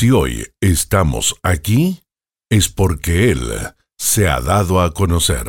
Si 0.00 0.10
hoy 0.10 0.46
estamos 0.62 1.36
aquí, 1.42 2.00
es 2.48 2.70
porque 2.70 3.30
Él 3.32 3.52
se 3.98 4.28
ha 4.28 4.40
dado 4.40 4.80
a 4.80 4.94
conocer. 4.94 5.44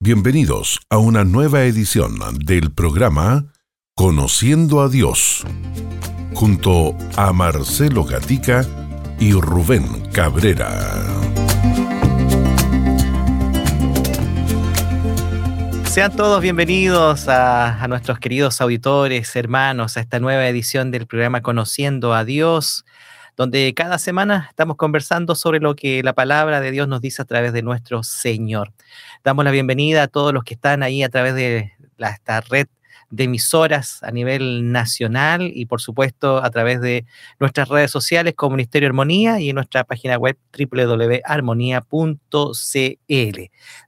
Bienvenidos 0.00 0.80
a 0.88 0.96
una 0.96 1.24
nueva 1.24 1.64
edición 1.64 2.18
del 2.38 2.72
programa 2.72 3.52
Conociendo 3.94 4.80
a 4.80 4.88
Dios, 4.88 5.44
junto 6.32 6.96
a 7.16 7.34
Marcelo 7.34 8.04
Gatica 8.04 8.64
y 9.20 9.32
Rubén 9.34 10.08
Cabrera. 10.10 11.04
Sean 15.94 16.16
todos 16.16 16.40
bienvenidos 16.40 17.28
a, 17.28 17.86
nuestros 17.88 18.18
queridos 18.18 18.60
auditores, 18.60 19.36
hermanos, 19.36 19.96
a 19.96 20.00
esta 20.00 20.18
nueva 20.18 20.48
edición 20.48 20.90
del 20.90 21.06
programa 21.06 21.40
Conociendo 21.40 22.14
a 22.14 22.24
Dios, 22.24 22.84
donde 23.36 23.72
cada 23.74 23.98
semana 23.98 24.46
estamos 24.50 24.76
conversando 24.76 25.34
sobre 25.34 25.60
lo 25.60 25.74
que 25.74 26.02
la 26.02 26.12
palabra 26.12 26.60
de 26.60 26.70
Dios 26.70 26.88
nos 26.88 27.00
dice 27.00 27.22
a 27.22 27.24
través 27.24 27.52
de 27.52 27.62
nuestro 27.62 28.02
Señor. 28.02 28.72
Damos 29.24 29.44
la 29.44 29.50
bienvenida 29.50 30.04
a 30.04 30.08
todos 30.08 30.32
los 30.32 30.44
que 30.44 30.54
están 30.54 30.82
ahí 30.82 31.02
a 31.02 31.08
través 31.08 31.34
de 31.34 31.72
esta 31.98 32.40
red 32.40 32.66
de 33.10 33.24
emisoras 33.24 34.02
a 34.02 34.10
nivel 34.10 34.72
nacional 34.72 35.50
y 35.54 35.66
por 35.66 35.80
supuesto 35.80 36.42
a 36.42 36.50
través 36.50 36.80
de 36.80 37.04
nuestras 37.38 37.68
redes 37.68 37.90
sociales 37.90 38.34
como 38.34 38.56
Ministerio 38.56 38.88
Armonía 38.88 39.40
y 39.40 39.50
en 39.50 39.54
nuestra 39.54 39.84
página 39.84 40.16
web 40.16 40.36
www.armonía.cl. 40.56 43.40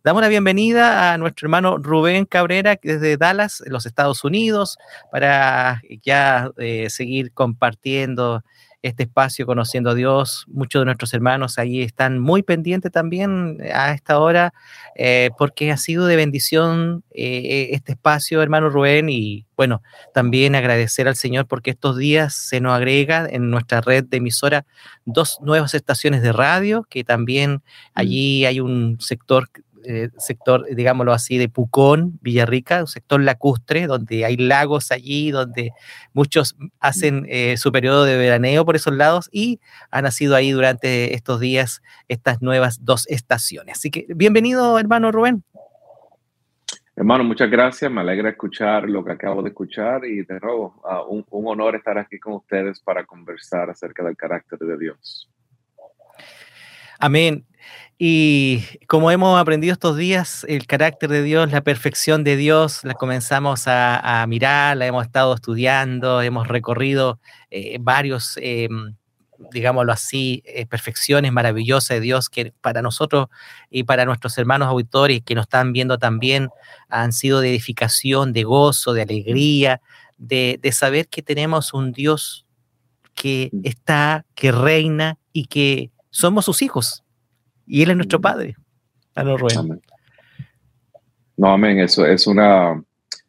Damos 0.05 0.23
la 0.23 0.29
bienvenida 0.29 1.13
a 1.13 1.19
nuestro 1.19 1.47
hermano 1.47 1.79
Rubén 1.79 2.25
Cabrera 2.25 2.79
desde 2.81 3.17
Dallas, 3.17 3.63
en 3.67 3.73
los 3.73 3.87
Estados 3.87 4.23
Unidos, 4.23 4.79
para 5.11 5.83
ya 6.03 6.51
eh, 6.59 6.89
seguir 6.91 7.33
compartiendo 7.33 8.45
este 8.87 9.05
espacio 9.05 9.47
Conociendo 9.47 9.91
a 9.91 9.95
Dios. 9.95 10.45
Muchos 10.49 10.81
de 10.81 10.87
nuestros 10.87 11.13
hermanos 11.15 11.59
ahí 11.59 11.83
están 11.83 12.19
muy 12.19 12.43
pendientes 12.43 12.93
también 12.93 13.59
a 13.73 13.93
esta 13.93 14.19
hora, 14.19 14.53
eh, 14.95 15.31
porque 15.39 15.71
ha 15.73 15.77
sido 15.77 16.07
de 16.07 16.17
bendición 16.17 17.05
eh, 17.13 17.69
este 17.73 17.93
espacio, 17.93 18.43
hermano 18.43 18.71
Rubén, 18.71 19.09
y 19.09 19.47
bueno, 19.57 19.83
también 20.13 20.55
agradecer 20.55 21.09
al 21.09 21.17
Señor 21.17 21.47
porque 21.47 21.71
estos 21.71 21.97
días 21.97 22.35
se 22.35 22.61
nos 22.61 22.75
agrega 22.75 23.27
en 23.31 23.51
nuestra 23.51 23.81
red 23.81 24.05
de 24.05 24.19
emisora 24.19 24.67
dos 25.05 25.39
nuevas 25.41 25.75
estaciones 25.75 26.23
de 26.23 26.33
radio, 26.33 26.87
que 26.89 27.05
también 27.05 27.55
mm. 27.55 27.61
allí 27.95 28.45
hay 28.45 28.61
un 28.61 28.99
sector 29.01 29.49
eh, 29.87 30.11
sector, 30.19 30.67
digámoslo 30.75 31.13
así, 31.13 31.39
de 31.39 31.49
Pucón, 31.49 32.19
Villarrica, 32.21 32.81
un 32.81 32.87
sector 32.87 33.21
lacustre, 33.21 33.87
donde 33.87 34.25
hay 34.25 34.37
lagos 34.37 34.91
allí, 34.91 35.31
donde 35.31 35.71
muchos 36.13 36.57
hacen 36.81 37.27
eh, 37.29 37.57
su 37.57 37.73
periodo 37.73 38.05
de 38.05 38.17
veraneo 38.17 38.65
por 38.65 38.77
esos 38.77 38.95
lados 38.95 39.29
y 39.33 39.61
han 39.91 40.05
nacido 40.05 40.35
ahí 40.37 40.51
durante 40.51 41.15
estos 41.15 41.41
días 41.41 41.83
estas 42.09 42.43
nuevas 42.43 42.85
dos 42.85 43.07
estaciones. 43.09 43.79
Así 43.79 43.91
que 43.91 44.07
bienvenido, 44.09 44.79
hermano 44.79 45.13
Rubén. 45.13 45.45
Hermano, 46.99 47.25
muchas 47.25 47.51
gracias. 47.51 47.91
Me 47.91 48.01
alegra 48.01 48.31
escuchar 48.31 48.89
lo 48.89 49.05
que 49.05 49.13
acabo 49.13 49.43
de 49.43 49.51
escuchar 49.51 50.07
y 50.07 50.25
de 50.25 50.41
nuevo, 50.41 50.81
uh, 50.83 51.13
un, 51.13 51.27
un 51.29 51.47
honor 51.47 51.77
estar 51.77 51.99
aquí 51.99 52.19
con 52.19 52.33
ustedes 52.35 52.81
para 52.81 53.05
conversar 53.05 53.69
acerca 53.69 54.03
del 54.03 54.17
carácter 54.17 54.59
de 54.59 54.79
Dios. 54.79 55.29
Amén. 56.99 57.47
Y 57.99 58.63
como 58.89 59.11
hemos 59.11 59.41
aprendido 59.41 59.73
estos 59.73 59.97
días, 59.97 60.45
el 60.49 60.67
carácter 60.67 61.09
de 61.09 61.23
Dios, 61.23 61.51
la 61.51 61.63
perfección 61.63 62.25
de 62.25 62.37
Dios, 62.37 62.85
la 62.85 62.95
comenzamos 62.95 63.65
a, 63.67 64.25
mirar, 64.29 64.77
la 64.77 64.87
hemos 64.87 65.07
estado 65.07 65.35
estudiando, 65.35 66.21
hemos 66.21 66.47
recorrido 66.47 67.19
eh, 67.51 67.79
varios, 67.81 68.39
eh, 68.43 68.69
digámoslo 69.51 69.93
así, 69.93 70.43
eh, 70.45 70.67
perfecciones 70.67 71.33
maravillosas 71.33 71.97
de 71.97 72.01
Dios 72.01 72.29
que 72.29 72.53
para 72.61 72.83
nosotros 72.83 73.29
y 73.71 73.85
para 73.85 74.05
nuestros 74.05 74.37
hermanos 74.37 74.69
auditores 74.69 75.23
que 75.25 75.35
nos 75.35 75.45
están 75.45 75.73
viendo 75.73 75.99
también 75.99 76.51
han 76.91 77.13
sido 77.15 77.41
de 77.41 77.49
edificación, 77.49 78.35
de 78.35 78.45
gozo, 78.45 78.93
de 78.93 79.03
alegría, 79.03 79.81
de, 80.19 80.59
saber 80.73 81.09
que 81.09 81.23
tenemos 81.23 81.73
un 81.73 81.93
Dios 81.93 82.47
que 83.15 83.51
está, 83.63 84.27
que 84.35 84.53
reina 84.53 85.19
y 85.33 85.47
que 85.47 85.91
somos 86.17 86.47
sus 86.47 86.63
hijos 86.63 87.05
y 87.67 87.83
Él 87.83 87.91
es 87.91 87.97
nuestro 87.97 88.21
Padre. 88.21 88.57
Amén. 89.15 89.37
No, 91.37 91.53
amén. 91.53 91.79
Eso 91.79 92.07
es 92.07 92.27
una 92.27 92.83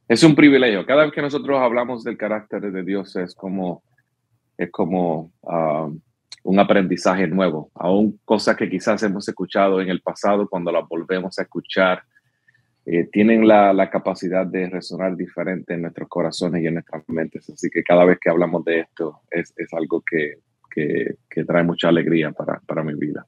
es 0.08 0.24
un 0.24 0.36
privilegio. 0.36 0.86
Cada 0.86 1.04
vez 1.04 1.12
que 1.12 1.22
nosotros 1.22 1.60
hablamos 1.60 2.06
del 2.06 2.18
carácter 2.18 2.62
de 2.72 2.84
Dios 2.84 3.14
es 3.18 3.36
como 3.36 3.84
es 4.58 4.72
como 4.72 5.34
uh, 5.42 6.00
un 6.44 6.60
aprendizaje 6.60 7.28
nuevo, 7.28 7.70
aún 7.76 8.20
cosas 8.24 8.56
que 8.56 8.70
quizás 8.70 9.04
hemos 9.04 9.28
escuchado 9.28 9.82
en 9.82 9.90
el 9.90 10.02
pasado 10.02 10.48
cuando 10.48 10.72
las 10.72 10.88
volvemos 10.88 11.38
a 11.38 11.42
escuchar. 11.42 12.04
Eh, 12.86 13.10
tienen 13.12 13.46
la, 13.46 13.74
la, 13.74 13.90
capacidad 13.90 14.46
de 14.46 14.70
resonar 14.70 15.18
diferente 15.18 15.74
en 15.74 15.82
nuestros 15.82 16.08
corazones 16.08 16.64
y 16.64 16.68
en 16.68 16.76
nuestras 16.76 17.04
mentes. 17.10 17.50
Así 17.50 17.70
que 17.70 17.84
cada 17.84 18.06
vez 18.06 18.18
que 18.18 18.30
hablamos 18.30 18.64
de 18.64 18.80
esto 18.80 19.20
es, 19.30 19.54
es 19.58 19.74
algo 19.74 20.02
que, 20.10 20.40
que, 20.78 21.16
que, 21.28 21.44
trae 21.44 21.64
mucha 21.64 21.90
alegría 21.90 22.32
para, 22.32 22.62
para 22.68 22.84
mi 22.84 22.94
vida. 22.94 23.26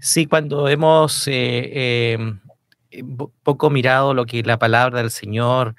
Sí, 0.00 0.26
cuando 0.26 0.68
hemos 0.68 1.28
eh, 1.28 2.14
em, 2.14 2.40
eh, 2.90 3.02
poco 3.44 3.70
mirado 3.70 4.14
lo 4.14 4.26
que 4.26 4.42
la 4.42 4.58
palabra 4.58 4.98
del 4.98 5.10
Señor, 5.10 5.76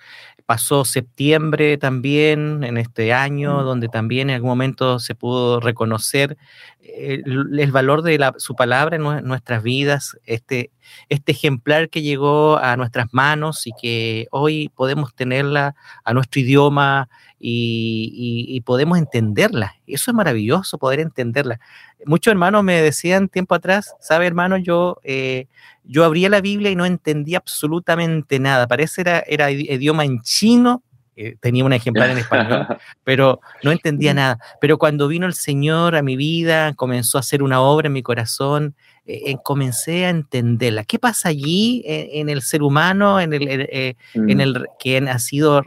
pasó 0.48 0.86
septiembre 0.86 1.78
también 1.78 2.64
en 2.64 2.78
este 2.78 3.12
año, 3.12 3.64
donde 3.64 3.90
también 3.90 4.30
en 4.30 4.36
algún 4.36 4.52
momento 4.52 4.98
se 4.98 5.14
pudo 5.14 5.60
reconocer 5.60 6.38
el, 6.80 7.60
el 7.60 7.72
valor 7.74 8.02
de 8.02 8.18
la, 8.18 8.34
su 8.38 8.56
palabra 8.56 8.96
en 8.96 9.28
nuestras 9.28 9.62
vidas, 9.62 10.18
este, 10.24 10.72
este 11.10 11.34
ejemplar 11.34 11.90
que 11.90 12.02
llegó 12.02 12.58
a 12.58 12.78
nuestras 12.78 13.08
manos 13.12 13.68
y 13.68 13.74
que 13.80 14.28
hoy 14.32 14.72
podemos 14.74 15.14
tenerla 15.14 15.76
a 16.06 16.14
nuestro 16.14 16.40
idioma 16.40 17.10
y, 17.40 18.12
y, 18.50 18.56
y, 18.56 18.62
podemos 18.62 18.98
entenderla. 18.98 19.76
Eso 19.86 20.12
es 20.12 20.16
maravilloso, 20.16 20.78
poder 20.78 21.00
entenderla. 21.00 21.60
Muchos 22.06 22.32
hermanos 22.32 22.64
me 22.64 22.82
decían 22.82 23.30
tiempo 23.30 23.54
atrás, 23.56 23.96
sabe 24.00 24.26
hermano, 24.26 24.58
yo, 24.58 25.00
eh, 25.04 25.48
yo 25.84 26.04
abría 26.04 26.30
la 26.30 26.42
Biblia 26.42 26.72
y 26.72 26.76
no 26.76 26.86
entendía 26.86 27.38
absolutamente 27.38 28.40
nada. 28.40 28.68
Parece 28.68 29.02
era, 29.02 29.20
era 29.20 29.52
idioma 29.52 30.04
en 30.04 30.22
chino, 30.22 30.84
eh, 31.20 31.36
tenía 31.40 31.66
un 31.66 31.74
ejemplar 31.74 32.12
en 32.12 32.20
español, 32.20 32.68
pero 33.04 33.40
no 33.64 33.72
entendía 33.72 34.14
nada. 34.14 34.38
Pero 34.62 34.78
cuando 34.78 35.08
vino 35.08 35.26
el 35.26 35.34
Señor 35.34 35.96
a 35.96 36.04
mi 36.04 36.16
vida, 36.16 36.76
comenzó 36.76 37.18
a 37.18 37.22
hacer 37.22 37.42
una 37.42 37.60
obra 37.60 37.88
en 37.88 37.94
mi 37.94 38.04
corazón, 38.04 38.76
eh, 39.08 39.36
comencé 39.44 40.06
a 40.06 40.10
entenderla. 40.10 40.84
¿Qué 40.84 41.00
pasa 41.00 41.30
allí 41.30 41.82
en, 41.86 42.22
en 42.22 42.30
el 42.30 42.44
ser 42.44 42.62
humano, 42.62 43.20
en 43.20 43.34
el, 43.34 43.48
eh, 43.50 43.96
mm. 44.14 44.30
en 44.30 44.42
el 44.42 44.68
que 44.80 44.98
ha 44.98 45.18
sido, 45.18 45.64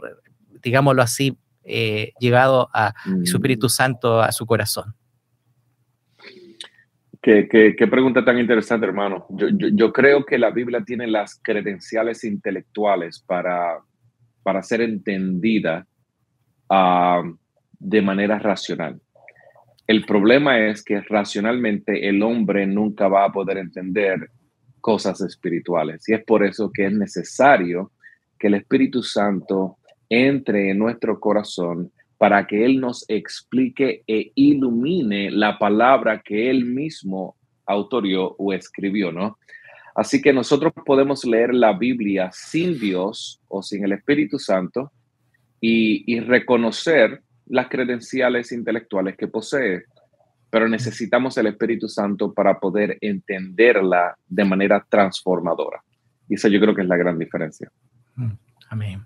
digámoslo 0.61 1.01
así, 1.01 1.35
eh, 1.63 2.13
llegado 2.19 2.69
a 2.73 2.93
mm. 3.05 3.25
su 3.25 3.37
Espíritu 3.37 3.69
Santo 3.69 4.21
a 4.21 4.31
su 4.31 4.45
corazón? 4.45 4.93
Qué, 7.21 7.47
qué, 7.47 7.75
qué, 7.77 7.87
pregunta 7.87 8.25
tan 8.25 8.39
interesante, 8.39 8.87
hermano. 8.87 9.27
Yo, 9.29 9.49
yo, 9.49 9.67
yo, 9.67 9.93
creo 9.93 10.25
que 10.25 10.39
la 10.39 10.49
Biblia 10.49 10.83
tiene 10.83 11.05
las 11.05 11.39
credenciales 11.43 12.23
intelectuales 12.23 13.19
para, 13.19 13.79
para 14.41 14.63
ser 14.63 14.81
entendida 14.81 15.85
uh, 16.69 17.37
de 17.77 18.01
manera 18.01 18.39
racional. 18.39 18.99
El 19.85 20.05
problema 20.05 20.57
es 20.59 20.83
que 20.83 21.01
racionalmente 21.01 22.07
el 22.07 22.23
hombre 22.23 22.65
nunca 22.65 23.07
va 23.07 23.25
a 23.25 23.31
poder 23.31 23.57
entender 23.57 24.31
cosas 24.79 25.21
espirituales. 25.21 26.07
Y 26.09 26.13
es 26.13 26.23
por 26.23 26.43
eso 26.43 26.71
que 26.73 26.85
es 26.87 26.93
necesario 26.93 27.91
que 28.39 28.47
el 28.47 28.55
Espíritu 28.55 29.03
Santo 29.03 29.77
entre 30.11 30.71
en 30.71 30.77
nuestro 30.77 31.21
corazón 31.21 31.89
para 32.17 32.45
que 32.45 32.65
Él 32.65 32.81
nos 32.81 33.05
explique 33.07 34.03
e 34.05 34.31
ilumine 34.35 35.31
la 35.31 35.57
palabra 35.57 36.21
que 36.21 36.49
Él 36.49 36.65
mismo 36.65 37.37
autorió 37.65 38.35
o 38.37 38.51
escribió, 38.51 39.13
¿no? 39.13 39.39
Así 39.95 40.21
que 40.21 40.33
nosotros 40.33 40.73
podemos 40.85 41.23
leer 41.25 41.53
la 41.53 41.73
Biblia 41.73 42.29
sin 42.33 42.77
Dios 42.77 43.41
o 43.47 43.63
sin 43.63 43.85
el 43.85 43.93
Espíritu 43.93 44.37
Santo 44.37 44.91
y, 45.61 46.03
y 46.13 46.19
reconocer 46.19 47.21
las 47.47 47.69
credenciales 47.69 48.51
intelectuales 48.51 49.15
que 49.15 49.29
posee, 49.29 49.85
pero 50.49 50.67
necesitamos 50.67 51.37
el 51.37 51.47
Espíritu 51.47 51.87
Santo 51.87 52.33
para 52.33 52.59
poder 52.59 52.97
entenderla 52.99 54.17
de 54.27 54.43
manera 54.43 54.85
transformadora. 54.89 55.81
Y 56.27 56.35
eso 56.35 56.49
yo 56.49 56.59
creo 56.59 56.75
que 56.75 56.81
es 56.81 56.87
la 56.87 56.97
gran 56.97 57.17
diferencia. 57.17 57.71
Mm, 58.15 58.31
amén. 58.71 59.05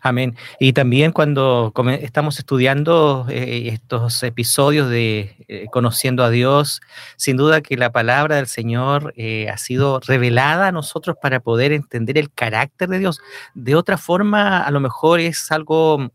Amén. 0.00 0.36
Y 0.58 0.72
también 0.72 1.12
cuando 1.12 1.72
estamos 2.00 2.38
estudiando 2.38 3.26
eh, 3.28 3.68
estos 3.68 4.22
episodios 4.22 4.88
de 4.90 5.36
eh, 5.48 5.66
Conociendo 5.70 6.24
a 6.24 6.30
Dios, 6.30 6.80
sin 7.16 7.36
duda 7.36 7.60
que 7.60 7.76
la 7.76 7.92
palabra 7.92 8.36
del 8.36 8.46
Señor 8.46 9.12
eh, 9.16 9.48
ha 9.48 9.58
sido 9.58 10.00
revelada 10.00 10.68
a 10.68 10.72
nosotros 10.72 11.16
para 11.20 11.40
poder 11.40 11.72
entender 11.72 12.18
el 12.18 12.32
carácter 12.32 12.88
de 12.88 12.98
Dios. 12.98 13.20
De 13.54 13.76
otra 13.76 13.98
forma, 13.98 14.62
a 14.62 14.70
lo 14.70 14.80
mejor 14.80 15.20
es 15.20 15.52
algo 15.52 16.10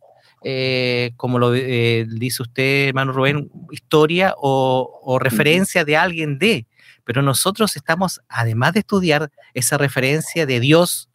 como 1.18 1.40
lo 1.40 1.52
dice 1.52 2.42
usted, 2.42 2.88
hermano 2.88 3.12
Rubén, 3.12 3.52
historia 3.70 4.34
o, 4.38 5.20
referencia 5.20 5.84
de 5.84 5.98
alguien 5.98 6.40
de, 6.40 6.66
pero 7.04 7.22
nosotros 7.22 7.76
estamos, 7.76 8.22
además 8.30 8.72
de 8.72 8.80
estudiar 8.80 9.30
esa 9.54 9.78
referencia 9.78 10.46
de 10.46 10.62
Dios, 10.62 11.10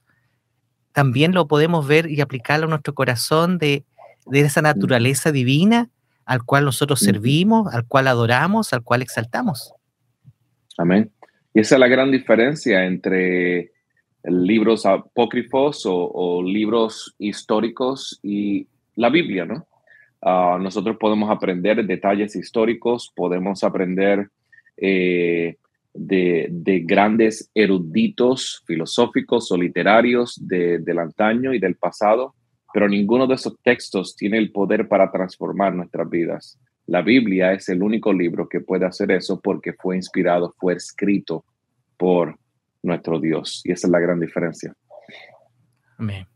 también 0.93 1.33
lo 1.33 1.47
podemos 1.47 1.87
ver 1.87 2.11
y 2.11 2.21
aplicarlo 2.21 2.67
a 2.67 2.71
nuestro 2.71 2.95
corazón 2.95 3.59
de, 3.59 3.85
de 4.27 4.41
esa 4.41 4.63
naturaleza 4.63 5.33
divina 5.33 5.91
al 6.25 6.45
cual 6.45 6.65
nosotros 6.65 7.01
servimos, 7.01 7.73
al 7.75 7.87
cual 7.87 8.07
adoramos, 8.07 8.73
al 8.73 8.83
cual 8.83 9.03
exaltamos. 9.03 9.75
Amén. 10.79 11.11
Y 11.55 11.61
esa 11.61 11.75
es 11.75 11.81
la 11.81 11.89
gran 11.89 12.11
diferencia 12.11 12.85
entre 12.85 13.73
libros 14.25 14.87
apócrifos 14.87 15.83
o, 15.85 16.43
libros 16.43 17.15
históricos 17.19 18.21
y 18.23 18.67
la 18.95 19.11
Biblia, 19.11 19.45
¿no? 19.45 19.67
Ah, 20.23 20.59
nosotros 20.61 20.97
podemos 21.01 21.31
aprender 21.31 21.85
detalles 21.85 22.37
históricos, 22.37 23.13
podemos 23.15 23.65
aprender 23.65 24.31
eh, 24.77 25.57
de, 25.95 26.83
grandes 26.85 27.51
eruditos 27.55 28.63
filosóficos 28.67 29.51
o 29.53 29.57
literarios 29.57 30.41
del 30.41 30.99
antaño 30.99 31.53
y 31.53 31.59
del 31.59 31.77
pasado, 31.77 32.35
pero 32.73 32.89
ninguno 32.89 33.27
de 33.27 33.35
esos 33.35 33.55
textos 33.63 34.17
tiene 34.17 34.39
el 34.39 34.51
poder 34.51 34.89
para 34.89 35.11
transformar 35.11 35.75
nuestras 35.75 36.09
vidas. 36.09 36.59
La 36.87 37.03
Biblia 37.03 37.53
es 37.53 37.69
el 37.69 37.83
único 37.83 38.13
libro 38.13 38.49
que 38.49 38.61
puede 38.61 38.87
hacer 38.87 39.11
eso 39.13 39.41
porque 39.41 39.73
fue 39.75 39.97
inspirado, 39.97 40.55
fue 40.59 40.75
escrito 40.75 41.45
por 41.97 42.37
nuestro 42.83 43.21
Dios. 43.21 43.61
Y 43.65 43.73
esa 43.73 43.87
es 43.87 43.91
la 43.91 44.01
gran 44.01 44.19
diferencia. 44.19 44.75
Amén. 45.99 46.27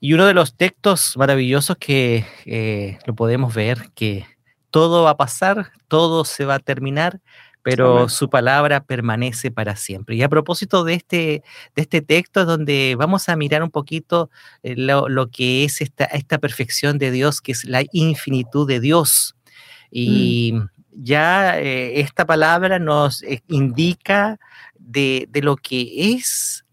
Y 0.00 0.14
uno 0.14 0.26
de 0.26 0.34
los 0.34 0.56
textos 0.56 1.16
maravillosos 1.16 1.76
que 1.76 2.24
eh, 2.46 2.98
lo 3.06 3.14
podemos 3.14 3.54
ver, 3.54 3.90
que 3.94 4.24
todo 4.70 5.04
va 5.04 5.10
a 5.10 5.16
pasar, 5.16 5.72
todo 5.88 6.24
se 6.24 6.44
va 6.44 6.54
a 6.54 6.60
terminar, 6.60 7.20
pero 7.62 8.08
su 8.08 8.28
palabra 8.28 8.82
permanece 8.82 9.50
para 9.50 9.76
siempre. 9.76 10.16
Y 10.16 10.22
a 10.22 10.28
propósito 10.28 10.82
de 10.84 10.94
este, 10.94 11.42
de 11.76 11.82
este 11.82 12.02
texto, 12.02 12.40
es 12.40 12.46
donde 12.46 12.96
vamos 12.98 13.28
a 13.28 13.36
mirar 13.36 13.62
un 13.62 13.70
poquito 13.70 14.30
eh, 14.62 14.74
lo, 14.76 15.28
que 15.28 15.64
es 15.64 15.80
esta, 15.80 16.04
esta 16.06 16.38
perfección 16.38 16.98
de 16.98 17.12
Dios, 17.12 17.40
que 17.40 17.52
es 17.52 17.64
la 17.64 17.84
infinitud 17.92 18.66
de 18.66 18.80
Dios. 18.80 19.36
Mm. 19.38 19.88
Y 19.92 20.54
ya 20.90 21.58
eh, 21.60 22.00
esta 22.00 22.26
palabra 22.26 22.78
nos 22.78 23.22
eh, 23.22 23.42
indica 23.46 24.38
de, 24.78 25.28
lo 25.34 25.56
que 25.56 26.12
es 26.14 26.64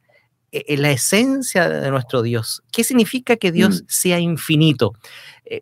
la 0.52 0.90
esencia 0.90 1.70
de 1.70 1.92
nuestro 1.92 2.24
Dios. 2.24 2.64
¿Qué 2.72 2.84
significa 2.84 3.36
que 3.36 3.52
Dios 3.52 3.84
mm. 3.84 3.86
sea 3.88 4.20
infinito? 4.20 4.94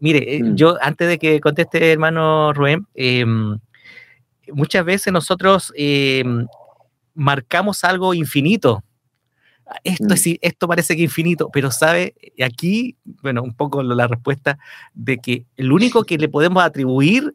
mire, 0.02 0.44
mm. 0.44 0.56
yo 0.56 0.78
antes 0.82 1.08
de 1.08 1.18
que 1.18 1.40
conteste, 1.40 1.94
hermano 1.94 2.52
Rubén, 2.54 2.88
em, 2.94 3.58
muchas 4.54 4.86
veces 4.86 5.14
nosotros 5.14 5.74
em, 5.76 6.46
marcamos 7.14 7.84
algo 7.84 8.14
infinito. 8.14 8.84
Esto, 9.84 10.14
es, 10.14 10.26
mm. 10.26 10.34
esto 10.42 10.68
parece 10.68 10.96
que 10.96 11.04
infinito, 11.04 11.50
pero 11.52 11.72
sabe, 11.72 12.16
aquí, 12.42 12.96
bueno, 13.22 13.44
un 13.44 13.54
poco 13.54 13.84
la 13.84 14.08
respuesta 14.08 14.58
de 14.94 15.18
que 15.18 15.46
el 15.58 15.74
único 15.74 16.04
que 16.06 16.18
le 16.18 16.30
podemos 16.30 16.64
atribuir 16.64 17.34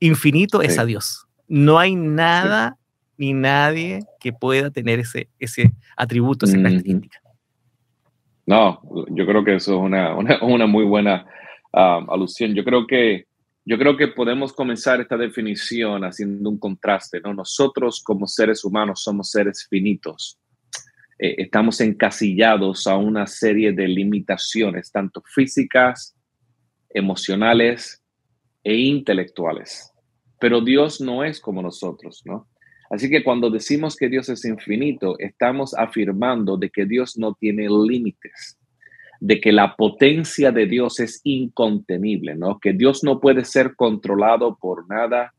infinito 0.00 0.62
es 0.62 0.78
a 0.78 0.86
Dios. 0.86 1.26
No 1.46 1.78
hay 1.78 1.94
nada 1.94 2.78
ni 3.18 3.32
nadie 3.32 4.00
que 4.18 4.32
pueda 4.32 4.70
tener 4.70 4.98
ese, 4.98 5.28
ese 5.38 5.72
atributo, 5.96 6.46
esa 6.46 6.56
característica. 6.56 7.20
No, 8.46 8.80
yo 9.10 9.26
creo 9.26 9.44
que 9.44 9.56
eso 9.56 9.74
es 9.74 9.80
una, 9.80 10.14
una, 10.16 10.66
muy 10.66 10.84
buena 10.84 11.26
ah, 11.72 12.00
alusión. 12.08 12.54
Yo 12.54 12.64
creo 12.64 12.86
que 12.86 13.26
yo 13.66 13.78
creo 13.78 13.96
que 13.96 14.08
podemos 14.08 14.52
comenzar 14.52 15.00
esta 15.00 15.16
definición 15.16 16.04
haciendo 16.04 16.50
un 16.50 16.58
contraste, 16.58 17.20
¿no? 17.20 17.32
Nosotros 17.32 18.02
como 18.02 18.26
seres 18.26 18.64
humanos 18.64 19.02
somos 19.02 19.30
seres 19.30 19.66
finitos. 19.68 20.38
Eh, 21.18 21.36
estamos 21.38 21.80
encasillados 21.80 22.86
a 22.86 22.96
una 22.96 23.26
serie 23.26 23.72
de 23.72 23.88
limitaciones, 23.88 24.92
tanto 24.92 25.22
físicas, 25.26 26.14
emocionales 26.90 28.02
e 28.62 28.76
intelectuales. 28.76 29.90
Pero 30.38 30.60
Dios 30.60 31.00
no 31.00 31.24
es 31.24 31.40
como 31.40 31.62
nosotros, 31.62 32.20
¿no? 32.26 32.48
Así 32.90 33.08
que 33.08 33.24
cuando 33.24 33.48
decimos 33.48 33.96
que 33.96 34.10
Dios 34.10 34.28
es 34.28 34.44
infinito, 34.44 35.18
estamos 35.18 35.72
afirmando 35.74 36.58
de 36.58 36.68
que 36.68 36.84
Dios 36.84 37.16
no 37.16 37.34
tiene 37.34 37.66
límites 37.68 38.58
de 39.20 39.40
que 39.40 39.52
la 39.52 39.76
potencia 39.76 40.52
de 40.52 40.66
Dios 40.66 41.00
es 41.00 41.20
incontenible, 41.24 42.34
¿no? 42.34 42.58
Que 42.58 42.72
Dios 42.72 43.04
no 43.04 43.20
puede 43.20 43.44
ser 43.44 43.74
controlado 43.74 44.56
por 44.60 44.88
nada 44.88 45.32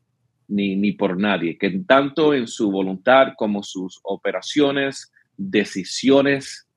ni, 0.47 0.75
ni 0.75 0.91
por 0.91 1.17
nadie, 1.17 1.57
que 1.57 1.69
tanto 1.87 2.33
en 2.33 2.47
su 2.47 2.71
voluntad 2.71 3.33
como 3.37 3.63
sus 3.63 3.99
operaciones, 4.03 5.11
decisiones, 5.37 6.67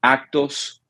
actos, 0.00 0.82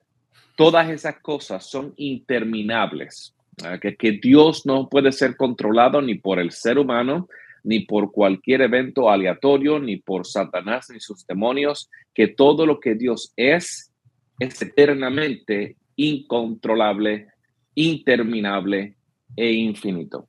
todas 0.56 0.90
esas 0.90 1.20
cosas 1.20 1.68
son 1.68 1.94
interminables, 1.96 3.34
que, 3.80 3.96
que 3.96 4.12
Dios 4.12 4.66
no 4.66 4.88
puede 4.88 5.12
ser 5.12 5.36
controlado 5.36 6.02
ni 6.02 6.16
por 6.16 6.38
el 6.38 6.50
ser 6.50 6.78
humano, 6.78 7.28
ni 7.64 7.80
por 7.80 8.12
cualquier 8.12 8.62
evento 8.62 9.10
aleatorio, 9.10 9.78
ni 9.78 9.96
por 9.96 10.26
Satanás 10.26 10.88
ni 10.90 11.00
sus 11.00 11.26
demonios, 11.26 11.90
que 12.14 12.28
todo 12.28 12.66
lo 12.66 12.80
que 12.80 12.94
Dios 12.94 13.32
es 13.36 13.92
es 14.38 14.60
eternamente 14.62 15.76
incontrolable, 15.96 17.28
interminable 17.74 18.96
e 19.36 19.52
infinito. 19.52 20.28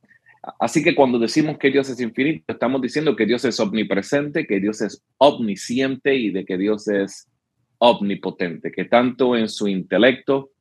Así 0.60 0.84
que 0.84 0.96
cuando 0.96 1.20
decimos 1.20 1.58
que 1.58 1.70
Dios 1.70 1.90
es 1.90 2.00
infinito, 2.00 2.46
estamos 2.48 2.82
diciendo 2.82 3.16
que 3.16 3.26
Dios 3.26 3.44
es 3.46 3.60
omnipresente, 3.60 4.48
que 4.48 4.60
Dios 4.60 4.82
es 4.82 5.04
omnisciente 5.18 6.16
y 6.16 6.32
de 6.32 6.46
que 6.46 6.58
Dios 6.58 6.88
es 6.88 7.28
omnipotente, 7.78 8.72
que 8.72 8.86
tanto 8.86 9.36
en 9.36 9.50
su 9.50 9.68
intelecto 9.68 10.52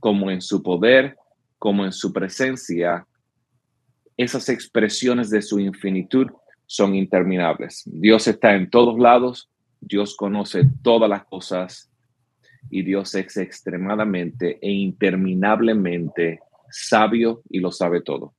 como 0.00 0.30
en 0.30 0.40
su 0.40 0.62
poder, 0.62 1.16
como 1.58 1.84
en 1.84 1.92
su 1.92 2.12
presencia, 2.12 3.06
esas 4.16 4.48
expresiones 4.48 5.30
de 5.30 5.42
su 5.42 5.60
infinitud 5.60 6.26
son 6.66 6.94
interminables. 6.94 7.82
Dios 7.86 8.26
está 8.26 8.54
en 8.54 8.68
todos 8.68 8.98
lados, 8.98 9.48
Dios 9.80 10.16
conoce 10.16 10.64
todas 10.82 11.08
las 11.08 11.24
cosas 11.24 11.87
y 12.70 12.82
Dios 12.82 13.14
es 13.14 13.36
extremadamente 13.36 14.58
e 14.60 14.70
interminablemente 14.70 16.40
sabio 16.70 17.42
y 17.48 17.60
lo 17.60 17.72
sabe 17.72 18.02
todo. 18.02 18.34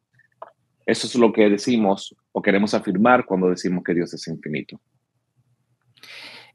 Eso 0.86 1.08
es 1.08 1.16
lo 1.16 1.32
que 1.32 1.50
decimos 1.50 2.16
o 2.32 2.42
queremos 2.42 2.74
afirmar 2.74 3.26
cuando 3.26 3.50
decimos 3.50 3.84
que 3.84 3.94
Dios 3.94 4.14
es 4.14 4.28
infinito. 4.28 4.80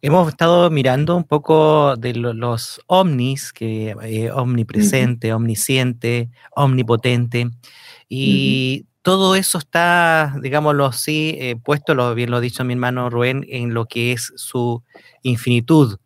Hemos 0.03 0.29
estado 0.29 0.69
mirando 0.71 1.17
un 1.17 1.25
poco 1.25 1.97
de 1.97 2.15
los 2.15 2.81
omnis, 2.89 3.53
que 3.53 3.97
eh, 4.03 4.31
omnipresente, 4.31 5.33
omnisciente, 5.33 6.29
omnipotente, 6.55 7.49
y 8.07 8.87
todo 9.01 9.35
eso 9.35 9.59
está, 9.59 10.35
digámoslo 10.43 10.85
así, 10.87 11.37
eh, 11.39 11.57
puesto, 11.57 11.95
lo, 11.95 12.15
bien 12.15 12.31
lo 12.31 12.37
ha 12.37 12.41
dicho 12.41 12.65
mi 12.65 12.75
hermano 12.75 13.09
Rubén, 13.09 13.47
en 13.49 13.73
lo 13.73 13.87
que 13.87 14.13
es 14.13 14.33
su 14.37 14.83
infinitud, 15.23 15.97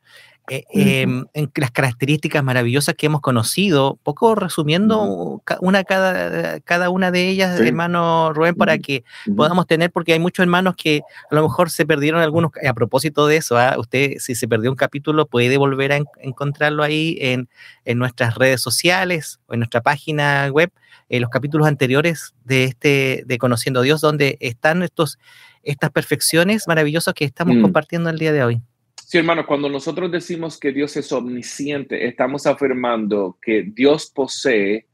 eh, 0.50 0.64
em, 0.72 1.26
en 1.34 1.50
las 1.56 1.70
características 1.70 2.42
maravillosas 2.42 2.94
que 2.94 3.06
hemos 3.06 3.20
conocido, 3.20 3.98
poco 4.02 4.34
resumiendo 4.34 5.42
una 5.60 5.84
cada, 5.84 6.60
cada 6.60 6.90
una 6.90 7.10
de 7.10 7.28
ellas, 7.28 7.60
hermano 7.60 8.32
Rubén, 8.32 8.54
para 8.54 8.78
que 8.78 9.04
podamos 9.36 9.66
tener, 9.66 9.90
porque 9.90 10.14
hay 10.14 10.18
muchos 10.18 10.42
hermanos 10.42 10.74
que 10.76 11.02
a 11.30 11.34
lo 11.34 11.42
mejor 11.42 11.70
se 11.70 11.86
perdieron 11.86 12.20
algunos, 12.20 12.50
a 12.66 12.72
propósito 12.74 13.26
de 13.26 13.36
eso, 13.36 13.58
¿ah? 13.58 13.76
usted 13.78 14.14
si 14.18 14.34
se 14.34 14.48
perdió 14.48 14.70
un 14.70 14.76
capítulo 14.76 15.26
puede 15.26 15.56
volver 15.56 15.92
a 15.92 15.98
encontrarlo 16.20 16.82
ahí 16.82 17.18
en, 17.20 17.48
en, 17.84 17.98
nuestras 17.98 18.34
redes 18.34 18.60
sociales 18.60 19.40
o 19.46 19.54
en 19.54 19.60
nuestra 19.60 19.80
página 19.80 20.48
web, 20.50 20.70
en 21.08 21.22
los 21.22 21.30
capítulos 21.30 21.66
anteriores 21.66 22.34
de 22.44 22.64
este, 22.64 23.24
de 23.26 23.38
Conociendo 23.38 23.80
a 23.80 23.82
Dios, 23.82 24.00
donde 24.00 24.36
están 24.40 24.82
estos, 24.82 25.18
estas 25.62 25.90
perfecciones 25.90 26.66
maravillosas 26.66 27.14
que 27.14 27.24
estamos 27.24 27.56
mm. 27.56 27.62
compartiendo 27.62 28.10
el 28.10 28.18
día 28.18 28.32
de 28.32 28.44
hoy. 28.44 28.62
Sí, 29.10 29.16
hermano, 29.16 29.46
cuando 29.46 29.70
nosotros 29.70 30.12
decimos 30.12 30.60
que 30.60 30.70
Dios 30.70 30.94
es 30.98 31.10
omnisciente, 31.12 32.06
estamos 32.06 32.46
afirmando 32.46 33.38
que 33.40 33.62
Dios 33.62 34.12
posee 34.14 34.84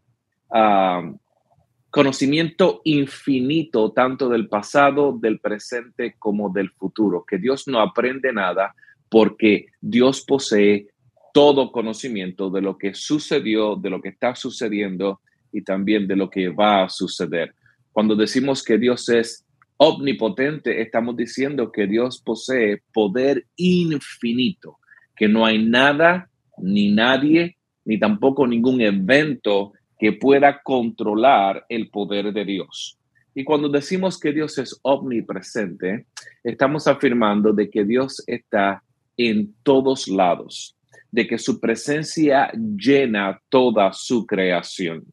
conocimiento 1.91 2.81
infinito 2.85 3.91
tanto 3.91 4.29
del 4.29 4.47
pasado, 4.47 5.19
del 5.21 5.41
presente 5.41 6.15
como 6.17 6.49
del 6.49 6.71
futuro, 6.71 7.25
que 7.27 7.39
Dios 7.39 7.67
no 7.67 7.81
aprende 7.81 8.33
nada 8.33 8.77
porque 9.09 9.67
Dios 9.81 10.25
posee 10.25 10.91
todo 11.33 11.73
conocimiento 11.73 12.51
de 12.51 12.61
lo 12.61 12.79
que 12.79 12.95
sucedió, 12.95 13.75
de 13.75 13.91
lo 13.91 14.01
que 14.01 14.11
está 14.11 14.37
sucediendo 14.37 15.23
y 15.51 15.63
también 15.63 16.07
de 16.07 16.15
lo 16.15 16.31
que 16.31 16.51
va 16.51 16.85
a 16.85 16.89
suceder. 16.89 17.53
Cuando 17.91 18.15
decimos 18.15 18.63
que 18.63 18.79
Dios 18.79 19.09
es 19.09 19.44
omnipotente, 19.77 20.81
estamos 20.81 21.17
diciendo 21.17 21.73
que 21.73 21.87
Dios 21.87 22.23
posee 22.25 22.83
poder 22.93 23.47
infinito, 23.57 24.79
que 25.17 25.29
no 25.29 25.45
hay 25.45 25.65
nada, 25.65 26.31
ni 26.59 26.93
nadie, 26.93 27.57
ni 27.85 27.99
tampoco 27.99 28.47
ningún 28.47 28.81
evento 28.81 29.73
que 29.99 30.13
pueda 30.13 30.61
controlar 30.63 31.65
el 31.69 31.91
poder 31.91 32.33
de 32.33 32.45
Dios. 32.45 32.99
Y 33.35 33.43
cuando 33.45 33.69
decimos 33.69 34.19
que 34.19 34.33
Dios 34.33 34.59
es 34.59 34.79
omnipresente, 34.83 36.07
estamos 36.43 36.87
afirmando 36.87 37.53
de 37.53 37.69
que 37.69 37.85
Dios 37.85 38.23
está 38.27 38.83
en 39.17 39.55
todos 39.63 40.09
lados, 40.09 40.77
de 41.11 41.27
que 41.27 41.39
su 41.39 41.61
presencia 41.61 42.53
llena 42.53 43.41
toda 43.49 43.93
su 43.93 44.25
creación. 44.25 45.05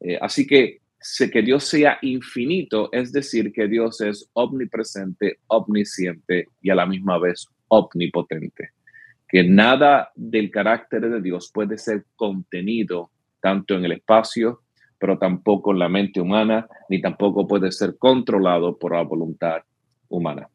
Eh, 0.00 0.18
así 0.20 0.46
que 0.46 0.80
que 1.32 1.42
Dios 1.42 1.64
sea 1.64 1.98
infinito 2.02 2.88
es 2.92 3.12
decir 3.12 3.52
que 3.52 3.68
Dios 3.68 4.00
es 4.00 4.30
omnipresente, 4.32 5.38
omnisciente 5.46 6.48
y 6.62 6.70
a 6.70 6.74
la 6.74 6.86
misma 6.86 7.18
vez 7.18 7.46
omnipotente. 7.68 8.70
Que 9.28 9.44
nada 9.44 10.10
del 10.14 10.50
carácter 10.50 11.10
de 11.10 11.20
Dios 11.20 11.50
puede 11.52 11.76
ser 11.78 12.06
contenido 12.16 13.10
tanto 13.40 13.74
en 13.74 13.84
el 13.84 13.92
espacio, 13.92 14.62
pero 14.98 15.18
tampoco 15.18 15.72
en 15.72 15.80
la 15.80 15.88
mente 15.88 16.20
humana, 16.20 16.66
ni 16.88 17.00
tampoco 17.00 17.46
puede 17.46 17.70
ser 17.70 17.98
controlado 17.98 18.78
por 18.78 18.94
la 18.94 19.02
voluntad 19.02 19.62
humana. 20.08 20.48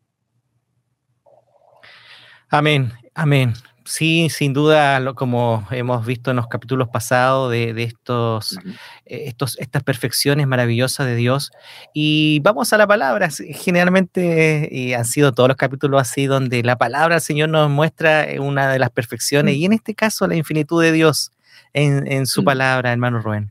Amén, 2.50 2.92
amén. 3.14 3.54
Sí, 3.90 4.30
sin 4.30 4.54
duda, 4.54 5.00
lo, 5.00 5.16
como 5.16 5.68
hemos 5.72 6.06
visto 6.06 6.30
en 6.30 6.38
los 6.38 6.48
capítulos 6.48 6.90
pasados 6.90 7.50
de, 7.50 7.72
estos, 7.82 8.60
eh, 9.08 9.24
estos, 9.26 9.58
estas 9.58 9.82
perfecciones 9.82 10.46
maravillosas 10.46 11.08
de 11.08 11.16
Dios. 11.16 11.52
Y 11.92 12.40
vamos 12.44 12.72
a 12.72 12.78
la 12.78 12.86
palabra. 12.86 13.30
Generalmente 13.32 14.70
y 14.72 14.94
han 14.94 15.06
sido 15.06 15.32
todos 15.32 15.50
los 15.50 15.58
capítulos 15.58 16.00
así, 16.00 16.28
donde 16.28 16.62
la 16.62 16.78
palabra 16.78 17.16
del 17.16 17.22
Señor 17.24 17.50
nos 17.50 17.68
muestra 17.72 18.30
eh, 18.30 18.40
una 18.40 18.72
de 18.72 18.78
las 18.78 18.92
perfecciones, 18.92 19.56
y 19.56 19.66
en 19.66 19.74
este 19.74 19.96
caso 19.96 20.28
la 20.28 20.36
infinitud 20.36 20.84
de 20.84 20.92
Dios 20.92 21.32
en, 21.74 22.28
su 22.28 22.44
palabra, 22.44 22.92
hermano 22.92 23.24
Rubén. 23.24 23.50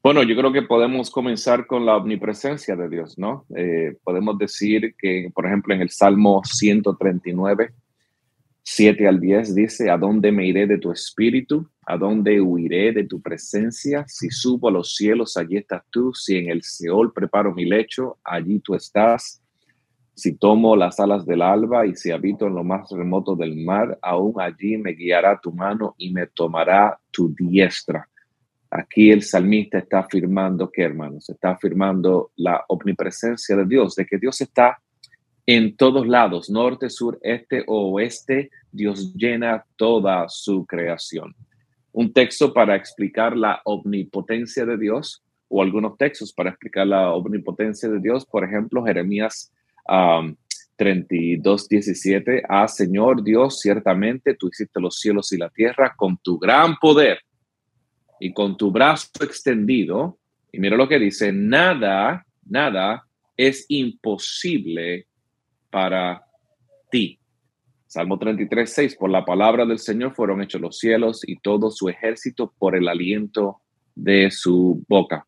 Bueno, 0.00 0.22
yo 0.22 0.36
creo 0.36 0.52
que 0.52 0.62
podemos 0.62 1.10
comenzar 1.10 1.66
con 1.66 1.84
la 1.84 1.96
omnipresencia 1.96 2.76
de 2.76 2.88
Dios, 2.88 3.18
¿no? 3.18 3.46
Eh, 3.56 3.96
podemos 4.04 4.38
decir 4.38 4.94
que, 4.96 5.28
por 5.34 5.44
ejemplo, 5.44 5.74
en 5.74 5.80
el 5.80 5.90
Salmo 5.90 6.42
139, 6.44 7.72
7 8.68 9.06
al 9.06 9.20
10 9.20 9.54
dice, 9.54 9.90
¿a 9.90 9.96
dónde 9.96 10.32
me 10.32 10.44
iré 10.44 10.66
de 10.66 10.78
tu 10.78 10.90
espíritu? 10.90 11.70
¿A 11.86 11.96
dónde 11.96 12.40
huiré 12.40 12.90
de 12.90 13.04
tu 13.04 13.22
presencia? 13.22 14.04
Si 14.08 14.28
subo 14.28 14.68
a 14.68 14.72
los 14.72 14.96
cielos, 14.96 15.36
allí 15.36 15.56
estás 15.56 15.84
tú. 15.88 16.12
Si 16.12 16.36
en 16.36 16.50
el 16.50 16.64
Seol 16.64 17.12
preparo 17.12 17.54
mi 17.54 17.64
lecho, 17.64 18.18
allí 18.24 18.58
tú 18.58 18.74
estás. 18.74 19.40
Si 20.16 20.34
tomo 20.34 20.74
las 20.74 20.98
alas 20.98 21.24
del 21.24 21.42
alba 21.42 21.86
y 21.86 21.94
si 21.94 22.10
habito 22.10 22.48
en 22.48 22.56
lo 22.56 22.64
más 22.64 22.90
remoto 22.90 23.36
del 23.36 23.54
mar, 23.54 24.00
aún 24.02 24.34
allí 24.40 24.76
me 24.76 24.94
guiará 24.94 25.38
tu 25.40 25.52
mano 25.52 25.94
y 25.96 26.12
me 26.12 26.26
tomará 26.26 26.98
tu 27.12 27.32
diestra. 27.36 28.08
Aquí 28.68 29.12
el 29.12 29.22
salmista 29.22 29.78
está 29.78 30.00
afirmando 30.00 30.72
que, 30.72 30.82
hermanos, 30.82 31.30
está 31.30 31.52
afirmando 31.52 32.32
la 32.34 32.64
omnipresencia 32.66 33.54
de 33.54 33.64
Dios, 33.64 33.94
de 33.94 34.06
que 34.06 34.18
Dios 34.18 34.40
está 34.40 34.76
en 35.46 35.76
todos 35.76 36.06
lados, 36.08 36.50
norte, 36.50 36.90
sur, 36.90 37.18
este 37.22 37.62
o 37.68 37.92
oeste, 37.92 38.50
Dios 38.72 39.14
llena 39.14 39.64
toda 39.76 40.28
su 40.28 40.66
creación. 40.66 41.34
Un 41.92 42.12
texto 42.12 42.52
para 42.52 42.74
explicar 42.74 43.36
la 43.36 43.60
omnipotencia 43.64 44.66
de 44.66 44.76
Dios 44.76 45.22
o 45.48 45.62
algunos 45.62 45.96
textos 45.96 46.32
para 46.32 46.50
explicar 46.50 46.86
la 46.88 47.12
omnipotencia 47.12 47.88
de 47.88 48.00
Dios, 48.00 48.26
por 48.26 48.44
ejemplo, 48.44 48.84
Jeremías 48.84 49.52
32, 50.76 51.68
17, 51.68 52.42
ah, 52.48 52.66
Señor 52.66 53.22
Dios, 53.22 53.60
ciertamente 53.60 54.34
tú 54.34 54.48
hiciste 54.48 54.80
los 54.80 54.98
cielos 54.98 55.32
y 55.32 55.38
la 55.38 55.48
tierra 55.48 55.94
con 55.96 56.18
tu 56.18 56.38
gran 56.38 56.76
poder 56.76 57.20
y 58.18 58.32
con 58.32 58.56
tu 58.56 58.72
brazo 58.72 59.08
extendido. 59.22 60.18
Y 60.50 60.58
mira 60.58 60.76
lo 60.76 60.88
que 60.88 60.98
dice, 60.98 61.32
nada, 61.32 62.26
nada 62.44 63.06
es 63.36 63.64
imposible 63.68 65.06
para 65.76 66.24
ti. 66.90 67.20
Salmo 67.86 68.18
33, 68.18 68.72
6, 68.72 68.96
por 68.96 69.10
la 69.10 69.26
palabra 69.26 69.66
del 69.66 69.78
Señor 69.78 70.14
fueron 70.14 70.40
hechos 70.40 70.58
los 70.58 70.78
cielos 70.78 71.20
y 71.28 71.36
todo 71.36 71.70
su 71.70 71.90
ejército 71.90 72.54
por 72.58 72.74
el 72.74 72.88
aliento 72.88 73.60
de 73.94 74.30
su 74.30 74.82
boca. 74.88 75.26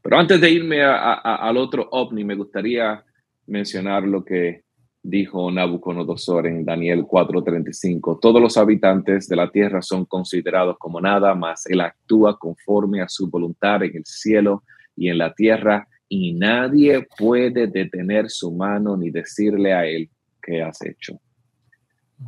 Pero 0.00 0.16
antes 0.16 0.40
de 0.40 0.48
irme 0.48 0.80
al 0.84 1.56
otro 1.56 1.88
ovni, 1.90 2.22
me 2.22 2.36
gustaría 2.36 3.04
mencionar 3.48 4.04
lo 4.04 4.24
que 4.24 4.62
dijo 5.02 5.50
Nabucodonosor 5.50 6.46
en 6.46 6.64
Daniel 6.64 7.04
4:35. 7.04 8.20
Todos 8.20 8.40
los 8.40 8.56
habitantes 8.56 9.26
de 9.26 9.34
la 9.34 9.50
tierra 9.50 9.82
son 9.82 10.04
considerados 10.04 10.78
como 10.78 11.00
nada, 11.00 11.34
más 11.34 11.66
él 11.66 11.80
actúa 11.80 12.38
conforme 12.38 13.02
a 13.02 13.08
su 13.08 13.28
voluntad 13.28 13.82
en 13.82 13.96
el 13.96 14.04
cielo 14.04 14.62
y 14.94 15.08
en 15.08 15.18
la 15.18 15.34
tierra 15.34 15.88
y 16.16 16.32
nadie 16.32 17.08
puede 17.18 17.66
detener 17.66 18.30
su 18.30 18.52
mano 18.52 18.96
ni 18.96 19.10
decirle 19.10 19.72
a 19.72 19.84
él 19.84 20.08
qué 20.40 20.62
has 20.62 20.80
hecho. 20.82 21.20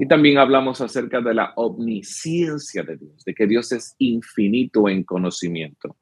Y 0.00 0.09
también 0.09 0.38
hablamos 0.38 0.81
acerca 0.81 1.21
de 1.21 1.33
la 1.33 1.52
omnisciencia 1.55 2.83
de 2.83 2.97
Dios, 2.97 3.25
de 3.25 3.33
que 3.33 3.47
Dios 3.47 3.71
es 3.71 3.95
infinito 3.99 4.88
en 4.88 5.05
conocimiento. 5.05 5.97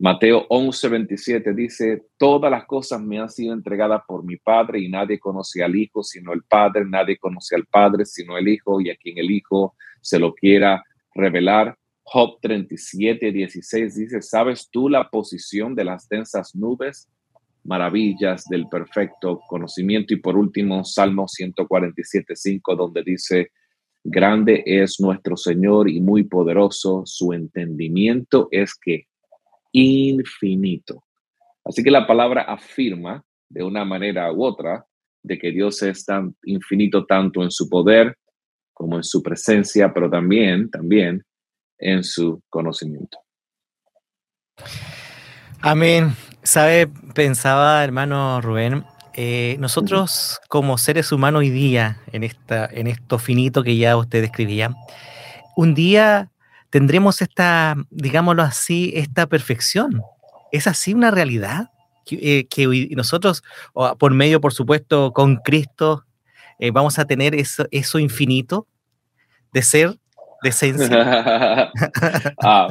Mateo 0.00 0.48
11:27 0.48 1.54
dice, 1.54 2.02
todas 2.18 2.50
las 2.50 2.64
cosas 2.64 3.00
me 3.00 3.20
han 3.20 3.30
sido 3.30 3.54
entregadas 3.54 4.02
por 4.08 4.24
mi 4.24 4.36
Padre 4.36 4.80
y 4.80 4.88
nadie 4.88 5.20
conoce 5.20 5.62
al 5.62 5.76
Hijo 5.76 6.02
sino 6.02 6.32
el 6.32 6.42
Padre, 6.42 6.84
nadie 6.84 7.16
conoce 7.16 7.54
al 7.54 7.66
Padre 7.66 8.06
sino 8.06 8.36
el 8.36 8.48
Hijo 8.48 8.80
y 8.80 8.90
a 8.90 8.96
quien 8.96 9.18
el 9.18 9.30
Hijo 9.30 9.76
se 10.00 10.18
lo 10.18 10.34
quiera 10.34 10.82
revelar. 11.14 11.76
Job 12.02 12.40
37, 12.42 13.30
16 13.30 13.94
dice, 13.94 14.20
¿sabes 14.20 14.68
tú 14.68 14.88
la 14.88 15.08
posición 15.08 15.76
de 15.76 15.84
las 15.84 16.08
densas 16.08 16.56
nubes? 16.56 17.08
Maravillas 17.64 18.44
del 18.48 18.68
perfecto 18.68 19.40
conocimiento. 19.48 20.14
Y 20.14 20.18
por 20.18 20.36
último, 20.36 20.84
Salmo 20.84 21.28
147, 21.28 22.34
5, 22.34 22.76
donde 22.76 23.02
dice, 23.02 23.50
grande 24.02 24.62
es 24.66 25.00
nuestro 25.00 25.36
Señor 25.36 25.88
y 25.88 26.00
muy 26.00 26.24
poderoso, 26.24 27.02
su 27.04 27.32
entendimiento 27.32 28.48
es 28.50 28.74
que 28.74 29.06
infinito. 29.72 31.04
Así 31.64 31.82
que 31.82 31.90
la 31.90 32.06
palabra 32.06 32.42
afirma 32.42 33.22
de 33.48 33.62
una 33.62 33.84
manera 33.84 34.32
u 34.32 34.44
otra 34.44 34.84
de 35.22 35.38
que 35.38 35.50
Dios 35.50 35.82
es 35.82 36.04
tan 36.04 36.34
infinito 36.44 37.04
tanto 37.04 37.42
en 37.42 37.50
su 37.50 37.68
poder 37.68 38.16
como 38.72 38.96
en 38.96 39.04
su 39.04 39.22
presencia, 39.22 39.92
pero 39.92 40.08
también, 40.08 40.70
también 40.70 41.22
en 41.78 42.02
su 42.02 42.42
conocimiento. 42.48 43.18
Amén. 45.60 46.12
Sabe, 46.42 46.86
pensaba, 47.14 47.84
hermano 47.84 48.40
Rubén, 48.40 48.84
eh, 49.12 49.56
nosotros 49.58 50.40
como 50.48 50.78
seres 50.78 51.12
humanos 51.12 51.40
hoy 51.40 51.50
día, 51.50 52.00
en, 52.12 52.24
esta, 52.24 52.64
en 52.66 52.86
esto 52.86 53.18
finito 53.18 53.62
que 53.62 53.76
ya 53.76 53.94
usted 53.96 54.22
describía, 54.22 54.74
un 55.54 55.74
día 55.74 56.30
tendremos 56.70 57.20
esta, 57.20 57.76
digámoslo 57.90 58.42
así, 58.42 58.92
esta 58.94 59.26
perfección. 59.26 60.02
¿Es 60.50 60.66
así 60.66 60.94
una 60.94 61.10
realidad? 61.10 61.70
Que, 62.06 62.48
eh, 62.50 62.88
nosotros, 62.96 63.42
por 63.98 64.14
medio, 64.14 64.40
por 64.40 64.54
supuesto, 64.54 65.12
con 65.12 65.36
Cristo, 65.36 66.06
eh, 66.58 66.70
vamos 66.70 66.98
a 66.98 67.04
tener 67.04 67.34
eso, 67.34 67.66
eso 67.70 67.98
infinito 67.98 68.66
de 69.52 69.62
ser 69.62 69.99
de 70.42 70.48
esencia. 70.48 71.70
ah, 72.42 72.68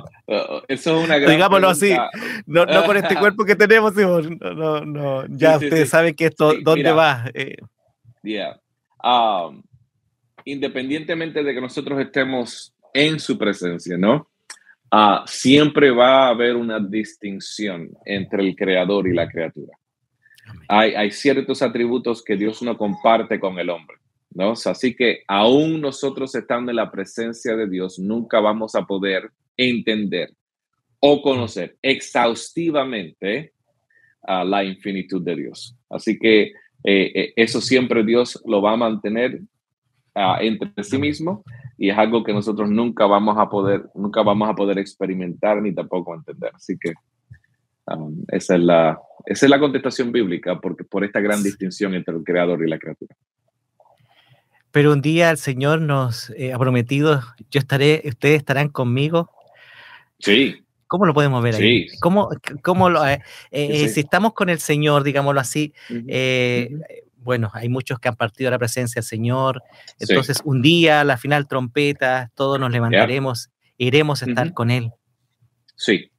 eso 0.67 0.97
es 0.97 1.05
una 1.05 1.17
gran 1.17 1.31
Digámoslo 1.31 1.69
así, 1.69 1.95
no, 2.45 2.65
no, 2.65 2.83
con 2.83 2.97
este 2.97 3.15
cuerpo 3.19 3.45
que 3.45 3.55
tenemos, 3.55 3.93
no, 3.95 4.81
no, 4.85 5.25
ya 5.27 5.57
ustedes 5.57 5.89
saben 5.89 6.15
que 6.15 6.27
esto, 6.27 6.53
¿dónde 6.61 6.91
va? 6.91 7.25
Eh. 7.33 7.57
Um, 9.03 9.61
independientemente 10.45 11.43
de 11.43 11.53
que 11.53 11.61
nosotros 11.61 11.99
estemos 11.99 12.73
en 12.93 13.19
su 13.19 13.37
presencia, 13.37 13.97
¿no? 13.97 14.29
Uh, 14.91 15.21
siempre 15.27 15.91
va 15.91 16.25
a 16.25 16.29
haber 16.29 16.55
una 16.55 16.79
distinción 16.79 17.91
entre 18.05 18.41
el 18.41 18.55
creador 18.55 19.07
y 19.07 19.13
la 19.13 19.29
criatura. 19.29 19.77
Hay, 20.67 20.95
hay 20.95 21.11
ciertos 21.11 21.61
atributos 21.61 22.23
que 22.23 22.35
Dios 22.35 22.63
no 22.63 22.75
comparte 22.75 23.39
con 23.39 23.59
el 23.59 23.69
hombre. 23.69 23.98
¿No? 24.31 24.53
Así 24.53 24.95
que 24.95 25.23
aún 25.27 25.81
nosotros 25.81 26.33
estando 26.35 26.71
en 26.71 26.77
la 26.77 26.91
presencia 26.91 27.55
de 27.55 27.67
Dios, 27.67 27.99
nunca 27.99 28.39
vamos 28.39 28.75
a 28.75 28.85
poder 28.85 29.31
entender 29.57 30.33
o 30.99 31.21
conocer 31.21 31.77
exhaustivamente 31.81 33.53
a 34.23 34.43
la 34.43 34.63
infinitud 34.63 35.21
de 35.23 35.35
Dios. 35.35 35.75
Así 35.89 36.19
que 36.19 36.53
eh, 36.83 37.11
eh, 37.13 37.33
eso 37.35 37.61
siempre 37.61 38.03
Dios 38.03 38.41
lo 38.45 38.61
va 38.61 38.73
a 38.73 38.77
mantener 38.77 39.41
ah, 40.15 40.39
entre 40.41 40.83
sí 40.83 40.97
mismo 40.97 41.43
y 41.77 41.89
es 41.89 41.97
algo 41.97 42.23
que 42.23 42.33
nosotros 42.33 42.69
nunca 42.69 43.05
vamos 43.05 43.37
a 43.37 43.49
poder, 43.49 43.85
nunca 43.95 44.21
vamos 44.21 44.49
a 44.49 44.55
poder 44.55 44.77
experimentar 44.77 45.61
ni 45.61 45.73
tampoco 45.73 46.13
entender. 46.13 46.51
Así 46.53 46.77
que 46.77 46.93
um, 47.87 48.23
esa, 48.27 48.55
es 48.55 48.61
la, 48.61 48.99
esa 49.25 49.45
es 49.45 49.49
la 49.49 49.59
contestación 49.59 50.11
bíblica 50.11 50.59
porque, 50.59 50.83
por 50.83 51.03
esta 51.03 51.21
gran 51.21 51.41
distinción 51.41 51.93
entre 51.95 52.15
el 52.15 52.23
creador 52.23 52.65
y 52.65 52.69
la 52.69 52.77
criatura. 52.77 53.15
Pero 54.71 54.93
un 54.93 55.01
día 55.01 55.31
el 55.31 55.37
Señor 55.37 55.81
nos 55.81 56.29
eh, 56.31 56.53
ha 56.53 56.59
prometido, 56.59 57.21
yo 57.49 57.59
estaré, 57.59 58.03
ustedes 58.05 58.37
estarán 58.37 58.69
conmigo. 58.69 59.31
Sí. 60.19 60.63
¿Cómo 60.87 61.05
lo 61.05 61.13
podemos 61.13 61.41
ver 61.43 61.55
ahí? 61.55 61.87
¿Cómo, 61.99 62.29
cómo 62.63 62.89
lo, 62.89 63.05
eh, 63.07 63.21
eh, 63.51 63.87
Si 63.89 64.01
estamos 64.01 64.33
con 64.33 64.49
el 64.49 64.59
Señor, 64.59 65.03
digámoslo 65.03 65.39
así, 65.39 65.73
bueno, 67.17 67.51
hay 67.53 67.69
muchos 67.69 67.99
que 67.99 68.07
han 68.07 68.15
partido 68.15 68.47
a 68.47 68.51
la 68.51 68.57
presencia 68.57 69.01
del 69.01 69.07
Señor, 69.07 69.61
entonces 69.99 70.41
un 70.45 70.61
día, 70.61 71.03
la 71.03 71.17
final 71.17 71.47
trompeta, 71.47 72.31
todos 72.33 72.59
nos 72.59 72.71
levantaremos, 72.71 73.49
iremos 73.77 74.23
a 74.23 74.25
estar 74.25 74.53
con 74.53 74.71
Él. 74.71 74.91
Sí. 75.75 76.09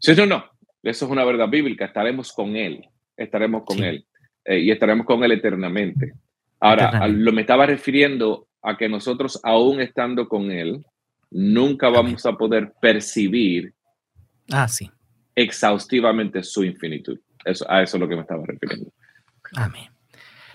Sí, 0.00 0.14
no, 0.16 0.26
no, 0.26 0.44
eso 0.82 1.04
es 1.04 1.10
una 1.10 1.24
verdad 1.24 1.48
bíblica, 1.48 1.84
estaremos 1.84 2.32
con 2.32 2.56
Él, 2.56 2.88
estaremos 3.16 3.64
con 3.64 3.82
Él 3.82 4.06
y 4.44 4.70
estaremos 4.70 5.06
con 5.06 5.22
Él 5.22 5.32
eternamente. 5.32 6.14
Ahora, 6.60 7.06
lo 7.08 7.32
me 7.32 7.42
estaba 7.42 7.66
refiriendo 7.66 8.48
a 8.62 8.76
que 8.76 8.88
nosotros, 8.88 9.40
aún 9.42 9.80
estando 9.80 10.28
con 10.28 10.50
Él, 10.50 10.84
nunca 11.30 11.88
vamos 11.88 12.24
a 12.26 12.32
poder 12.32 12.72
percibir 12.80 13.74
ah, 14.50 14.66
sí. 14.66 14.90
exhaustivamente 15.34 16.42
su 16.42 16.64
infinitud. 16.64 17.18
Eso, 17.44 17.70
a 17.70 17.82
eso 17.82 17.96
es 17.96 18.00
lo 18.00 18.08
que 18.08 18.16
me 18.16 18.22
estaba 18.22 18.44
refiriendo. 18.46 18.90
Amén. 19.54 19.88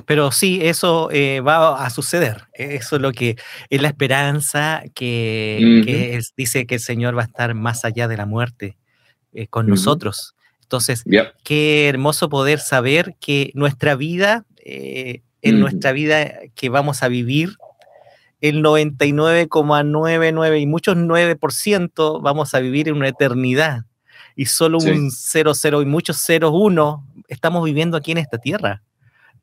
Pero 0.06 0.32
sí, 0.32 0.60
eso 0.62 1.10
eh, 1.12 1.40
va 1.40 1.86
a 1.86 1.90
suceder. 1.90 2.48
Eso 2.54 2.98
es 2.98 3.02
lo 3.02 3.12
que 3.12 3.38
es 3.70 3.82
la 3.82 3.88
esperanza 3.88 4.84
que, 4.94 6.22
dice 6.36 6.66
que 6.66 6.76
el 6.76 6.82
Señor 6.82 7.18
va 7.18 7.22
a 7.22 7.26
estar 7.26 7.54
más 7.54 7.86
allá 7.86 8.08
de 8.08 8.18
la 8.18 8.26
muerte 8.26 8.78
eh, 9.34 9.48
con 9.48 9.68
nosotros. 9.68 10.36
Entonces, 10.62 11.04
qué 11.44 11.88
hermoso 11.88 12.30
poder 12.30 12.60
saber 12.60 13.16
que 13.20 13.52
nuestra 13.54 13.96
vida, 13.96 14.46
eh, 14.66 15.22
en 15.44 15.60
nuestra 15.60 15.92
vida 15.92 16.32
que 16.56 16.70
vamos 16.70 17.04
a 17.04 17.08
vivir, 17.10 17.52
el 18.42 18.64
99,99 18.64 20.62
y 20.62 20.66
muchos 20.66 20.98
9% 20.98 22.22
vamos 22.22 22.56
a 22.56 22.60
vivir 22.60 22.90
en 22.90 22.96
una 22.96 23.10
eternidad 23.10 23.84
y 24.36 24.48
solo 24.48 24.80
un 24.80 25.12
00 25.12 25.82
y 25.82 25.86
muchos 25.86 26.26
01 26.28 27.08
estamos 27.28 27.64
viviendo 27.64 27.96
aquí 27.96 28.12
en 28.12 28.18
esta 28.18 28.38
tierra. 28.38 28.82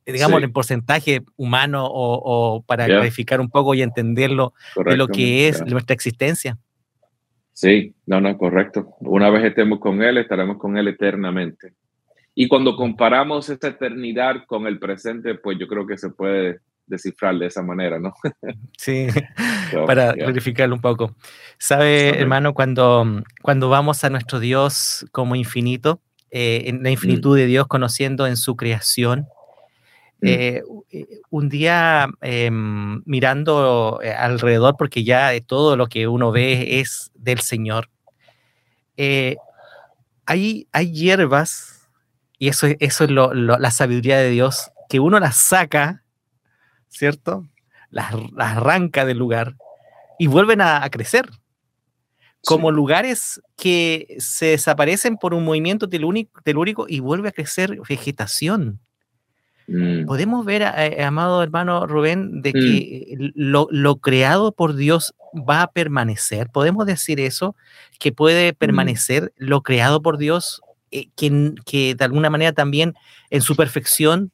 Digamos, 0.06 0.42
en 0.42 0.52
porcentaje 0.52 1.22
humano 1.36 1.86
o, 1.88 2.64
para 2.66 2.86
clarificar 2.86 3.40
un 3.40 3.48
poco 3.48 3.74
y 3.74 3.82
entenderlo 3.82 4.54
de 4.84 4.96
lo 4.96 5.06
que 5.06 5.48
es 5.48 5.64
nuestra 5.64 5.94
existencia. 5.94 6.58
Sí, 7.52 7.94
no, 8.06 8.20
no, 8.20 8.36
correcto. 8.36 8.96
Una 9.00 9.30
vez 9.30 9.44
estemos 9.44 9.78
con 9.78 10.02
Él, 10.02 10.18
estaremos 10.18 10.56
con 10.58 10.76
Él 10.76 10.88
eternamente. 10.88 11.74
Y 12.40 12.48
cuando 12.48 12.74
comparamos 12.74 13.50
esta 13.50 13.68
eternidad 13.68 14.46
con 14.46 14.66
el 14.66 14.78
presente, 14.78 15.34
pues 15.34 15.58
yo 15.58 15.68
creo 15.68 15.86
que 15.86 15.98
se 15.98 16.08
puede 16.08 16.60
descifrar 16.86 17.36
de 17.36 17.44
esa 17.44 17.62
manera, 17.62 17.98
¿no? 17.98 18.14
sí, 18.78 19.08
para 19.86 20.14
clarificarlo 20.14 20.74
un 20.74 20.80
poco. 20.80 21.14
¿Sabe, 21.58 22.18
hermano, 22.18 22.54
cuando, 22.54 23.22
cuando 23.42 23.68
vamos 23.68 24.04
a 24.04 24.08
nuestro 24.08 24.40
Dios 24.40 25.06
como 25.12 25.36
infinito, 25.36 26.00
eh, 26.30 26.62
en 26.64 26.82
la 26.82 26.88
mm. 26.88 26.92
infinitud 26.92 27.36
de 27.36 27.44
Dios 27.44 27.66
conociendo 27.66 28.26
en 28.26 28.38
su 28.38 28.56
creación, 28.56 29.28
mm. 30.22 30.26
eh, 30.26 30.62
eh, 30.92 31.06
un 31.28 31.50
día 31.50 32.08
em, 32.22 33.02
mirando 33.04 34.00
alrededor, 34.16 34.76
porque 34.78 35.04
ya 35.04 35.38
todo 35.42 35.76
lo 35.76 35.88
que 35.88 36.08
uno 36.08 36.32
ve 36.32 36.80
es 36.80 37.10
del 37.16 37.40
Señor, 37.40 37.90
hay, 38.96 40.66
hay 40.72 40.90
hierbas, 40.90 41.79
y 42.40 42.48
eso, 42.48 42.66
eso 42.80 43.04
es 43.04 43.10
la 43.10 43.70
sabiduría 43.70 44.18
de 44.18 44.30
Dios, 44.30 44.72
que 44.88 44.98
uno 44.98 45.20
las 45.20 45.36
saca 45.36 46.02
¿cierto? 46.90 47.48
Las, 47.88 48.14
arranca 48.36 49.06
del 49.06 49.18
lugar 49.18 49.56
y 50.18 50.26
vuelven 50.26 50.60
a, 50.60 50.86
crecer. 50.90 51.30
Como 52.44 52.70
lugares 52.70 53.40
que 53.56 54.16
se 54.18 54.46
desaparecen 54.46 55.16
por 55.16 55.34
un 55.34 55.44
movimiento 55.44 55.88
telúrico, 55.88 56.86
y 56.88 57.00
vuelve 57.00 57.28
a 57.28 57.32
crecer 57.32 57.78
vegetación. 57.88 58.80
Mm. 59.66 60.06
Podemos 60.06 60.44
ver, 60.44 60.62
eh, 60.62 61.04
amado 61.04 61.42
hermano 61.42 61.86
Rubén, 61.86 62.42
de 62.42 62.52
que 62.52 63.14
mm. 63.18 63.30
lo, 63.34 63.96
creado 63.96 64.52
por 64.52 64.74
Dios 64.74 65.14
va 65.34 65.62
a 65.62 65.70
permanecer. 65.70 66.48
Podemos 66.50 66.86
decir 66.86 67.20
eso, 67.20 67.56
que 67.98 68.10
puede 68.10 68.52
mm. 68.52 68.56
permanecer 68.56 69.32
lo 69.36 69.62
creado 69.62 70.00
por 70.00 70.16
Dios, 70.16 70.62
eh, 70.90 71.08
que, 71.16 71.54
que, 71.64 71.94
de 71.94 72.04
alguna 72.04 72.30
manera 72.30 72.52
también 72.52 72.94
en 73.30 73.42
su 73.42 73.56
perfección 73.56 74.30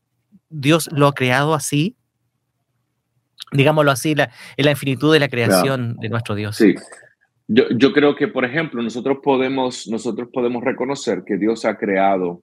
Dios 0.48 0.88
lo 0.92 1.06
ha 1.08 1.14
creado 1.14 1.54
así 1.54 1.96
digámoslo 3.52 3.90
así, 3.90 4.14
la, 4.14 4.30
en 4.56 4.64
la 4.64 4.70
infinitud 4.72 5.12
de 5.12 5.20
la 5.20 5.28
creación 5.28 5.96
de 5.96 6.08
nuestro 6.08 6.34
Dios. 6.34 6.56
Sí. 6.56 6.74
Yo, 7.48 7.64
yo, 7.70 7.92
creo 7.92 8.16
que, 8.16 8.28
por 8.28 8.44
ejemplo, 8.44 8.82
nosotros 8.82 9.18
podemos, 9.22 9.86
nosotros 9.86 10.28
podemos 10.32 10.64
reconocer 10.64 11.22
que 11.24 11.36
Dios 11.36 11.64
ha 11.64 11.76
creado 11.76 12.42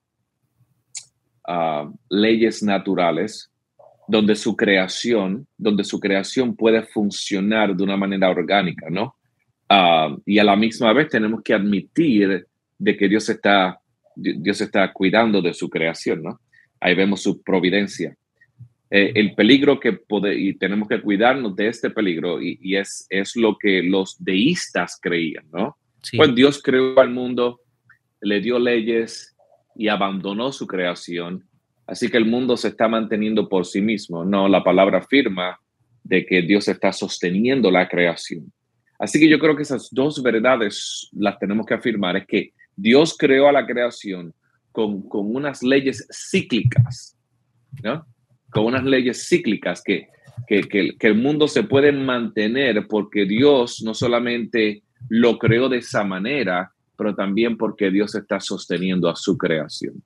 ah, 1.46 1.90
leyes 2.08 2.62
naturales 2.62 3.50
donde 4.08 4.34
su 4.34 4.56
creación, 4.56 5.46
donde 5.56 5.84
su 5.84 6.00
creación 6.00 6.56
puede 6.56 6.82
funcionar 6.82 7.74
de 7.74 7.82
una 7.82 7.96
manera 7.96 8.30
orgánica, 8.30 8.88
¿no? 8.90 9.16
Ah, 9.68 10.14
y 10.24 10.38
a 10.38 10.44
la 10.44 10.56
misma 10.56 10.92
vez 10.92 11.08
tenemos 11.08 11.42
que 11.42 11.54
admitir 11.54 12.46
de 12.78 12.96
que 12.96 13.08
Dios 13.08 13.28
está, 13.28 13.78
Dios 14.14 14.60
está 14.60 14.92
cuidando 14.92 15.42
de 15.42 15.54
su 15.54 15.68
creación, 15.68 16.22
¿no? 16.22 16.40
Ahí 16.80 16.94
vemos 16.94 17.22
su 17.22 17.42
providencia. 17.42 18.16
Eh, 18.90 19.12
el 19.14 19.34
peligro 19.34 19.80
que 19.80 19.98
y 20.36 20.54
tenemos 20.54 20.88
que 20.88 21.00
cuidarnos 21.00 21.56
de 21.56 21.68
este 21.68 21.90
peligro, 21.90 22.40
y, 22.40 22.76
es, 22.76 23.06
es 23.10 23.34
lo 23.34 23.56
que 23.58 23.82
los 23.82 24.22
deístas 24.22 24.98
creían, 25.00 25.46
¿no? 25.52 25.76
Pues 26.16 26.34
Dios 26.34 26.62
creó 26.62 27.00
al 27.00 27.10
mundo, 27.10 27.60
le 28.20 28.40
dio 28.40 28.58
leyes 28.58 29.34
y 29.74 29.88
abandonó 29.88 30.52
su 30.52 30.66
creación, 30.66 31.44
así 31.86 32.10
que 32.10 32.18
el 32.18 32.26
mundo 32.26 32.56
se 32.56 32.68
está 32.68 32.86
manteniendo 32.86 33.48
por 33.48 33.66
sí 33.66 33.80
mismo. 33.80 34.24
No, 34.24 34.48
la 34.48 34.62
palabra 34.62 34.98
afirma 34.98 35.58
de 36.02 36.26
que 36.26 36.42
Dios 36.42 36.68
está 36.68 36.92
sosteniendo 36.92 37.70
la 37.70 37.88
creación. 37.88 38.52
Así 38.98 39.18
que 39.18 39.28
yo 39.28 39.38
creo 39.38 39.56
que 39.56 39.62
esas 39.62 39.88
dos 39.90 40.22
verdades 40.22 41.08
las 41.12 41.38
tenemos 41.38 41.66
que 41.66 41.74
afirmar, 41.74 42.16
es 42.16 42.26
que 42.26 42.52
Dios 42.76 43.16
creó 43.18 43.48
a 43.48 43.52
la 43.52 43.66
creación 43.66 44.34
con, 44.72 45.08
con 45.08 45.34
unas 45.34 45.62
leyes 45.62 46.06
cíclicas, 46.10 47.16
¿no? 47.82 48.06
con 48.54 48.66
unas 48.66 48.84
leyes 48.84 49.28
cíclicas 49.28 49.82
que, 49.82 50.08
que, 50.46 50.96
el 51.00 51.14
mundo 51.16 51.48
se 51.48 51.64
puede 51.64 51.90
mantener 51.90 52.86
porque 52.86 53.26
Dios 53.26 53.82
no 53.82 53.94
solamente 53.94 54.84
lo 55.08 55.38
creó 55.38 55.68
de 55.68 55.78
esa 55.78 56.04
manera, 56.04 56.72
pero 56.96 57.14
también 57.14 57.56
porque 57.56 57.90
Dios 57.90 58.14
está 58.14 58.38
sosteniendo 58.38 59.10
a 59.10 59.16
su 59.16 59.36
creación. 59.36 60.02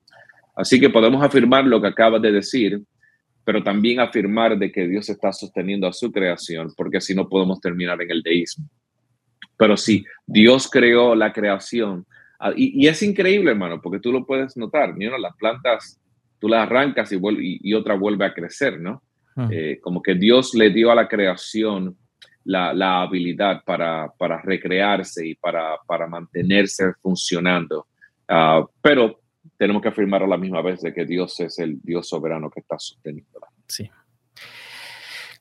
Así 0.55 0.79
que 0.79 0.89
podemos 0.89 1.23
afirmar 1.23 1.65
lo 1.65 1.79
que 1.79 1.87
acabas 1.87 2.21
de 2.23 2.31
decir, 2.31 2.81
pero 3.45 3.63
también 3.63 3.99
afirmar 3.99 4.57
de 4.57 4.71
que 4.71 4.87
Dios 4.87 5.07
está 5.09 5.31
sosteniendo 5.31 5.87
a 5.87 5.93
su 5.93 6.11
creación, 6.11 6.73
porque 6.75 6.99
si 6.99 7.13
no 7.13 7.29
podemos 7.29 7.61
terminar 7.61 8.01
en 8.01 8.11
el 8.11 8.23
deísmo. 8.23 8.65
Pero 9.57 9.77
sí, 9.77 10.03
Dios 10.25 10.69
creó 10.69 11.13
la 11.15 11.31
creación. 11.31 12.05
Ah, 12.39 12.53
y, 12.55 12.87
es 12.87 13.03
increíble, 13.03 13.51
hermano, 13.51 13.81
porque 13.81 13.99
tú 13.99 14.11
lo 14.11 14.25
puedes 14.25 14.55
notar. 14.55 14.95
Mira, 14.95 15.17
las 15.17 15.35
plantas 15.35 15.99
tú 16.39 16.47
la 16.47 16.63
arrancas 16.63 17.11
y, 17.11 17.19
y, 17.39 17.73
otra 17.73 17.95
vuelve 17.95 18.25
a 18.25 18.33
crecer, 18.33 18.79
¿no? 18.79 19.03
Hmm. 19.35 19.49
Eh, 19.51 19.79
como 19.81 20.01
que 20.01 20.15
Dios 20.15 20.53
le 20.53 20.69
dio 20.69 20.89
a 20.89 20.95
la 20.95 21.07
creación 21.07 21.97
la, 22.45 23.01
habilidad 23.01 23.63
para, 23.65 24.11
recrearse 24.43 25.27
y 25.27 25.35
para, 25.35 25.77
mantenerse 26.07 26.93
funcionando. 27.01 27.87
Ah, 28.27 28.65
pero 28.81 29.19
tenemos 29.57 29.81
que 29.81 29.89
afirmar 29.89 30.23
a 30.23 30.27
la 30.27 30.37
misma 30.37 30.61
vez 30.61 30.81
de 30.81 30.93
que 30.93 31.05
Dios 31.05 31.39
es 31.41 31.59
el 31.59 31.81
Dios 31.81 32.07
soberano 32.07 32.49
que 32.49 32.61
está 32.61 32.79
sosteniendo. 32.79 33.39
Sí. 33.67 33.89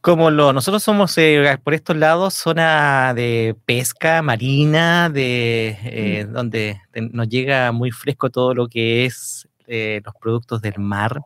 Como 0.09 0.31
lo, 0.31 0.55
nosotros 0.55 0.83
somos 0.83 1.19
eh, 1.19 1.59
por 1.63 1.75
estos 1.75 1.95
lados 1.95 2.33
zona 2.33 3.13
de 3.13 3.55
pesca 3.67 4.23
marina, 4.23 5.11
de 5.11 5.77
eh, 5.85 6.25
hmm. 6.25 6.33
donde 6.33 6.81
nos 7.13 7.29
llega 7.29 7.73
muy 7.73 7.91
fresco 7.91 8.31
todo 8.31 8.55
lo 8.55 8.69
que 8.69 9.05
es 9.05 9.47
eh, 9.67 10.01
los 10.03 10.15
productos 10.15 10.63
del 10.63 10.79
mar. 10.79 11.21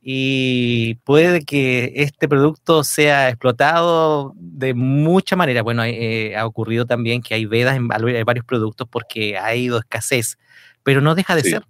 Y 0.00 0.94
puede 1.02 1.44
que 1.44 1.94
este 1.96 2.28
producto 2.28 2.84
sea 2.84 3.28
explotado 3.28 4.34
de 4.36 4.72
mucha 4.72 5.34
manera. 5.34 5.62
Bueno, 5.62 5.82
ha 5.82 6.46
ocurrido 6.46 6.86
también 6.86 7.22
que 7.22 7.34
hay 7.34 7.44
vedas 7.44 7.74
en 7.74 7.88
varios 7.88 8.44
productos 8.46 8.86
porque 8.88 9.36
ha 9.36 9.52
ido 9.56 9.80
escasez, 9.80 10.38
pero 10.84 11.00
no 11.00 11.16
deja 11.16 11.34
de 11.34 11.42
ser. 11.42 11.66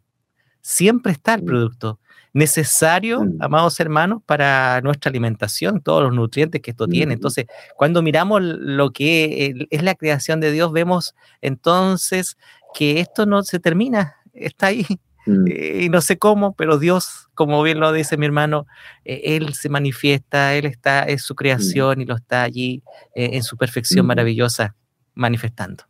Siempre 0.60 1.12
está 1.12 1.32
el 1.32 1.44
mm. 1.44 1.46
producto 1.46 1.98
necesario, 2.36 3.22
mm. 3.22 3.38
amados 3.40 3.78
hermanos, 3.80 4.22
para 4.24 4.80
nuestra 4.82 5.10
alimentación, 5.10 5.80
todos 5.80 6.02
los 6.02 6.12
nutrientes 6.12 6.60
que 6.60 6.70
esto 6.70 6.86
tiene. 6.86 7.14
Mm. 7.14 7.18
Entonces, 7.18 7.46
cuando 7.76 8.02
miramos 8.02 8.40
lo 8.42 8.90
que 8.90 9.66
es 9.70 9.82
la 9.82 9.94
creación 9.94 10.40
de 10.40 10.52
Dios, 10.52 10.72
vemos 10.72 11.14
entonces 11.40 12.36
que 12.74 13.00
esto 13.00 13.26
no 13.26 13.42
se 13.42 13.58
termina, 13.58 14.16
está 14.34 14.66
ahí, 14.66 14.86
Mm. 15.26 15.44
Eh, 15.48 15.80
y 15.82 15.88
no 15.88 16.00
sé 16.00 16.18
cómo, 16.18 16.54
pero 16.54 16.78
Dios, 16.78 17.28
como 17.34 17.62
bien 17.62 17.80
lo 17.80 17.92
dice 17.92 18.16
mi 18.16 18.26
hermano, 18.26 18.66
eh, 19.04 19.36
Él 19.36 19.54
se 19.54 19.68
manifiesta, 19.68 20.54
Él 20.54 20.66
está, 20.66 21.04
en 21.04 21.18
su 21.18 21.34
mm. 21.34 21.36
creación 21.36 22.00
y 22.00 22.04
lo 22.04 22.14
está 22.14 22.42
allí 22.42 22.82
eh, 23.14 23.30
en 23.32 23.42
su 23.42 23.56
perfección 23.56 24.06
maravillosa 24.06 24.74
manifestando. 25.14 25.84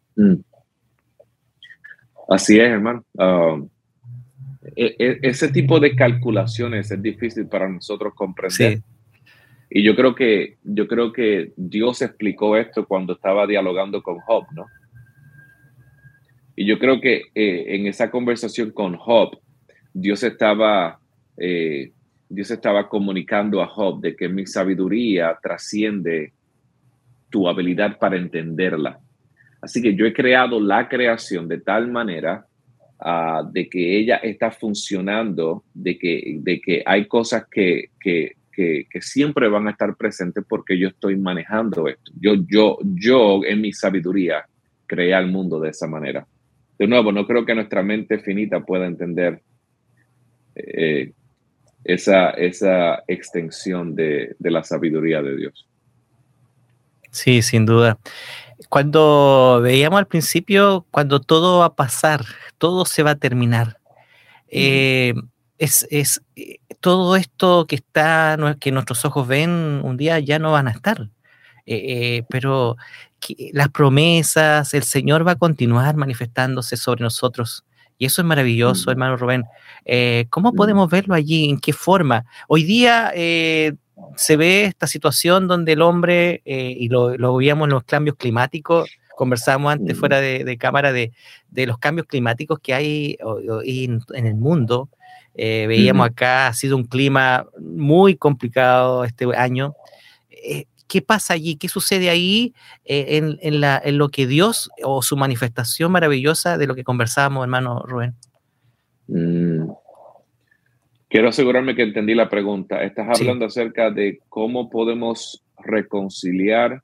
Así 2.28 2.58
es, 2.58 2.70
hermano. 2.70 3.04
Um, 3.14 3.68
e, 4.76 4.94
e, 4.98 5.18
ese 5.22 5.48
tipo 5.48 5.80
de 5.80 5.96
calculaciones 5.96 6.90
es 6.90 7.02
difícil 7.02 7.46
para 7.46 7.68
nosotros 7.68 8.14
comprender. 8.14 8.80
Y 9.70 9.82
yo 9.82 9.96
creo 9.96 10.14
que 10.14 10.58
yo 10.62 10.86
creo 10.86 11.12
que 11.12 11.52
Dios 11.56 12.02
explicó 12.02 12.56
esto 12.56 12.86
cuando 12.86 13.14
estaba 13.14 13.46
dialogando 13.46 14.02
con 14.02 14.18
Job, 14.20 14.44
¿no? 14.52 14.66
Y 16.54 16.66
yo 16.66 16.78
creo 16.78 17.00
que 17.00 17.22
eh, 17.34 17.74
en 17.74 17.86
esa 17.86 18.10
conversación 18.10 18.70
con 18.70 18.96
Job, 18.96 19.38
Dios 19.92 20.22
estaba 20.22 21.00
eh, 21.36 21.92
Dios 22.28 22.50
estaba 22.50 22.88
comunicando 22.88 23.62
a 23.62 23.66
Job 23.66 24.00
de 24.00 24.16
que 24.16 24.28
mi 24.28 24.46
sabiduría 24.46 25.38
trasciende 25.42 26.32
tu 27.30 27.48
habilidad 27.48 27.98
para 27.98 28.16
entenderla. 28.16 29.00
Así 29.60 29.82
que 29.82 29.94
yo 29.94 30.06
he 30.06 30.12
creado 30.12 30.60
la 30.60 30.88
creación 30.88 31.48
de 31.48 31.58
tal 31.58 31.90
manera 31.90 32.46
ah, 33.00 33.42
de 33.50 33.68
que 33.68 33.98
ella 33.98 34.16
está 34.16 34.50
funcionando, 34.50 35.64
de 35.74 35.98
que, 35.98 36.38
de 36.40 36.60
que 36.60 36.82
hay 36.84 37.06
cosas 37.06 37.46
que, 37.50 37.90
que, 38.00 38.36
que, 38.52 38.86
siempre 39.00 39.48
van 39.48 39.68
a 39.68 39.72
estar 39.72 39.96
presentes 39.96 40.42
porque 40.48 40.78
yo 40.78 40.88
estoy 40.88 41.16
manejando 41.16 41.88
esto. 41.88 42.10
Yo, 42.18 42.34
yo, 42.48 42.78
yo 42.82 43.44
en 43.44 43.60
mi 43.60 43.72
sabiduría 43.72 44.46
creé 44.86 45.14
al 45.14 45.30
mundo 45.30 45.60
de 45.60 45.70
esa 45.70 45.86
manera. 45.86 46.26
De 46.78 46.86
nuevo, 46.86 47.12
no 47.12 47.26
creo 47.26 47.44
que 47.44 47.54
nuestra 47.54 47.82
mente 47.82 48.18
finita 48.18 48.60
pueda 48.60 48.86
entender 48.86 49.42
eh, 50.54 51.12
esa, 51.84 52.30
esa 52.30 53.02
extensión 53.06 53.94
de, 53.94 54.34
de 54.38 54.50
la 54.50 54.64
sabiduría 54.64 55.22
de 55.22 55.36
Dios. 55.36 55.68
Sí, 57.10 57.42
sin 57.42 57.64
duda. 57.64 57.98
Cuando 58.68 59.60
veíamos 59.62 59.98
al 59.98 60.06
principio, 60.06 60.86
cuando 60.90 61.20
todo 61.20 61.60
va 61.60 61.66
a 61.66 61.74
pasar, 61.74 62.24
todo 62.58 62.84
se 62.86 63.02
va 63.02 63.12
a 63.12 63.16
terminar. 63.16 63.78
Eh, 64.48 65.14
es, 65.58 65.86
es, 65.90 66.22
eh, 66.36 66.58
todo 66.80 67.16
esto 67.16 67.66
que 67.66 67.76
está, 67.76 68.56
que 68.60 68.72
nuestros 68.72 69.04
ojos 69.04 69.26
ven 69.28 69.50
un 69.84 69.96
día 69.96 70.18
ya 70.20 70.38
no 70.38 70.52
van 70.52 70.68
a 70.68 70.70
estar. 70.70 71.10
Eh, 71.66 72.22
pero 72.30 72.76
las 73.52 73.68
promesas, 73.70 74.72
el 74.72 74.84
Señor 74.84 75.26
va 75.26 75.32
a 75.32 75.36
continuar 75.36 75.96
manifestándose 75.96 76.76
sobre 76.76 77.02
nosotros. 77.02 77.64
Y 77.98 78.06
eso 78.06 78.22
es 78.22 78.26
maravilloso, 78.26 78.90
hermano 78.90 79.16
Rubén. 79.16 79.44
¿Cómo 80.30 80.52
podemos 80.52 80.90
verlo 80.90 81.14
allí? 81.14 81.48
¿En 81.48 81.58
qué 81.58 81.72
forma? 81.72 82.24
Hoy 82.48 82.64
día 82.64 83.12
se 84.16 84.36
ve 84.36 84.64
esta 84.64 84.86
situación 84.86 85.46
donde 85.48 85.72
el 85.72 85.82
hombre, 85.82 86.42
eh, 86.44 86.74
y 86.76 86.88
lo, 86.88 87.16
lo, 87.16 87.36
veíamos 87.36 87.66
en 87.66 87.74
los 87.74 87.84
cambios 87.84 88.16
climáticos, 88.16 88.88
conversábamos 89.16 89.72
antes 89.72 89.98
fuera 89.98 90.20
de, 90.20 90.58
cámara 90.58 90.92
de, 90.92 91.12
los 91.52 91.78
cambios 91.78 92.06
climáticos 92.06 92.58
que 92.60 92.74
hay 92.74 93.16
en, 93.64 94.02
el 94.14 94.34
mundo. 94.34 94.90
Eh, 95.34 95.66
veíamos 95.68 96.06
acá, 96.06 96.48
ha 96.48 96.54
sido 96.54 96.76
un 96.76 96.84
clima 96.84 97.46
muy 97.58 98.16
complicado 98.16 99.04
este 99.04 99.26
año. 99.36 99.74
Eh, 100.86 100.88
¿Qué 100.88 101.02
pasa 101.02 101.34
allí? 101.34 101.56
¿Qué 101.56 101.68
sucede 101.68 102.10
ahí 102.10 102.54
en, 102.84 103.38
en, 103.42 103.98
lo 103.98 104.08
que 104.08 104.26
Dios 104.26 104.70
o 104.82 105.02
su 105.02 105.16
manifestación 105.16 105.92
maravillosa 105.92 106.58
de 106.58 106.66
lo 106.66 106.74
que 106.74 106.84
conversábamos, 106.84 107.42
hermano 107.44 107.82
Rubén? 107.86 108.14
Mm, 109.08 109.70
Quiero 111.08 111.28
asegurarme 111.28 111.74
que 111.74 111.82
entendí 111.82 112.14
la 112.14 112.28
pregunta. 112.28 112.82
Estás 112.82 113.20
hablando 113.20 113.46
acerca 113.46 113.90
de 113.90 114.20
cómo 114.28 114.68
podemos 114.68 115.44
reconciliar 115.64 116.82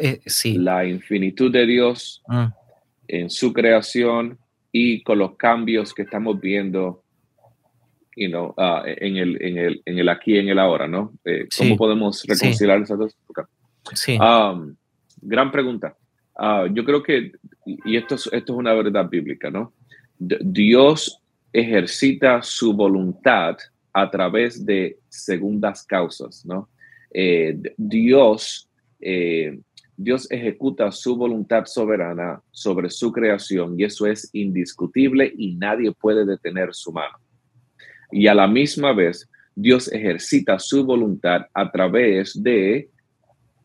eh, 0.00 0.20
la 0.54 0.84
infinitud 0.84 1.50
de 1.50 1.66
Dios 1.66 2.22
mm. 2.28 2.46
en 3.08 3.30
su 3.30 3.52
creación 3.52 4.38
y 4.70 5.02
con 5.02 5.18
los 5.18 5.36
cambios 5.36 5.94
que 5.94 6.02
estamos 6.02 6.38
viendo 6.40 7.02
you 8.18 8.28
know, 8.28 8.54
uh, 8.56 8.82
en, 8.84 9.16
el, 9.16 9.42
en, 9.42 9.58
el, 9.58 9.82
en 9.84 9.98
el 9.98 10.08
aquí 10.08 10.38
en 10.38 10.48
el 10.48 10.58
ahora, 10.58 10.88
¿no? 10.88 11.12
Eh, 11.24 11.48
¿Cómo 11.56 11.76
podemos 11.76 12.24
reconciliar 12.24 12.82
esas 12.82 12.98
dos? 12.98 13.16
Sí. 13.94 14.18
Um, 14.18 14.74
gran 15.22 15.50
pregunta. 15.52 15.96
Uh, 16.36 16.66
yo 16.72 16.84
creo 16.84 17.02
que, 17.02 17.32
y 17.64 17.96
esto 17.96 18.16
es, 18.16 18.28
esto 18.32 18.52
es 18.52 18.58
una 18.58 18.74
verdad 18.74 19.08
bíblica, 19.08 19.50
¿no? 19.50 19.72
Dios 20.18 21.20
ejercita 21.52 22.42
su 22.42 22.72
voluntad 22.74 23.56
a 23.92 24.10
través 24.10 24.64
de 24.64 24.98
segundas 25.08 25.84
causas, 25.84 26.44
¿no? 26.44 26.68
Eh, 27.10 27.58
Dios, 27.76 28.68
eh, 29.00 29.58
Dios 29.96 30.30
ejecuta 30.30 30.90
su 30.92 31.16
voluntad 31.16 31.64
soberana 31.66 32.40
sobre 32.50 32.90
su 32.90 33.10
creación 33.10 33.78
y 33.78 33.84
eso 33.84 34.06
es 34.06 34.28
indiscutible 34.32 35.32
y 35.36 35.54
nadie 35.54 35.92
puede 35.92 36.24
detener 36.24 36.74
su 36.74 36.92
mano. 36.92 37.18
Y 38.10 38.26
a 38.26 38.34
la 38.34 38.46
misma 38.46 38.92
vez, 38.92 39.28
Dios 39.54 39.92
ejercita 39.92 40.58
su 40.58 40.84
voluntad 40.84 41.46
a 41.52 41.70
través 41.70 42.40
de 42.42 42.88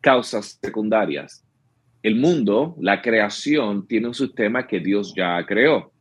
causas 0.02 0.60
secundarias. 0.62 1.46
El 2.02 2.16
mundo, 2.16 2.76
la 2.80 3.02
creación, 3.02 3.88
tiene 3.88 4.08
un 4.08 4.14
sistema 4.14 4.68
que 4.68 4.80
Dios 4.80 5.14
ya 5.16 5.46
creó 5.46 5.94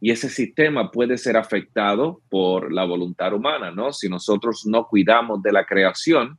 y 0.00 0.10
ese 0.10 0.28
sistema 0.28 0.90
puede 0.90 1.16
ser 1.16 1.36
afectado 1.36 2.20
por 2.28 2.72
la 2.72 2.84
voluntad 2.84 3.32
humana, 3.32 3.70
¿no? 3.70 3.92
Si 3.92 4.08
nosotros 4.08 4.66
no 4.66 4.86
cuidamos 4.86 5.42
de 5.42 5.52
la 5.52 5.64
creación, 5.64 6.38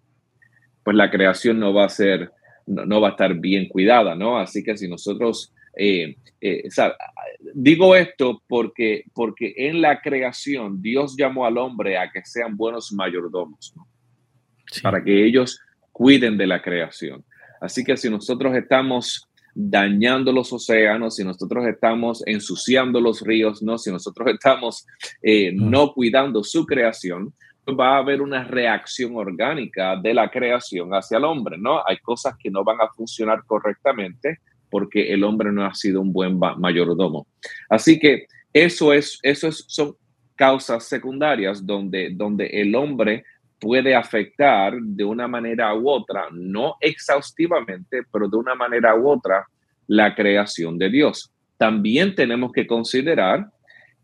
pues 0.84 0.96
la 0.96 1.10
creación 1.10 1.60
no 1.60 1.74
va 1.74 1.86
a 1.86 1.89
ser, 1.89 2.32
no, 2.67 3.02
va 3.02 3.10
a 3.10 3.12
estar 3.12 3.34
bien 3.34 3.67
cuidada, 3.67 4.15
¿no? 4.15 4.38
Así 4.38 4.63
que 4.63 4.78
si 4.78 4.88
nosotros, 4.88 5.54
eh, 5.78 6.16
eh, 6.42 6.70
digo 7.54 7.96
esto 7.96 8.42
porque, 8.48 9.06
porque 9.13 9.54
en 9.58 9.82
la 9.82 10.02
creación 10.02 10.82
Dios 10.82 11.16
llamó 11.18 11.46
al 11.46 11.58
hombre 11.58 11.98
a 11.98 12.12
que 12.12 12.24
sean 12.26 12.56
buenos 12.56 12.92
mayordomos, 12.92 13.74
¿no? 13.76 13.88
Para 14.82 15.04
que 15.04 15.26
ellos 15.26 15.60
cuiden 15.92 16.38
de 16.38 16.48
la 16.48 16.62
creación. 16.62 17.24
Así 17.62 17.84
que 17.84 17.98
si 17.98 18.10
nosotros 18.10 18.56
estamos 18.56 19.28
dañando 19.56 20.32
los 20.32 20.54
océanos, 20.54 21.16
si 21.16 21.24
nosotros 21.24 21.66
estamos 21.66 22.22
ensuciando 22.28 23.02
los 23.02 23.22
ríos, 23.22 23.63
no, 23.63 23.78
si 23.78 23.92
nosotros 23.92 24.28
estamos 24.28 24.86
eh, 25.24 25.52
mm. 25.52 25.70
no 25.70 25.94
cuidando 25.94 26.44
su 26.44 26.66
creación, 26.66 27.34
va 27.68 27.96
a 27.96 27.98
haber 27.98 28.22
una 28.22 28.44
reacción 28.44 29.16
orgánica 29.16 29.96
de 29.98 30.13
la 30.13 30.30
creación 30.30 30.92
hacia 30.92 31.18
el 31.18 31.26
hombre, 31.26 31.58
¿no? 31.58 31.82
Hay 31.86 31.98
cosas 31.98 32.36
que 32.38 32.52
no 32.52 32.63
van 32.63 32.80
a 32.80 32.90
funcionar 32.90 33.44
correctamente 33.46 34.40
porque 34.69 35.13
el 35.13 35.23
hombre 35.23 35.51
no 35.51 35.65
ha 35.65 35.73
sido 35.73 36.01
un 36.01 36.12
buen 36.13 36.38
mayordomo. 36.38 37.27
Así 37.69 37.99
que 37.99 38.27
eso 38.53 38.93
es, 38.93 39.19
eso 39.23 39.47
es, 39.47 39.65
son 39.67 39.95
causas 40.36 40.86
secundarias 40.86 41.65
donde, 41.65 42.12
donde 42.12 42.47
el 42.47 42.75
hombre 42.75 43.23
puede 43.60 43.95
afectar 43.95 44.80
de 44.80 45.03
una 45.03 45.27
manera 45.27 45.73
u 45.73 45.89
otra, 45.89 46.27
no 46.32 46.75
exhaustivamente, 46.80 48.03
pero 48.12 48.30
de 48.30 48.38
una 48.38 48.56
manera 48.56 48.95
u 48.95 49.10
otra, 49.10 49.45
la 49.88 50.13
creación 50.13 50.77
de 50.77 50.89
Dios. 50.89 51.32
También 51.58 52.13
tenemos 52.13 52.51
que 52.51 52.67
considerar 52.67 53.47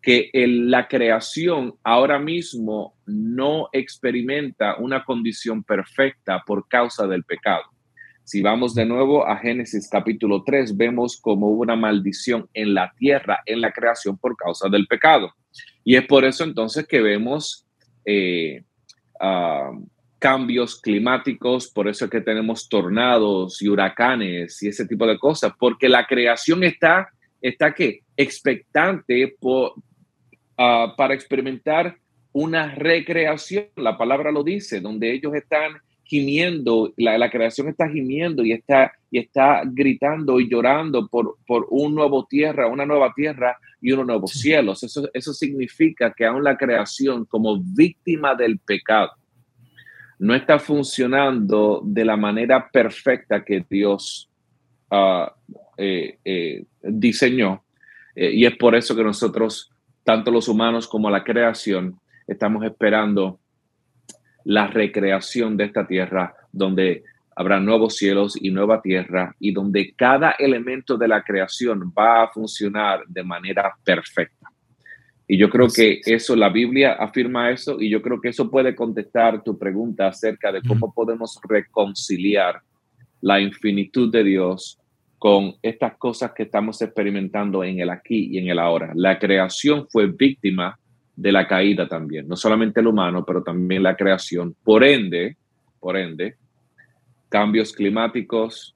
que 0.01 0.29
la 0.33 0.87
creación 0.87 1.75
ahora 1.83 2.19
mismo 2.19 2.95
no 3.05 3.69
experimenta 3.71 4.75
una 4.77 5.03
condición 5.05 5.63
perfecta 5.63 6.43
por 6.45 6.67
causa 6.67 7.07
del 7.07 7.23
pecado. 7.23 7.63
Si 8.23 8.41
vamos 8.41 8.73
de 8.73 8.85
nuevo 8.85 9.27
a 9.27 9.37
Génesis 9.37 9.89
capítulo 9.89 10.43
3, 10.45 10.77
vemos 10.77 11.19
como 11.19 11.49
hubo 11.49 11.61
una 11.61 11.75
maldición 11.75 12.47
en 12.53 12.73
la 12.73 12.93
tierra, 12.97 13.39
en 13.45 13.59
la 13.59 13.71
creación 13.71 14.17
por 14.17 14.37
causa 14.37 14.69
del 14.69 14.87
pecado. 14.87 15.33
Y 15.83 15.97
es 15.97 16.05
por 16.05 16.23
eso 16.23 16.45
entonces 16.45 16.87
que 16.87 17.01
vemos 17.01 17.67
eh, 18.05 18.63
cambios 20.19 20.79
climáticos, 20.79 21.67
por 21.67 21.89
eso 21.89 22.05
es 22.05 22.11
que 22.11 22.21
tenemos 22.21 22.69
tornados 22.69 23.61
y 23.61 23.67
huracanes 23.67 24.63
y 24.63 24.69
ese 24.69 24.87
tipo 24.87 25.05
de 25.05 25.19
cosas, 25.19 25.51
porque 25.59 25.89
la 25.89 26.07
creación 26.07 26.63
está, 26.63 27.09
está 27.41 27.73
que 27.73 28.03
expectante 28.15 29.35
ah, 30.57 30.93
para 30.95 31.13
experimentar 31.13 31.97
una 32.31 32.73
recreación, 32.73 33.67
la 33.75 33.97
palabra 33.97 34.31
lo 34.31 34.45
dice, 34.45 34.79
donde 34.79 35.11
ellos 35.11 35.35
están 35.35 35.73
gimiendo, 36.03 36.93
la, 36.97 37.17
la, 37.17 37.29
creación 37.29 37.69
está 37.69 37.89
gimiendo 37.89 38.43
y 38.43 38.51
está, 38.51 38.91
y 39.09 39.19
está 39.19 39.63
gritando 39.65 40.39
y 40.39 40.49
llorando 40.49 41.07
por, 41.07 41.37
por 41.47 41.67
un 41.69 41.95
nuevo 41.95 42.25
tierra, 42.25 42.67
una 42.67 42.85
nueva 42.85 43.13
tierra 43.15 43.57
y 43.81 43.91
unos 43.91 44.07
nuevos 44.07 44.31
cielos. 44.31 44.83
Eso, 44.83 45.09
eso 45.13 45.33
significa 45.33 46.13
que 46.15 46.25
aún 46.25 46.43
la 46.43 46.57
creación 46.57 47.25
como 47.25 47.59
víctima 47.59 48.35
del 48.35 48.59
pecado 48.59 49.11
no 50.19 50.33
está 50.33 50.59
funcionando 50.59 51.81
de 51.83 52.05
la 52.05 52.15
manera 52.15 52.69
perfecta 52.71 53.43
que 53.43 53.65
Dios 53.69 54.29
ah, 54.89 55.33
eh, 55.77 56.17
eh, 56.23 56.65
diseñó. 56.81 57.63
Eh, 58.15 58.31
y 58.33 58.45
es 58.45 58.55
por 58.55 58.75
eso 58.75 58.95
que 58.95 59.03
nosotros, 59.03 59.71
tanto 60.03 60.31
los 60.31 60.47
humanos 60.47 60.87
como 60.87 61.09
la 61.09 61.23
creación, 61.23 61.99
estamos 62.27 62.63
esperando 62.63 63.39
la 64.45 64.67
recreación 64.67 65.57
de 65.57 65.65
esta 65.65 65.87
tierra 65.87 66.35
donde 66.51 67.03
habrá 67.35 67.59
nuevos 67.59 67.97
cielos 67.97 68.37
y 68.39 68.51
nueva 68.51 68.81
tierra, 68.81 69.35
y 69.39 69.51
donde 69.51 69.93
cada 69.95 70.31
elemento 70.37 70.97
de 70.97 71.07
la 71.07 71.23
creación 71.23 71.91
va 71.97 72.23
a 72.23 72.27
funcionar 72.29 73.03
de 73.07 73.23
manera 73.23 73.73
perfecta. 73.83 74.47
Y 75.27 75.37
yo 75.37 75.49
creo 75.49 75.67
que 75.67 76.01
eso, 76.05 76.35
la 76.35 76.49
Biblia 76.49 76.93
afirma 76.93 77.49
eso, 77.49 77.79
y 77.79 77.89
yo 77.89 78.01
creo 78.01 78.21
que 78.21 78.29
eso 78.29 78.51
puede 78.51 78.75
contestar 78.75 79.43
tu 79.43 79.57
pregunta 79.57 80.07
acerca 80.07 80.51
de 80.51 80.61
cómo 80.61 80.93
podemos 80.93 81.39
reconciliar 81.47 82.61
la 83.21 83.39
infinitud 83.39 84.11
de 84.11 84.23
Dios 84.23 84.79
con 85.17 85.55
estas 85.61 85.95
cosas 85.95 86.33
que 86.33 86.43
estamos 86.43 86.81
experimentando 86.81 87.63
en 87.63 87.79
el 87.79 87.89
aquí 87.89 88.27
y 88.31 88.37
en 88.37 88.49
el 88.49 88.59
ahora. 88.59 88.91
La 88.93 89.17
creación 89.17 89.87
fue 89.89 90.07
víctima 90.07 90.77
de 91.15 91.31
la 91.31 91.47
caída 91.47 91.87
también, 91.87 92.27
no 92.27 92.35
solamente 92.35 92.79
el 92.79 92.87
humano, 92.87 93.23
pero 93.25 93.43
también 93.43 93.83
la 93.83 93.95
creación. 93.95 94.55
Por 94.63 94.83
ende, 94.83 95.37
por 95.79 95.97
ende, 95.97 96.37
cambios 97.29 97.73
climáticos, 97.73 98.75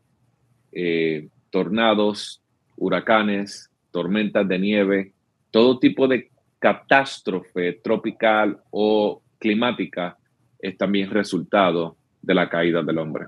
eh, 0.71 1.27
tornados, 1.49 2.41
huracanes, 2.75 3.69
tormentas 3.91 4.47
de 4.47 4.59
nieve, 4.59 5.13
todo 5.51 5.79
tipo 5.79 6.07
de 6.07 6.29
catástrofe 6.59 7.73
tropical 7.83 8.59
o 8.71 9.21
climática 9.39 10.17
es 10.59 10.77
también 10.77 11.09
resultado 11.09 11.97
de 12.21 12.33
la 12.33 12.49
caída 12.49 12.81
del 12.83 12.97
hombre. 12.97 13.27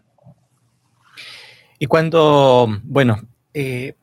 Y 1.80 1.86
cuando, 1.86 2.68
bueno, 2.84 3.18
eh, 3.54 3.96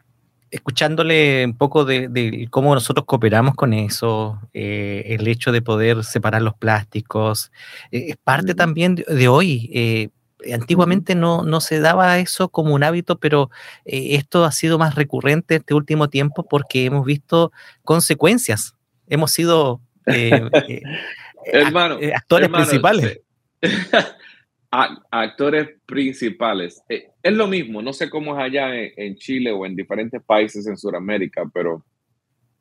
escuchándole 0.56 1.44
un 1.44 1.56
poco 1.56 1.84
de, 1.84 2.48
cómo 2.50 2.74
nosotros 2.74 3.06
cooperamos 3.06 3.54
con 3.54 3.72
eso, 3.72 4.40
eh, 4.52 5.04
el 5.18 5.26
hecho 5.28 5.52
de 5.52 5.62
poder 5.62 6.04
separar 6.04 6.42
los 6.42 6.54
plásticos, 6.54 7.52
es 7.90 8.16
parte 8.16 8.54
también 8.54 8.94
de, 8.94 9.28
hoy. 9.28 10.10
Antiguamente 10.52 11.14
no, 11.14 11.42
no, 11.42 11.60
se 11.60 11.80
daba 11.80 12.18
eso 12.18 12.48
como 12.48 12.74
un 12.74 12.82
hábito, 12.82 13.18
pero 13.18 13.50
eh, 13.84 14.16
esto 14.16 14.44
ha 14.44 14.52
sido 14.52 14.78
más 14.78 14.94
recurrente 14.94 15.56
este 15.56 15.74
último 15.74 16.08
tiempo 16.08 16.46
porque 16.46 16.84
hemos 16.84 17.04
visto 17.04 17.52
consecuencias. 17.84 18.74
Hemos 19.08 19.32
sido 19.32 19.80
eh, 20.06 20.48
eh, 21.52 22.12
actores 22.14 22.48
principales. 22.48 23.20
actores 24.70 25.68
principales. 25.86 26.82
es 26.88 27.32
lo 27.32 27.46
mismo, 27.46 27.82
no 27.82 27.92
sé 27.92 28.10
cómo 28.10 28.36
es 28.36 28.42
allá 28.42 28.74
en, 28.74 29.16
Chile 29.16 29.52
o 29.52 29.64
en 29.64 29.76
diferentes 29.76 30.22
países 30.22 30.66
en 30.66 30.76
Sudamérica, 30.76 31.48
pero, 31.52 31.84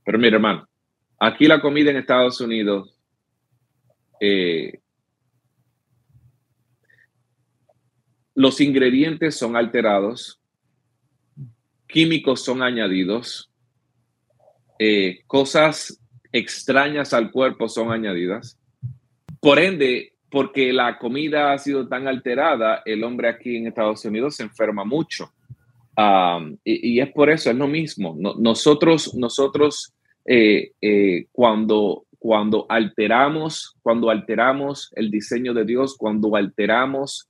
pero 0.06 0.18
mira, 0.18 0.36
hermano, 0.36 0.68
aquí 1.20 1.46
la 1.46 1.62
comida 1.62 1.91
en 1.91 1.98
Estados 1.98 2.39
Unidos 2.41 2.98
los 8.36 8.60
ingredientes 8.60 9.36
son 9.36 9.56
alterados, 9.56 10.41
químicos 11.88 12.44
son 12.44 12.62
añadidos, 12.62 13.50
eh, 14.78 15.22
cosas 15.26 16.02
extrañas 16.34 17.13
al 17.13 17.32
cuerpo 17.32 17.70
son 17.70 17.91
añadidas. 17.91 18.60
Por 19.39 19.58
ende, 19.58 20.14
porque 20.36 20.74
la 20.74 20.98
comida 20.98 21.54
ha 21.54 21.58
sido 21.58 21.88
tan 21.88 22.10
alterada, 22.10 22.82
el 22.84 23.06
hombre 23.06 23.30
aquí 23.30 23.56
en 23.56 23.67
Estados 23.67 24.04
Unidos 24.04 24.36
se 24.36 24.43
enferma 24.43 24.84
mucho. 24.84 25.32
y, 26.65 27.00
es 27.00 27.10
por 27.13 27.30
eso, 27.30 27.50
es 27.50 27.56
lo 27.56 27.69
mismo. 27.69 28.17
nosotros, 28.38 29.15
nosotros 29.15 29.93
eh, 30.26 30.74
eh, 30.82 31.28
cuando, 31.32 32.04
cuando 32.19 32.65
alteramos, 32.67 33.78
cuando 33.82 34.10
alteramos 34.10 34.91
el 34.98 35.10
diseño 35.10 35.54
de 35.54 35.63
Dios, 35.63 35.95
cuando 35.98 36.36
alteramos 36.36 37.30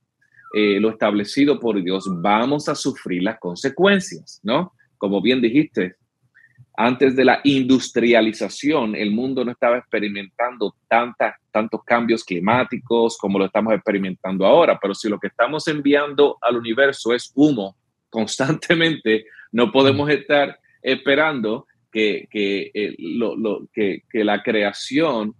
eh, 0.56 0.80
lo 0.80 0.89
establecido 0.89 1.60
por 1.60 1.84
Dios, 1.84 2.10
vamos 2.10 2.68
a 2.70 2.74
sufrir 2.74 3.22
las 3.22 3.38
consecuencias, 3.38 4.39
¿no? 4.41 4.74
Como 4.98 5.22
bien 5.22 5.41
dijiste, 5.41 5.94
antes 6.78 7.16
de 7.16 7.26
la 7.26 7.42
industrialización, 7.44 8.96
el 8.96 9.12
mundo 9.12 9.44
no 9.44 9.52
estaba 9.52 9.78
experimentando 9.78 10.76
tantas, 10.88 11.36
tantos 11.52 11.84
cambios 11.84 12.24
climáticos 12.24 13.18
como 13.18 13.40
lo 13.40 13.46
estamos 13.46 13.74
experimentando 13.74 14.46
ahora, 14.46 14.78
pero 14.82 14.94
si 14.94 15.10
lo 15.10 15.20
que 15.20 15.28
estamos 15.28 15.68
enviando 15.68 16.38
al 16.42 16.58
universo 16.58 17.14
es 17.14 17.32
humo 17.36 17.78
constantemente, 18.10 19.26
no 19.52 19.72
podemos 19.72 20.10
estar 20.10 20.60
esperando 20.82 21.66
que, 21.92 22.28
eh, 22.34 22.96
que, 23.74 24.04
que 24.10 24.24
la 24.24 24.44
creación 24.44 25.34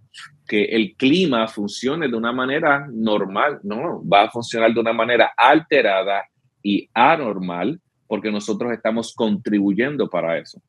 que 0.46 0.64
el 0.64 0.94
clima 0.96 1.48
funcione 1.48 2.08
de 2.08 2.16
una 2.16 2.32
manera 2.32 2.86
normal, 2.90 3.60
no, 3.62 4.02
va 4.06 4.22
a 4.22 4.30
funcionar 4.30 4.72
de 4.72 4.80
una 4.80 4.92
manera 4.92 5.32
alterada 5.36 6.24
y 6.62 6.88
anormal 6.94 7.80
porque 8.06 8.30
nosotros 8.30 8.72
estamos 8.72 9.12
contribuyendo 9.14 10.08
para 10.08 10.38
eso. 10.38 10.60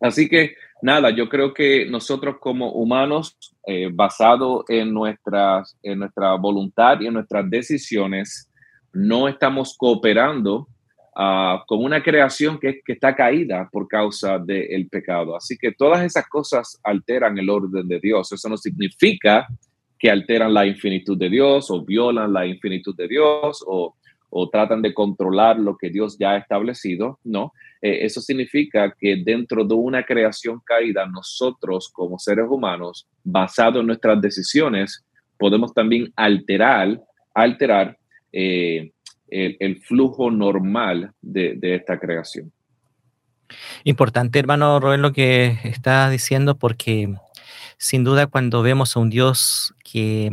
Así 0.00 0.28
que 0.28 0.54
nada, 0.82 1.10
yo 1.10 1.28
creo 1.28 1.52
que 1.52 1.86
nosotros 1.86 2.36
como 2.40 2.72
humanos, 2.72 3.36
eh, 3.66 3.88
basado 3.92 4.64
en, 4.68 4.92
nuestras, 4.92 5.76
en 5.82 6.00
nuestra 6.00 6.34
voluntad 6.34 7.00
y 7.00 7.06
en 7.06 7.14
nuestras 7.14 7.48
decisiones, 7.48 8.50
no 8.92 9.28
estamos 9.28 9.76
cooperando 9.76 10.68
uh, 11.16 11.58
como 11.66 11.84
una 11.84 12.02
creación 12.02 12.58
que, 12.58 12.80
que, 12.84 12.92
está 12.92 13.14
caída 13.14 13.68
por 13.70 13.86
causa 13.86 14.38
del 14.38 14.88
pecado. 14.88 15.36
Así 15.36 15.56
que 15.58 15.72
todas 15.72 16.02
esas 16.04 16.26
cosas 16.28 16.80
alteran 16.82 17.36
el 17.38 17.50
orden 17.50 17.86
de 17.86 18.00
Dios. 18.00 18.32
Eso 18.32 18.48
no 18.48 18.56
significa 18.56 19.46
que 19.98 20.10
alteran 20.10 20.54
la 20.54 20.66
infinitud 20.66 21.18
de 21.18 21.28
Dios 21.28 21.70
o 21.70 21.84
violan 21.84 22.32
la 22.32 22.46
infinitud 22.46 22.94
de 22.94 23.08
Dios 23.08 23.64
o, 23.66 23.96
o 24.30 24.48
tratan 24.48 24.82
de 24.82 24.94
controlar 24.94 25.58
lo 25.58 25.76
que 25.76 25.90
Dios 25.90 26.16
ya 26.18 26.32
ha 26.32 26.38
establecido. 26.38 27.18
No, 27.24 27.52
eh, 27.80 28.00
eso 28.02 28.20
significa 28.20 28.94
que 28.98 29.16
dentro 29.24 29.64
de 29.64 29.74
una 29.74 30.04
creación 30.04 30.60
caída, 30.64 31.06
nosotros 31.06 31.90
como 31.92 32.18
seres 32.18 32.46
humanos, 32.48 33.06
basado 33.24 33.80
en 33.80 33.86
nuestras 33.86 34.20
decisiones, 34.20 35.04
podemos 35.38 35.72
también 35.72 36.12
alterar, 36.16 37.00
alterar 37.34 37.96
eh, 38.32 38.92
el, 39.28 39.80
flujo 39.82 40.30
normal 40.30 41.12
de, 41.20 41.58
esta 41.62 41.98
creación. 41.98 42.52
Importante, 43.84 44.38
hermano 44.38 44.80
Roel, 44.80 45.00
lo 45.00 45.12
que 45.12 45.58
está 45.64 46.10
diciendo, 46.10 46.58
porque 46.58 47.14
sin 47.78 48.04
duda 48.04 48.26
cuando 48.26 48.62
vemos 48.62 48.96
a 48.96 49.00
un 49.00 49.08
Dios 49.08 49.74
que, 49.84 50.30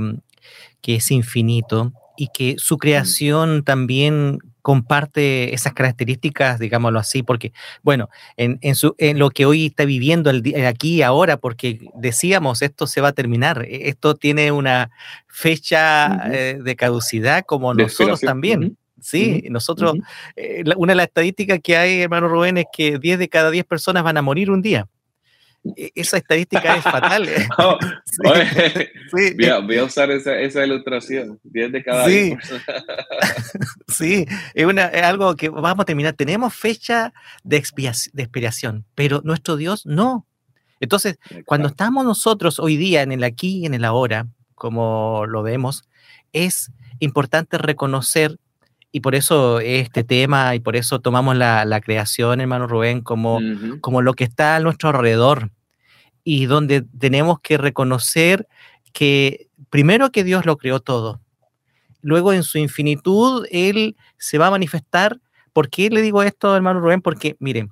que 0.81 0.95
es 0.95 1.11
infinito 1.11 1.93
y 2.17 2.27
que 2.33 2.55
su 2.57 2.77
creación 2.77 3.63
también 3.63 4.39
comparte 4.65 5.53
esas 5.53 5.73
características, 5.73 6.57
digámoslo 6.57 6.97
así, 6.97 7.21
porque, 7.21 7.53
bueno, 7.83 8.09
en, 8.35 8.57
en, 8.61 8.73
su, 8.73 8.95
en 8.97 9.19
lo 9.19 9.29
que 9.29 9.45
hoy 9.45 9.67
está 9.67 9.85
viviendo 9.85 10.31
el, 10.31 10.65
aquí 10.65 10.95
y 10.95 11.01
ahora, 11.03 11.37
porque 11.37 11.79
decíamos, 11.93 12.63
esto 12.63 12.87
se 12.87 12.99
va 12.99 13.09
a 13.09 13.13
terminar, 13.13 13.63
e, 13.69 13.89
esto 13.89 14.15
tiene 14.15 14.51
una 14.51 14.89
fecha 15.27 16.31
eh, 16.33 16.57
de 16.63 16.75
caducidad 16.75 17.43
como 17.45 17.75
nosotros 17.75 18.21
también. 18.21 18.75
Sí, 18.99 19.43
nosotros, 19.51 19.97
eh, 20.35 20.63
una 20.77 20.93
de 20.93 20.97
las 20.97 21.07
estadísticas 21.07 21.59
que 21.61 21.77
hay, 21.77 22.01
hermano 22.01 22.27
Rubén, 22.27 22.57
es 22.57 22.65
que 22.75 22.97
10 22.97 23.19
de 23.19 23.29
cada 23.29 23.51
10 23.51 23.65
personas 23.65 24.03
van 24.03 24.17
a 24.17 24.23
morir 24.23 24.49
un 24.49 24.63
día. 24.63 24.87
E, 25.75 25.91
esa 25.95 26.17
estadística 26.17 26.75
es 26.75 26.83
fatal. 26.83 27.27
¿eh? 27.27 27.47
Oh, 27.57 27.77
sí, 29.15 29.35
voy, 29.35 29.77
a, 29.77 29.83
usar 29.83 30.11
esa, 30.11 30.37
esa, 30.39 30.65
ilustración. 30.65 31.39
10 31.43 31.71
de 31.71 31.83
cada 31.83 32.07
10 32.07 32.37
sí, 33.87 34.25
es, 34.53 34.65
una, 34.65 34.85
es, 34.85 35.03
algo 35.03 35.35
que 35.35 35.49
vamos 35.49 35.81
a 35.81 35.85
terminar. 35.85 36.13
Tenemos 36.13 36.53
fecha 36.53 37.13
de, 37.43 37.63
de 38.13 38.23
expiración, 38.23 38.85
pero 38.95 39.21
nuestro 39.23 39.57
Dios 39.57 39.85
no. 39.85 40.25
Entonces, 40.79 41.17
cuando 41.45 41.69
estamos 41.69 42.05
nosotros 42.05 42.59
hoy 42.59 42.77
día 42.77 43.01
en 43.01 43.11
el 43.11 43.23
aquí 43.23 43.59
y 43.59 43.65
en 43.65 43.73
el 43.73 43.85
ahora, 43.85 44.27
como 44.53 45.25
lo 45.27 45.43
vemos, 45.43 45.83
es 46.33 46.71
importante 46.99 47.57
reconocer 47.57 48.37
y 48.91 49.01
por 49.01 49.15
eso 49.15 49.59
este 49.59 50.03
tema 50.03 50.55
y 50.55 50.59
por 50.59 50.75
eso 50.75 50.99
tomamos 50.99 51.35
la, 51.35 51.81
creación, 51.83 52.39
hermano 52.39 52.67
Rubén, 52.67 53.01
como, 53.01 53.39
como 53.81 54.01
lo 54.01 54.13
que 54.13 54.23
está 54.23 54.55
a 54.55 54.59
nuestro 54.61 54.89
alrededor 54.89 55.51
y 56.25 56.47
donde 56.47 56.81
tenemos 56.99 57.39
que 57.39 57.57
reconocer 57.57 58.49
que 58.91 59.47
primero 59.69 60.11
que 60.11 60.25
Dios 60.25 60.45
lo 60.45 60.57
creó 60.57 60.81
todo, 60.81 61.21
luego 62.01 62.33
en 62.33 62.43
su 62.43 62.57
infinitud 62.57 63.45
Él 63.49 63.95
se 64.17 64.37
va 64.37 64.47
a 64.47 64.51
manifestar. 64.51 65.21
¿Por 65.53 65.69
qué 65.69 65.89
le 65.89 66.01
digo 66.01 66.21
esto, 66.21 66.53
hermano 66.53 66.81
Rubén? 66.81 67.01
Porque, 67.01 67.37
miren, 67.39 67.71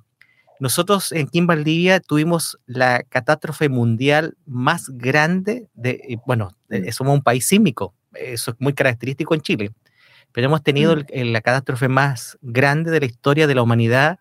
nosotros 0.58 1.12
en 1.12 1.26
Kim 1.26 1.46
Valdivia 1.46 2.00
tuvimos 2.00 2.58
la 2.64 3.02
catástrofe 3.02 3.68
mundial 3.68 4.38
más 4.46 4.88
grande 4.88 5.68
de, 5.74 6.18
bueno, 6.24 6.56
mm. 6.70 6.88
somos 6.92 7.14
un 7.14 7.22
país 7.22 7.46
sísmico, 7.46 7.92
eso 8.14 8.52
es 8.52 8.56
muy 8.58 8.72
característico 8.72 9.34
en 9.34 9.42
Chile 9.42 9.72
pero 10.34 10.48
hemos 10.48 10.64
tenido 10.64 10.96
mm. 10.96 11.32
la 11.32 11.40
catástrofe 11.40 11.88
más 11.88 12.36
grande 12.42 12.90
de 12.90 12.98
la 12.98 13.06
historia 13.06 13.46
de 13.46 13.54
la 13.54 13.62
humanidad 13.62 14.18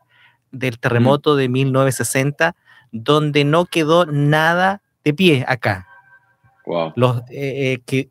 del 0.52 0.78
terremoto 0.78 1.36
de 1.36 1.50
1960, 1.50 2.56
donde 2.94 3.44
no 3.44 3.66
quedó 3.66 4.06
nada 4.06 4.82
de 5.04 5.14
pie 5.14 5.44
acá. 5.48 5.88
Los, 6.96 7.18
eh, 7.30 7.74
eh, 7.74 7.82
que 7.86 8.10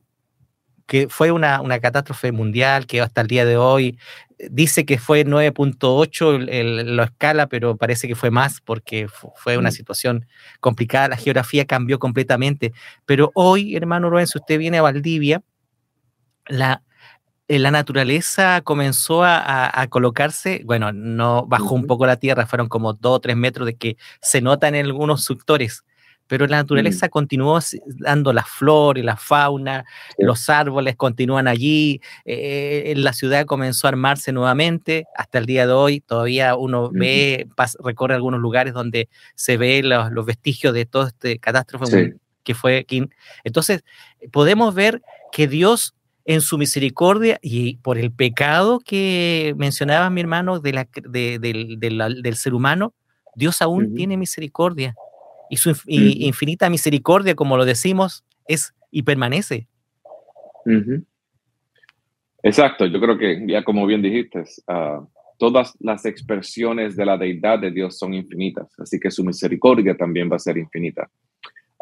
que 0.92 1.08
fue 1.08 1.30
una, 1.30 1.62
una, 1.62 1.80
catástrofe 1.80 2.32
mundial 2.32 2.86
que 2.86 3.00
hasta 3.00 3.22
el 3.22 3.26
día 3.26 3.46
de 3.46 3.56
hoy 3.56 3.98
eh, 4.38 4.48
dice 4.50 4.84
que 4.84 4.98
fue 4.98 5.24
9.8 5.24 6.84
la 6.84 7.04
escala, 7.04 7.46
pero 7.46 7.78
parece 7.78 8.06
que 8.06 8.14
fue 8.14 8.30
más 8.30 8.60
porque 8.60 9.08
fue 9.08 9.56
una 9.56 9.70
mm. 9.70 9.72
situación 9.72 10.26
complicada, 10.60 11.08
la 11.08 11.16
geografía 11.16 11.64
cambió 11.64 11.98
completamente. 11.98 12.74
Pero 13.06 13.30
hoy, 13.34 13.74
hermano 13.74 14.10
Rubén, 14.10 14.26
si 14.26 14.36
usted 14.36 14.58
viene 14.58 14.78
a 14.78 14.82
Valdivia, 14.82 15.42
la, 16.46 16.82
la 17.58 17.70
naturaleza 17.70 18.60
comenzó 18.62 19.24
a, 19.24 19.86
colocarse, 19.90 20.62
bueno, 20.64 20.92
no 20.92 21.46
bajó 21.46 21.74
un 21.74 21.86
poco 21.86 22.06
la 22.06 22.16
tierra, 22.16 22.46
fueron 22.46 22.68
como 22.68 22.92
dos 22.94 23.16
o 23.16 23.20
tres 23.20 23.36
metros 23.36 23.66
de 23.66 23.74
que 23.74 23.96
se 24.20 24.40
notan 24.40 24.74
en 24.74 24.86
algunos 24.86 25.24
sectores, 25.24 25.84
pero 26.28 26.46
la 26.46 26.58
naturaleza 26.58 27.08
continuó 27.08 27.58
dando 27.84 28.32
la 28.32 28.44
flor 28.44 28.96
y 28.96 29.02
la 29.02 29.16
fauna, 29.16 29.84
los 30.16 30.48
árboles 30.48 30.96
continúan 30.96 31.46
allí, 31.46 32.00
eh, 32.24 32.94
la 32.96 33.12
ciudad 33.12 33.44
comenzó 33.44 33.86
a 33.86 33.90
armarse 33.90 34.32
nuevamente, 34.32 35.04
hasta 35.16 35.38
el 35.38 35.46
día 35.46 35.66
de 35.66 35.72
hoy 35.72 36.00
todavía 36.00 36.56
uno 36.56 36.90
ve, 36.90 37.48
recorre 37.84 38.14
algunos 38.14 38.40
lugares 38.40 38.72
donde 38.72 39.08
se 39.34 39.56
ve 39.56 39.82
los, 39.82 40.24
vestigios 40.24 40.72
de 40.72 40.86
todo 40.86 41.08
este 41.08 41.38
catástrofe 41.38 42.14
que 42.44 42.54
fue 42.54 42.78
aquí. 42.78 43.08
Entonces, 43.44 43.84
podemos 44.30 44.74
ver 44.74 45.02
que 45.32 45.48
Dios 45.48 45.94
en 46.24 46.40
su 46.40 46.58
misericordia 46.58 47.38
y 47.42 47.76
por 47.78 47.98
el 47.98 48.12
pecado 48.12 48.80
que 48.80 49.54
mencionaba 49.56 50.10
mi 50.10 50.20
hermano 50.20 50.60
de 50.60 50.72
la, 50.72 50.88
del 52.08 52.36
ser 52.36 52.54
humano, 52.54 52.94
Dios 53.34 53.62
aún 53.62 53.94
tiene 53.94 54.16
misericordia. 54.16 54.94
Y 55.50 55.56
su 55.56 55.76
infinita 55.86 56.70
misericordia, 56.70 57.34
como 57.34 57.56
lo 57.56 57.64
decimos, 57.64 58.24
es 58.46 58.72
y 58.90 59.02
permanece. 59.02 59.66
Exacto, 62.42 62.86
yo 62.86 63.00
creo 63.00 63.18
que 63.18 63.44
ya 63.46 63.64
como 63.64 63.86
bien 63.86 64.02
dijiste, 64.02 64.44
ah, 64.68 65.04
todas 65.38 65.74
las 65.80 66.04
expresiones 66.04 66.96
de 66.96 67.06
la 67.06 67.16
deidad 67.16 67.58
de 67.58 67.70
Dios 67.70 67.98
son 67.98 68.14
infinitas, 68.14 68.68
así 68.78 68.98
que 68.98 69.10
su 69.10 69.24
misericordia 69.24 69.96
también 69.96 70.30
va 70.30 70.36
a 70.36 70.40
ser 70.40 70.56
infinita. 70.56 71.10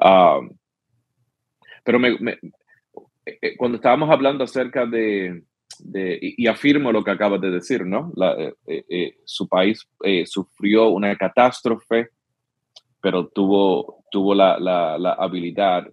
Ah, 0.00 0.40
pero 1.85 1.98
me, 1.98 2.38
cuando 3.57 3.77
estábamos 3.77 4.11
hablando 4.11 4.45
acerca 4.45 4.87
de, 4.87 5.43
y, 6.21 6.47
afirmo 6.47 6.93
lo 6.93 7.03
que 7.03 7.11
acabas 7.11 7.40
de 7.40 7.51
decir, 7.51 7.85
¿no? 7.87 8.12
Eh, 8.66 9.14
su 9.25 9.49
país 9.49 9.87
sufrió 10.27 10.88
una 10.88 11.14
catástrofe, 11.16 12.09
pero 13.01 13.29
tuvo, 13.29 14.05
tuvo 14.11 14.35
la, 14.35 14.59
la, 14.59 15.12
habilidad 15.12 15.87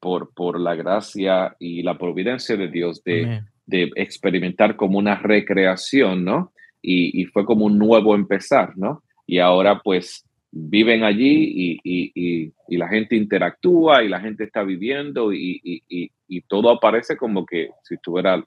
por, 0.00 0.32
por 0.34 0.58
la 0.58 0.74
gracia 0.74 1.54
y 1.58 1.82
la 1.82 1.98
providencia 1.98 2.56
de 2.56 2.68
Dios 2.68 3.02
de, 3.04 3.42
de 3.66 3.90
experimentar 3.96 4.76
como 4.76 4.98
una 4.98 5.16
recreación, 5.16 6.24
¿no? 6.24 6.52
Y, 6.80 7.20
y, 7.20 7.26
fue 7.26 7.44
como 7.44 7.66
un 7.66 7.78
nuevo 7.78 8.14
empezar, 8.14 8.76
¿no? 8.76 9.02
Y 9.26 9.38
ahora 9.38 9.80
pues 9.82 10.24
viven 10.52 11.02
allí 11.02 11.80
y, 11.82 12.52
la 12.76 12.88
gente 12.88 13.16
interactúa 13.16 14.02
y 14.02 14.08
la 14.08 14.20
gente 14.20 14.44
está 14.44 14.62
viviendo 14.62 15.32
y, 15.32 16.12
todo 16.46 16.70
aparece 16.70 17.16
como 17.16 17.44
que 17.44 17.70
si 17.82 17.94
estuviera 17.94 18.44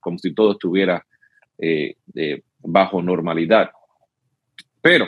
como 0.00 0.18
si 0.18 0.34
todo 0.34 0.52
estuviera 0.52 1.04
eh, 1.58 1.96
bajo 2.60 3.02
normalidad. 3.02 3.70
Pero 4.80 5.06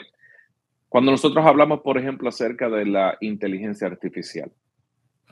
cuando 0.88 1.10
nosotros 1.10 1.44
hablamos, 1.46 1.80
por 1.80 1.96
ejemplo, 1.98 2.28
acerca 2.28 2.68
de 2.68 2.84
la 2.86 3.16
inteligencia 3.20 3.86
artificial, 3.86 4.50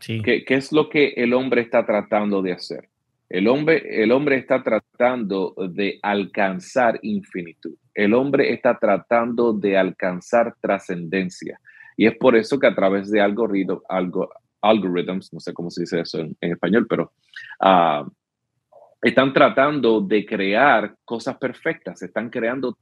¿qué, 0.01 0.45
¿qué, 0.45 0.55
es 0.55 0.73
lo 0.73 0.89
que 0.89 1.09
el 1.17 1.35
hombre 1.35 1.63
está 1.63 1.85
tratando 1.85 2.41
de 2.41 2.53
hacer? 2.53 2.89
El 3.29 3.47
hombre, 3.47 4.03
el 4.03 4.11
hombre 4.11 4.37
está 4.37 4.63
tratando 4.63 5.55
de 5.71 5.99
alcanzar 6.03 6.99
infinitud. 7.03 7.75
El 7.95 8.15
hombre 8.15 8.53
está 8.53 8.79
tratando 8.79 9.53
de 9.53 9.77
alcanzar 9.77 10.55
trascendencia. 10.61 11.61
Y 11.97 12.07
es 12.07 12.17
por 12.17 12.37
eso 12.37 12.59
que 12.59 12.69
a 12.69 12.75
través 12.75 13.11
de 13.11 13.21
algoritmos, 13.21 13.83
algo, 13.89 14.31
algorithms, 14.63 15.33
no 15.33 15.41
sé 15.41 15.53
cómo 15.53 15.71
se 15.71 15.83
dice 15.83 16.01
eso 16.01 16.21
en, 16.21 16.37
español, 16.41 16.87
pero 16.89 17.13
ah, 17.61 18.07
están 19.03 19.33
tratando 19.33 20.01
de 20.01 20.25
crear 20.25 20.95
cosas 21.05 21.37
perfectas, 21.37 22.03
están, 22.03 22.31
creando 22.31 22.77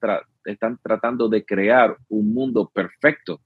están 0.45 0.79
tratando 0.83 1.29
de 1.29 1.45
crear 1.45 1.97
un 2.09 2.33
mundo 2.33 2.71
perfecto. 2.73 3.41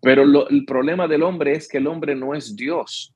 Pero 0.00 0.24
el 0.48 0.64
problema 0.64 1.06
del 1.06 1.22
hombre 1.22 1.52
es 1.52 1.68
que 1.68 1.78
el 1.78 1.86
hombre 1.86 2.16
no 2.16 2.34
es 2.34 2.56
Dios. 2.56 3.14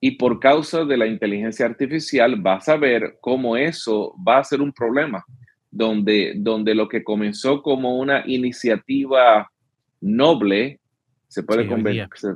Y 0.00 0.12
por 0.12 0.38
causa 0.40 0.84
de 0.84 0.96
la 0.96 1.06
inteligencia 1.06 1.66
artificial 1.66 2.36
vas 2.40 2.68
a 2.68 2.76
ver 2.76 3.18
cómo 3.20 3.56
eso 3.56 4.14
va 4.26 4.38
a 4.38 4.44
ser 4.44 4.60
un 4.60 4.72
problema, 4.72 5.24
donde, 5.70 6.34
donde 6.36 6.74
lo 6.74 6.88
que 6.88 7.04
comenzó 7.04 7.62
como 7.62 7.98
una 7.98 8.22
iniciativa 8.26 9.50
noble 10.00 10.80
se 11.28 11.42
puede, 11.42 11.68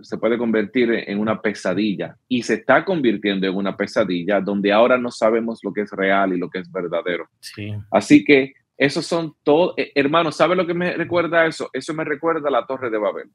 se, 0.03 0.19
puede 0.19 0.37
convertir 0.37 0.91
en 0.93 1.19
una 1.19 1.41
pesadilla 1.41 2.15
y 2.29 2.43
se 2.43 2.55
está 2.55 2.85
convirtiendo 2.85 3.47
en 3.47 3.57
una 3.57 3.75
pesadilla 3.75 4.38
donde 4.38 4.71
ahora 4.71 4.99
no 4.99 5.11
sabemos 5.11 5.61
lo 5.62 5.73
que 5.73 5.81
es 5.83 5.91
real 5.93 6.35
y 6.35 6.38
lo 6.38 6.51
que 6.51 6.59
es 6.59 6.71
verdadero. 6.71 7.27
Así 7.91 8.23
que 8.23 8.53
esos 8.77 9.07
son 9.07 9.35
todos, 9.43 9.75
eh, 9.79 9.93
hermanos, 9.95 10.37
¿sabe 10.37 10.57
lo 10.57 10.67
que 10.67 10.75
me 10.75 10.93
recuerda 10.93 11.47
eso? 11.47 11.71
Eso 11.73 11.95
me 11.95 12.05
recuerda 12.05 12.49
a 12.49 12.53
la 12.53 12.67
Torre 12.67 12.91
de 12.91 12.99
Babel. 12.99 13.31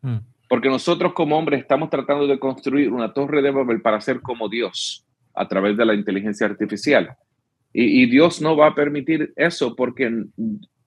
Mm. 0.00 0.18
Porque 0.48 0.68
nosotros 0.68 1.12
como 1.12 1.38
hombres 1.38 1.60
estamos 1.60 1.90
tratando 1.90 2.26
de 2.26 2.38
construir 2.38 2.92
una 2.92 3.12
torre 3.12 3.42
de 3.42 3.50
Babel 3.50 3.82
para 3.82 4.00
ser 4.00 4.20
como 4.20 4.48
Dios 4.48 5.04
a 5.34 5.46
través 5.48 5.76
de 5.76 5.84
la 5.84 5.94
inteligencia 5.94 6.46
artificial. 6.46 7.16
Y, 7.72 8.06
Dios 8.06 8.40
no 8.40 8.56
va 8.56 8.68
a 8.68 8.74
permitir 8.74 9.34
eso 9.36 9.76
porque 9.76 10.10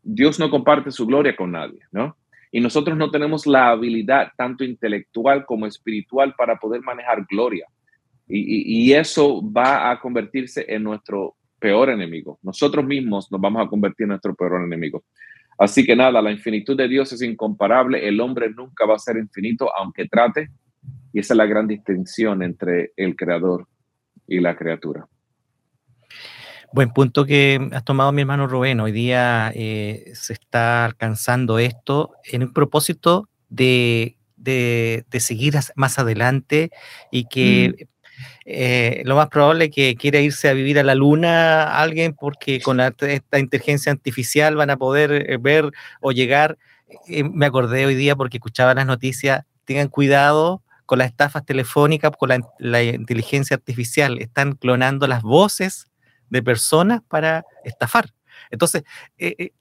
Dios 0.01 0.39
no 0.39 0.49
comparte 0.49 0.89
su 0.89 1.05
gloria 1.05 1.35
con 1.35 1.51
nadie, 1.51 1.81
¿no? 1.91 2.17
Y 2.51 2.61
nosotros 2.61 2.97
no 2.97 3.11
tenemos 3.11 3.45
la 3.45 3.69
habilidad 3.69 4.31
tanto 4.35 4.63
intelectual 4.63 5.45
como 5.45 5.67
espiritual 5.67 6.33
para 6.35 6.55
poder 6.57 6.81
manejar 6.81 7.25
gloria. 7.29 7.67
y, 8.27 8.91
eso 8.93 9.41
va 9.51 9.91
a 9.91 9.99
convertirse 9.99 10.65
en 10.67 10.83
nuestro 10.83 11.35
peor 11.59 11.89
enemigo. 11.89 12.39
Nosotros 12.41 12.85
mismos 12.85 13.31
nos 13.31 13.41
vamos 13.41 13.65
a 13.65 13.69
convertir 13.69 14.05
en 14.05 14.09
nuestro 14.09 14.33
peor 14.33 14.63
enemigo. 14.63 15.03
Así 15.59 15.85
que 15.85 15.93
nada, 15.93 16.21
la 16.21 16.31
infinitud 16.31 16.77
de 16.77 16.87
Dios 16.87 17.11
es 17.11 17.21
incomparable, 17.21 18.07
el 18.07 18.21
hombre 18.21 18.49
nunca 18.49 18.85
va 18.85 18.95
a 18.95 18.99
ser 18.99 19.17
infinito 19.17 19.69
aunque 19.75 20.07
trate, 20.07 20.49
y 21.11 21.19
esa 21.19 21.33
es 21.33 21.37
la 21.37 21.45
gran 21.45 21.67
distinción 21.67 22.41
entre 22.41 22.93
el 22.95 23.17
creador 23.17 23.67
y 24.25 24.39
la 24.39 24.55
criatura. 24.55 25.05
Buen 26.71 26.91
punto 26.91 27.25
que 27.25 27.59
has 27.73 27.83
tomado 27.83 28.11
mi 28.13 28.21
hermano 28.21 28.47
Rubén. 28.47 28.79
Hoy 28.79 28.93
día 28.93 29.51
eh, 29.53 30.11
se 30.13 30.33
está 30.33 30.85
alcanzando 30.85 31.59
esto 31.59 32.11
en 32.23 32.43
un 32.43 32.53
propósito 32.53 33.27
de, 33.49 34.17
de, 34.37 35.03
seguir 35.19 35.55
más 35.75 35.99
adelante 35.99 36.69
y 37.11 37.25
que 37.25 37.73
mm. 37.75 37.98
Eh, 38.45 39.01
lo 39.05 39.15
más 39.15 39.29
probable 39.29 39.65
es 39.65 39.71
que 39.71 39.95
quiera 39.95 40.19
irse 40.19 40.49
a 40.49 40.53
vivir 40.53 40.79
a 40.79 40.83
la 40.83 40.95
luna 40.95 41.79
alguien 41.79 42.13
porque 42.13 42.59
con 42.61 42.79
esta 42.79 43.39
inteligencia 43.39 43.91
artificial 43.91 44.55
van 44.55 44.69
a 44.69 44.77
poder 44.77 45.11
eh, 45.11 45.37
ver 45.39 45.71
o 46.01 46.11
llegar. 46.11 46.57
Eh, 47.07 47.23
me 47.23 47.45
acordé 47.45 47.85
hoy 47.85 47.95
día 47.95 48.15
porque 48.15 48.37
escuchaba 48.37 48.73
las 48.73 48.85
noticias, 48.85 49.45
tengan 49.65 49.87
cuidado 49.87 50.63
con 50.85 50.99
las 50.99 51.09
estafas 51.09 51.45
telefónicas, 51.45 52.11
con 52.17 52.29
la, 52.57 52.83
inteligencia 52.83 53.55
artificial. 53.55 54.17
Están 54.19 54.53
clonando 54.53 55.05
las 55.07 55.21
voces 55.21 55.87
de 56.29 56.41
personas 56.41 57.01
para 57.07 57.45
estafar. 57.63 58.11
Entonces, 58.49 58.83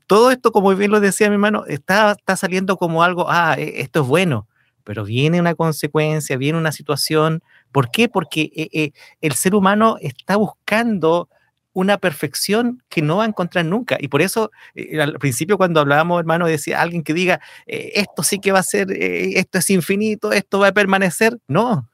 todo 0.06 0.30
esto, 0.30 0.52
como 0.52 0.74
bien 0.74 0.90
lo 0.90 1.00
decía 1.00 1.28
mi 1.28 1.34
hermano, 1.34 1.64
está, 1.66 2.12
está 2.12 2.36
saliendo 2.36 2.78
como 2.78 3.02
algo, 3.02 3.26
ah, 3.28 3.56
esto 3.58 4.00
es 4.00 4.06
bueno, 4.06 4.48
pero 4.88 5.04
viene 5.04 5.38
una 5.38 5.54
consecuencia, 5.54 6.38
viene 6.38 6.56
una 6.56 6.72
situación 6.72 7.42
¿Por 7.72 7.90
qué? 7.90 8.08
Porque 8.08 8.50
eh, 8.54 8.68
eh, 8.72 8.92
el 9.20 9.32
ser 9.32 9.54
humano 9.54 9.96
está 10.00 10.36
buscando 10.36 11.28
una 11.72 11.98
perfección 11.98 12.82
que 12.88 13.02
no 13.02 13.18
va 13.18 13.24
a 13.24 13.28
encontrar 13.28 13.64
nunca. 13.64 13.96
Y 14.00 14.08
por 14.08 14.22
eso, 14.22 14.50
eh, 14.74 15.00
al 15.00 15.18
principio 15.18 15.56
cuando 15.56 15.80
hablábamos, 15.80 16.18
hermano, 16.18 16.46
decía 16.46 16.80
alguien 16.80 17.02
que 17.04 17.14
diga, 17.14 17.40
esto 17.66 18.22
sí 18.22 18.40
que 18.40 18.50
va 18.50 18.58
a 18.58 18.64
ser, 18.64 18.88
esto 18.90 19.58
es 19.58 19.70
infinito, 19.70 20.32
esto 20.32 20.58
va 20.58 20.68
a 20.68 20.72
permanecer. 20.72 21.38
No, 21.46 21.88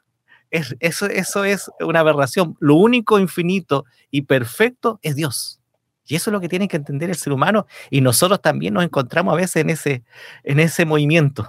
es, 0.50 0.74
eso, 0.80 1.06
eso 1.06 1.44
es 1.44 1.70
una 1.80 2.00
aberración. 2.00 2.56
Lo 2.60 2.76
único 2.76 3.18
infinito 3.18 3.84
y 4.10 4.22
perfecto 4.22 5.00
es 5.02 5.16
Dios. 5.16 5.60
Y 6.06 6.16
eso 6.16 6.30
es 6.30 6.32
lo 6.32 6.40
que 6.40 6.48
tiene 6.48 6.68
que 6.68 6.76
entender 6.76 7.10
el 7.10 7.16
ser 7.16 7.32
humano. 7.32 7.66
Y 7.90 8.00
nosotros 8.00 8.40
también 8.40 8.74
nos 8.74 8.84
encontramos 8.84 9.32
a 9.32 9.36
veces 9.36 9.56
en 9.56 9.70
ese, 9.70 10.04
en 10.44 10.60
ese 10.60 10.84
movimiento. 10.84 11.48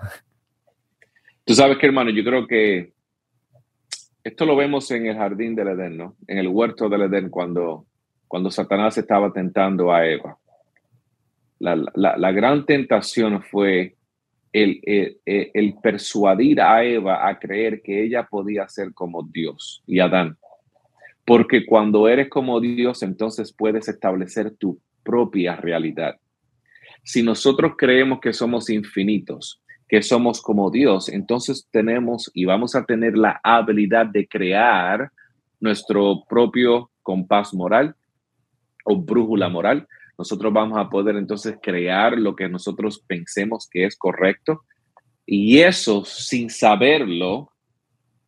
Tú 1.44 1.54
sabes 1.54 1.78
que, 1.78 1.86
hermano, 1.86 2.10
yo 2.10 2.24
creo 2.24 2.48
que 2.48 2.95
esto 4.26 4.44
lo 4.48 4.56
vemos 4.56 4.90
en 4.90 5.06
el 5.06 5.16
jardín 5.16 5.54
del 5.54 5.68
Edén, 5.68 5.98
¿no? 5.98 6.16
En 6.28 6.40
el 6.40 6.48
huerto 6.48 6.90
del 6.90 7.04
Edén, 7.04 7.30
cuando, 7.30 7.86
cuando 8.28 8.50
Satanás 8.50 8.98
estaba 8.98 9.32
tentando 9.32 9.94
a 9.94 10.06
Eva. 10.08 10.40
La, 11.60 12.32
gran 12.32 12.66
tentación 12.66 13.44
fue 13.44 13.96
el, 14.52 14.82
el, 15.26 15.76
persuadir 15.82 16.60
a 16.60 16.84
Eva 16.84 17.30
a 17.30 17.38
creer 17.38 17.84
que 17.84 18.04
ella 18.04 18.24
podía 18.24 18.68
ser 18.68 18.96
como 18.96 19.22
Dios 19.22 19.84
y 19.86 20.00
Adán, 20.00 20.38
Porque 21.24 21.64
cuando 21.64 22.08
eres 22.08 22.28
como 22.28 22.60
Dios, 22.60 23.04
entonces 23.04 23.54
puedes 23.54 23.88
establecer 23.88 24.56
tu 24.56 24.80
propia 25.04 25.56
realidad. 25.56 26.18
Si 27.04 27.22
nosotros 27.22 27.74
creemos 27.78 28.20
que 28.20 28.34
somos 28.34 28.72
infinitos, 28.72 29.62
que 29.88 30.02
somos 30.02 30.42
como 30.42 30.72
Dios, 30.72 31.10
entonces 31.10 31.68
tenemos 31.72 32.32
y 32.34 32.46
vamos 32.46 32.76
a 32.76 32.86
tener 32.86 33.18
la 33.18 33.40
habilidad 33.44 34.08
de 34.08 34.28
crear 34.28 35.12
nuestro 35.60 36.24
propio 36.28 36.90
compás 37.04 37.54
moral 37.54 37.96
o 38.84 38.98
brújula 38.98 39.50
moral. 39.50 39.88
Nosotros 40.18 40.52
vamos 40.52 40.78
a 40.78 40.90
poder 40.90 41.16
entonces 41.18 41.58
crear 41.62 42.18
lo 42.18 42.36
que 42.36 42.50
nosotros 42.50 43.04
pensemos 43.06 43.68
que 43.70 43.86
es 43.86 43.96
correcto 43.96 44.62
y 45.26 45.60
eso 45.60 46.06
sin 46.06 46.50
saberlo 46.50 47.52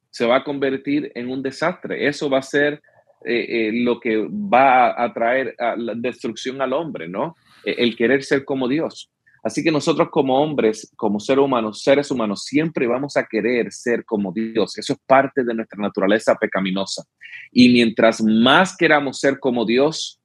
se 0.10 0.26
va 0.26 0.38
a 0.38 0.44
convertir 0.44 1.12
en 1.16 1.30
un 1.30 1.44
desastre. 1.44 2.08
Eso 2.08 2.30
va 2.30 2.40
a 2.40 2.44
ser 2.44 2.82
eh, 3.26 3.68
eh, 3.68 3.72
lo 3.74 4.00
que 4.00 4.28
va 4.28 5.02
a 5.02 5.14
traer 5.14 5.56
a 5.60 5.76
la 5.76 5.94
destrucción 5.96 6.62
al 6.62 6.74
hombre, 6.74 7.08
¿no? 7.08 7.36
E, 7.64 7.72
el 7.78 7.96
querer 7.96 8.24
ser 8.24 8.44
como 8.44 8.68
Dios. 8.68 9.12
Así 9.48 9.64
que 9.64 9.72
nosotros 9.72 10.10
como 10.12 10.42
hombres, 10.42 10.92
como 10.98 11.22
seres 11.22 11.42
humanos, 11.44 11.82
seres 11.82 12.12
humanos, 12.12 12.44
siempre 12.44 12.86
vamos 12.86 13.16
a 13.16 13.26
querer 13.26 13.72
ser 13.72 14.04
como 14.04 14.34
Dios. 14.34 14.78
Eso 14.78 14.92
es 14.92 15.00
parte 15.08 15.46
de 15.46 15.54
nuestra 15.54 15.82
naturaleza 15.82 16.36
pecaminosa. 16.36 17.06
Y 17.52 17.70
mientras 17.70 18.22
más 18.22 18.76
queramos 18.76 19.22
ser 19.22 19.40
como 19.40 19.66
Dios, 19.66 20.20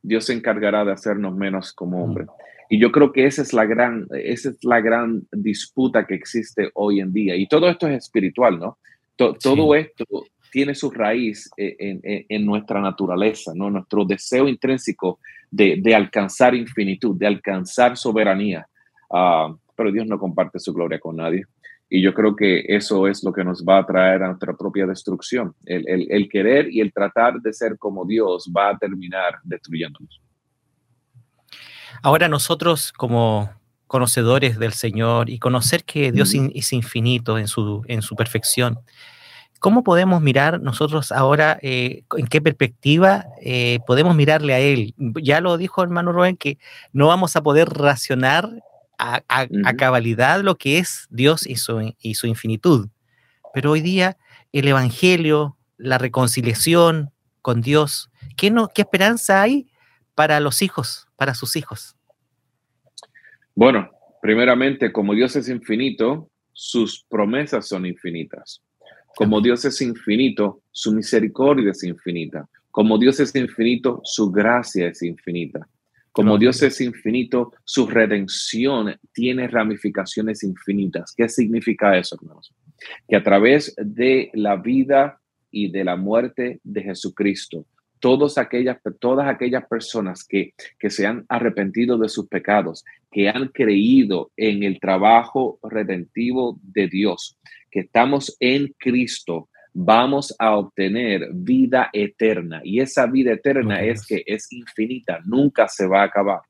Dios 0.00 0.24
se 0.24 0.32
encargará 0.32 0.86
de 0.86 0.92
hacernos 0.92 1.36
menos 1.36 1.74
como 1.74 2.02
hombre. 2.02 2.24
Y 2.70 2.80
yo 2.80 2.90
creo 2.90 3.12
que 3.12 3.26
esa 3.26 3.42
es 3.42 3.52
la 3.52 3.66
gran, 3.66 4.06
esa 4.10 4.48
es 4.48 4.64
la 4.64 4.80
gran 4.80 5.22
disputa 5.32 6.06
que 6.06 6.14
existe 6.14 6.70
hoy 6.72 7.00
en 7.00 7.12
día. 7.12 7.36
Y 7.36 7.46
todo 7.46 7.68
esto 7.68 7.86
es 7.88 8.04
espiritual, 8.04 8.58
¿no? 8.58 8.78
todo 9.16 9.74
esto 9.74 10.06
tiene 10.50 10.74
su 10.74 10.90
raíz 10.90 11.50
e, 11.58 12.24
en, 12.26 12.46
nuestra 12.46 12.80
naturaleza, 12.80 13.52
¿no? 13.54 13.68
Nuestro 13.68 14.06
deseo 14.06 14.48
intrínseco 14.48 15.20
de, 15.50 15.94
alcanzar 15.94 16.54
infinitud, 16.54 17.16
de 17.16 17.26
alcanzar 17.26 17.96
soberanía. 17.96 18.66
Ah, 19.12 19.54
pero 19.76 19.90
Dios 19.92 20.06
no 20.06 20.18
comparte 20.18 20.58
su 20.58 20.72
gloria 20.72 20.98
con 20.98 21.16
nadie. 21.16 21.44
Y 21.88 22.00
yo 22.00 22.14
creo 22.14 22.36
que 22.36 22.64
eso 22.68 23.08
es 23.08 23.24
lo 23.24 23.32
que 23.32 23.42
nos 23.42 23.64
va 23.64 23.78
a 23.78 23.86
traer 23.86 24.22
a 24.22 24.28
nuestra 24.28 24.56
propia 24.56 24.86
destrucción. 24.86 25.54
El, 25.64 26.06
el 26.08 26.28
querer 26.28 26.72
y 26.72 26.80
el 26.80 26.92
tratar 26.92 27.40
de 27.40 27.52
ser 27.52 27.76
como 27.78 28.06
Dios 28.06 28.50
va 28.56 28.70
a 28.70 28.78
terminar 28.78 29.38
destruyéndonos. 29.42 30.20
Ahora 32.02 32.28
nosotros 32.28 32.92
como 32.92 33.50
conocedores 33.90 34.56
del 34.60 34.72
Señor 34.72 35.30
y 35.30 35.40
conocer 35.40 35.82
que 35.82 36.12
Dios 36.12 36.32
es 36.54 36.72
infinito 36.72 37.38
en 37.38 37.48
su, 37.48 37.82
en 37.88 38.02
su 38.02 38.14
perfección, 38.14 38.78
¿cómo 39.60 39.84
podemos 39.84 40.20
mirar 40.20 40.60
nosotros 40.60 41.12
ahora, 41.12 41.58
eh, 41.62 42.02
en 42.16 42.26
qué 42.26 42.40
perspectiva 42.40 43.26
eh, 43.40 43.78
podemos 43.86 44.16
mirarle 44.16 44.54
a 44.54 44.58
Él? 44.58 44.94
Ya 45.22 45.40
lo 45.40 45.56
dijo 45.56 45.82
hermano 45.82 46.10
Rubén, 46.12 46.36
que 46.36 46.58
no 46.92 47.06
vamos 47.06 47.36
a 47.36 47.42
poder 47.42 47.68
racionar 47.68 48.50
a, 48.98 49.22
cabalidad 49.78 50.42
lo 50.42 50.56
que 50.56 50.78
es 50.78 51.06
Dios 51.10 51.46
y 51.46 51.56
su, 51.56 51.94
y 52.00 52.14
su 52.14 52.26
infinitud. 52.26 52.88
Pero 53.54 53.70
hoy 53.70 53.80
día 53.80 54.18
el 54.52 54.68
Evangelio, 54.68 55.56
la 55.78 55.96
reconciliación 55.96 57.10
con 57.40 57.60
Dios, 57.62 58.10
¿qué, 58.36 58.50
no, 58.50 58.68
qué 58.68 58.82
esperanza 58.82 59.40
hay 59.40 59.70
para 60.14 60.40
los 60.40 60.60
hijos, 60.60 61.08
para 61.16 61.34
sus 61.34 61.56
hijos? 61.56 61.96
Bueno, 63.54 63.90
primeramente, 64.20 64.92
como 64.92 65.14
Dios 65.14 65.36
es 65.36 65.48
infinito, 65.48 66.30
sus 66.52 67.04
promesas 67.08 67.68
son 67.68 67.86
infinitas. 67.86 68.62
Como 69.16 69.40
Dios 69.40 69.64
es 69.64 69.80
infinito, 69.80 70.62
su 70.70 70.92
misericordia 70.92 71.70
es 71.72 71.82
infinita. 71.84 72.48
Como 72.70 72.98
Dios 72.98 73.20
es 73.20 73.34
infinito, 73.34 74.00
su 74.04 74.30
gracia 74.30 74.88
es 74.88 75.02
infinita. 75.02 75.68
Como 76.12 76.38
Dios 76.38 76.62
es 76.62 76.80
infinito, 76.80 77.52
su 77.64 77.86
redención 77.86 78.96
tiene 79.12 79.46
ramificaciones 79.46 80.42
infinitas. 80.42 81.14
¿Qué 81.16 81.28
significa 81.28 81.96
eso, 81.96 82.16
hermanos? 82.20 82.52
Que 83.08 83.16
a 83.16 83.22
través 83.22 83.74
de 83.76 84.30
la 84.34 84.56
vida 84.56 85.20
y 85.50 85.70
de 85.70 85.84
la 85.84 85.96
muerte 85.96 86.60
de 86.64 86.82
Jesucristo, 86.82 87.66
todas 88.00 88.38
aquellas, 88.38 88.78
todas 88.98 89.28
aquellas 89.28 89.66
personas 89.66 90.24
que, 90.24 90.54
que 90.78 90.90
se 90.90 91.06
han 91.06 91.24
arrepentido 91.28 91.98
de 91.98 92.08
sus 92.08 92.26
pecados, 92.28 92.84
que 93.10 93.28
han 93.28 93.48
creído 93.48 94.32
en 94.36 94.62
el 94.62 94.80
trabajo 94.80 95.58
redentivo 95.62 96.58
de 96.62 96.88
Dios, 96.88 97.38
que 97.70 97.80
estamos 97.80 98.36
en 98.40 98.74
Cristo, 98.78 99.48
vamos 99.72 100.34
a 100.38 100.56
obtener 100.56 101.28
vida 101.32 101.90
eterna. 101.92 102.60
Y 102.64 102.80
esa 102.80 103.06
vida 103.06 103.32
eterna 103.32 103.82
es 103.82 104.06
que 104.06 104.22
es 104.26 104.50
infinita, 104.52 105.20
nunca 105.24 105.68
se 105.68 105.86
va 105.86 106.02
a 106.02 106.06
acabar. 106.06 106.40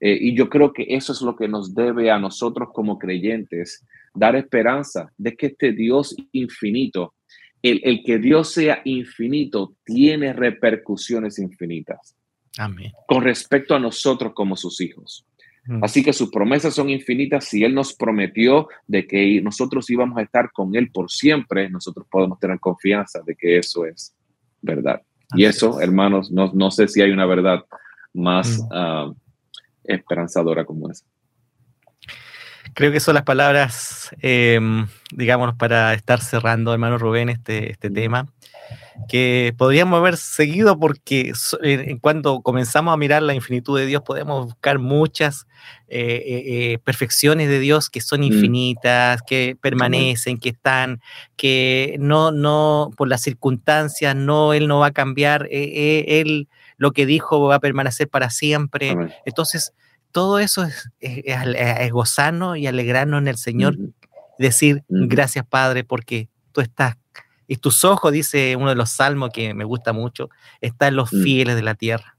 Eh, 0.00 0.16
y 0.18 0.34
yo 0.34 0.48
creo 0.48 0.72
que 0.72 0.86
eso 0.88 1.12
es 1.12 1.20
lo 1.20 1.36
que 1.36 1.46
nos 1.46 1.74
debe 1.74 2.10
a 2.10 2.18
nosotros 2.18 2.70
como 2.72 2.98
creyentes, 2.98 3.86
dar 4.14 4.34
esperanza 4.34 5.12
de 5.16 5.36
que 5.36 5.46
este 5.46 5.72
Dios 5.72 6.16
infinito 6.32 7.14
el, 7.62 8.02
que 8.04 8.18
Dios 8.18 8.52
sea 8.52 8.80
infinito 8.84 9.76
tiene 9.84 10.32
repercusiones 10.32 11.38
infinitas. 11.38 12.16
Amén. 12.58 12.92
Con 13.06 13.22
respecto 13.22 13.74
a 13.74 13.78
nosotros 13.78 14.32
como 14.34 14.56
sus 14.56 14.80
hijos. 14.80 15.26
Mm. 15.66 15.84
Así 15.84 16.02
que 16.02 16.12
sus 16.12 16.30
promesas 16.30 16.74
son 16.74 16.90
infinitas. 16.90 17.44
Si 17.44 17.62
Él 17.64 17.74
nos 17.74 17.94
prometió 17.94 18.68
de 18.86 19.06
que 19.06 19.40
nosotros 19.42 19.88
íbamos 19.90 20.18
a 20.18 20.22
estar 20.22 20.50
con 20.52 20.74
Él 20.74 20.90
por 20.90 21.10
siempre, 21.10 21.68
nosotros 21.70 22.06
podemos 22.10 22.38
tener 22.38 22.58
confianza 22.58 23.20
de 23.24 23.36
que 23.36 23.58
eso 23.58 23.84
es 23.84 24.14
verdad. 24.62 25.02
y 25.34 25.44
eso, 25.44 25.80
hermanos, 25.80 26.30
no, 26.32 26.50
no, 26.54 26.70
sé 26.70 26.88
si 26.88 27.00
hay 27.00 27.10
una 27.12 27.24
verdad 27.24 27.64
más 28.12 28.58
mm. 28.58 28.68
ah, 28.72 29.12
esperanzadora 29.84 30.64
como 30.64 30.90
esa. 30.90 31.04
Creo 32.74 32.92
que 32.92 33.00
son 33.00 33.14
las 33.14 33.24
palabras, 33.24 34.10
em, 34.20 34.86
digamos, 35.12 35.54
para 35.54 35.94
estar 35.94 36.20
cerrando, 36.20 36.72
hermano 36.72 36.98
Rubén, 36.98 37.28
este, 37.28 37.72
este 37.72 37.90
tema, 37.90 38.26
que 39.08 39.54
podríamos 39.56 39.98
haber 39.98 40.16
seguido 40.16 40.78
porque 40.78 41.32
en 41.62 41.98
cuando 41.98 42.40
comenzamos 42.42 42.92
a 42.92 42.96
mirar 42.96 43.22
la 43.22 43.34
infinitud 43.34 43.78
de 43.78 43.86
Dios 43.86 44.02
podemos 44.02 44.46
buscar 44.46 44.78
muchas 44.78 45.46
eh, 45.88 46.22
eh, 46.24 46.42
eh, 46.46 46.78
perfecciones 46.78 47.48
de 47.48 47.58
Dios 47.58 47.90
que 47.90 48.00
son 48.00 48.20
mm. 48.20 48.24
infinitas, 48.24 49.22
que 49.22 49.56
permanecen, 49.60 50.38
que 50.38 50.50
están, 50.50 51.00
que 51.36 51.96
no, 51.98 52.30
no, 52.30 52.90
por 52.96 53.08
las 53.08 53.22
circunstancias, 53.22 54.14
no, 54.14 54.52
Él 54.52 54.68
no 54.68 54.80
va 54.80 54.88
a 54.88 54.92
cambiar, 54.92 55.48
Él 55.50 56.48
lo 56.76 56.92
que 56.92 57.06
dijo 57.06 57.40
va 57.42 57.56
a 57.56 57.60
permanecer 57.60 58.08
para 58.08 58.30
siempre. 58.30 58.96
Entonces, 59.26 59.72
todo 60.12 60.38
eso 60.38 60.64
es, 60.64 60.90
es, 61.00 61.92
gozarnos 61.92 62.58
y 62.58 62.66
alegrarnos 62.66 63.20
en 63.20 63.28
el 63.28 63.36
Señor, 63.36 63.76
decir 64.38 64.82
gracias 64.88 65.44
Padre 65.46 65.84
porque 65.84 66.28
tú 66.52 66.60
estás, 66.60 66.96
y 67.46 67.56
tus 67.56 67.84
ojos, 67.84 68.12
dice 68.12 68.54
uno 68.54 68.68
de 68.68 68.76
los 68.76 68.90
salmos 68.90 69.30
que 69.30 69.54
me 69.54 69.64
gusta 69.64 69.92
mucho, 69.92 70.30
están 70.60 70.94
los 70.94 71.12
mm. 71.12 71.22
fieles 71.22 71.56
de 71.56 71.62
la 71.62 71.74
tierra. 71.74 72.16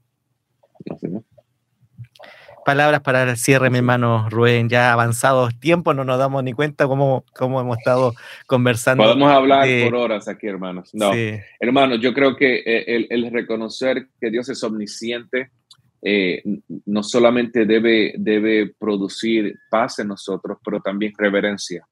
Palabras 2.66 3.00
para 3.00 3.22
el 3.24 3.36
cierre, 3.36 3.70
mi 3.70 3.78
hermano 3.78 4.28
Rubén, 4.30 4.68
ya 4.68 4.92
avanzados 4.92 5.58
tiempos, 5.58 5.96
no 5.96 6.04
nos 6.04 6.18
damos 6.18 6.44
ni 6.44 6.52
cuenta 6.52 6.86
cómo, 6.86 7.24
cómo 7.34 7.60
hemos 7.60 7.78
estado 7.78 8.14
conversando. 8.46 9.02
Podemos 9.02 9.32
hablar 9.32 9.66
por 9.84 9.94
horas 9.96 10.28
aquí, 10.28 10.46
hermanos. 10.46 10.90
No, 10.92 11.12
hermanos, 11.58 11.98
yo 12.00 12.12
creo 12.12 12.36
que 12.36 12.56
eh, 12.58 12.84
el, 12.86 13.06
el 13.08 13.32
reconocer 13.32 14.08
que 14.20 14.30
Dios 14.30 14.48
es 14.48 14.62
omnisciente, 14.62 15.50
eh, 16.04 16.42
no 16.86 17.04
solamente 17.04 17.64
debe, 17.64 18.14
debe 18.18 18.74
producir 18.76 19.56
paz 19.70 20.00
en 20.00 20.08
nosotros, 20.08 20.58
pero 20.64 20.80
también 20.80 21.12
reverencia, 21.16 21.86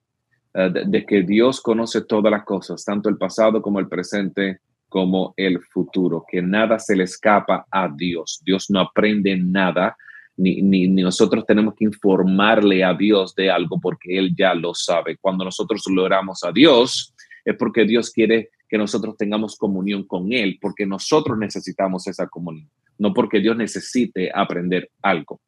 eh, 0.52 0.68
de, 0.84 1.06
que 1.06 1.22
Dios 1.22 1.60
conoce 1.60 2.02
todas 2.02 2.32
las 2.32 2.42
cosas, 2.42 2.84
tanto 2.84 3.08
el 3.08 3.16
pasado 3.16 3.62
como 3.62 3.78
el 3.78 3.88
presente, 3.88 4.58
como 4.88 5.32
el 5.36 5.60
futuro, 5.62 6.24
que 6.28 6.42
nada 6.42 6.80
se 6.80 6.96
le 6.96 7.04
escapa 7.04 7.66
a 7.70 7.88
Dios. 7.88 8.40
Dios 8.44 8.68
no 8.68 8.80
aprende 8.80 9.36
nada, 9.36 9.96
ni, 10.36 10.60
ni, 10.60 10.88
nosotros 10.88 11.44
tenemos 11.46 11.74
que 11.76 11.84
informarle 11.84 12.82
a 12.82 12.94
Dios 12.94 13.32
de 13.36 13.48
algo 13.48 13.78
porque 13.80 14.18
Él 14.18 14.34
ya 14.36 14.54
lo 14.54 14.74
sabe. 14.74 15.18
Cuando 15.18 15.44
nosotros 15.44 15.84
lo 15.88 16.02
oramos 16.02 16.42
a 16.42 16.50
Dios, 16.50 17.14
es 17.44 17.54
porque 17.56 17.84
Dios 17.84 18.10
quiere 18.10 18.50
que 18.68 18.76
nosotros 18.76 19.16
tengamos 19.16 19.56
comunión 19.56 20.04
con 20.04 20.32
Él, 20.32 20.58
porque 20.60 20.84
nosotros 20.84 21.38
necesitamos 21.38 22.08
esa 22.08 22.26
comunión 22.26 22.68
no 23.00 23.14
porque 23.14 23.40
Dios 23.40 23.56
necesite 23.56 24.30
aprender 24.32 24.90
algo. 25.02 25.40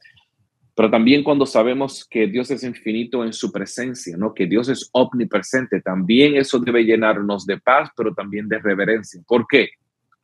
Pero 0.75 0.91
también 0.91 1.23
cuando 1.23 1.45
sabemos 1.45 2.07
que 2.09 2.27
Dios 2.27 2.51
es 2.51 2.65
infinito 2.65 3.23
en 3.25 3.35
su 3.35 3.53
presencia, 3.53 4.17
¿no? 4.17 4.33
Que 4.33 4.47
Dios 4.47 4.71
es 4.71 4.89
omnipresente, 4.93 5.83
también 5.83 6.35
eso 6.35 6.59
debe 6.59 6.83
llenarnos 6.83 7.45
de 7.45 7.59
paz, 7.59 7.91
pero 7.95 8.15
también 8.15 8.49
de 8.49 8.59
reverencia. 8.59 9.21
¿Por 9.29 9.47
qué? 9.47 9.69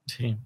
Sí. 0.07 0.37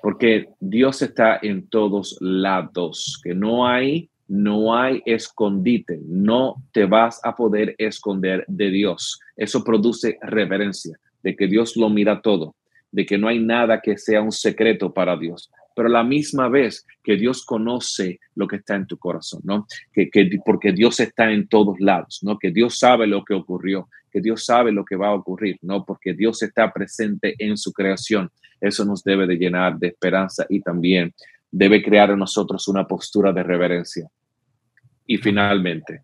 Porque 0.00 0.50
Dios 0.60 1.02
está 1.02 1.40
en 1.42 1.68
todos 1.68 2.16
lados, 2.20 3.20
que 3.22 3.34
no 3.34 3.66
hay 3.66 4.08
no 4.28 4.76
hay 4.76 5.02
escondite, 5.06 5.98
no 6.06 6.62
te 6.70 6.84
vas 6.84 7.18
a 7.24 7.34
poder 7.34 7.74
esconder 7.78 8.44
de 8.46 8.70
Dios. 8.70 9.18
Eso 9.36 9.64
produce 9.64 10.18
reverencia, 10.22 10.96
de 11.24 11.34
que 11.34 11.48
Dios 11.48 11.76
lo 11.76 11.90
mira 11.90 12.22
todo, 12.22 12.54
de 12.92 13.04
que 13.04 13.18
no 13.18 13.26
hay 13.26 13.40
nada 13.40 13.80
que 13.80 13.98
sea 13.98 14.22
un 14.22 14.30
secreto 14.30 14.94
para 14.94 15.16
Dios, 15.16 15.50
pero 15.74 15.88
la 15.88 16.02
misma 16.02 16.48
vez 16.48 16.86
que 17.02 17.16
Dios 17.16 17.44
conoce 17.44 18.20
lo 18.34 18.46
que 18.46 18.56
está 18.56 18.76
en 18.76 18.86
tu 18.86 18.98
corazón, 18.98 19.40
¿no? 19.44 19.66
Que, 19.92 20.10
que, 20.10 20.28
porque 20.44 20.72
Dios 20.72 21.00
está 21.00 21.30
en 21.30 21.48
todos 21.48 21.80
lados, 21.80 22.20
¿no? 22.22 22.38
Que 22.38 22.50
Dios 22.50 22.78
sabe 22.78 23.06
lo 23.06 23.24
que 23.24 23.34
ocurrió, 23.34 23.88
que 24.10 24.20
Dios 24.20 24.44
sabe 24.44 24.72
lo 24.72 24.84
que 24.84 24.96
va 24.96 25.08
a 25.08 25.14
ocurrir, 25.14 25.58
¿no? 25.62 25.84
Porque 25.84 26.14
Dios 26.14 26.42
está 26.42 26.72
presente 26.72 27.34
en 27.38 27.56
su 27.56 27.72
creación. 27.72 28.30
Eso 28.60 28.84
nos 28.84 29.02
debe 29.04 29.26
de 29.26 29.36
llenar 29.36 29.78
de 29.78 29.88
esperanza 29.88 30.46
y 30.48 30.60
también 30.60 31.14
debe 31.50 31.82
crear 31.82 32.10
en 32.10 32.18
nosotros 32.18 32.68
una 32.68 32.86
postura 32.86 33.32
de 33.32 33.42
reverencia. 33.42 34.08
Y 35.06 35.16
finalmente, 35.16 36.02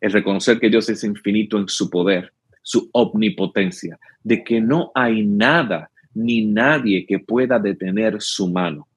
el 0.00 0.12
reconocer 0.12 0.58
que 0.58 0.68
Dios 0.68 0.88
es 0.88 1.04
infinito 1.04 1.58
en 1.58 1.68
su 1.68 1.88
poder, 1.88 2.32
su 2.60 2.90
omnipotencia, 2.92 3.98
de 4.22 4.42
que 4.44 4.60
no 4.60 4.90
hay 4.94 5.24
nada 5.24 5.90
ni 6.14 6.44
nadie 6.44 7.06
que 7.06 7.18
pueda 7.18 7.58
detener 7.58 8.20
su 8.20 8.50
mano. 8.50 8.88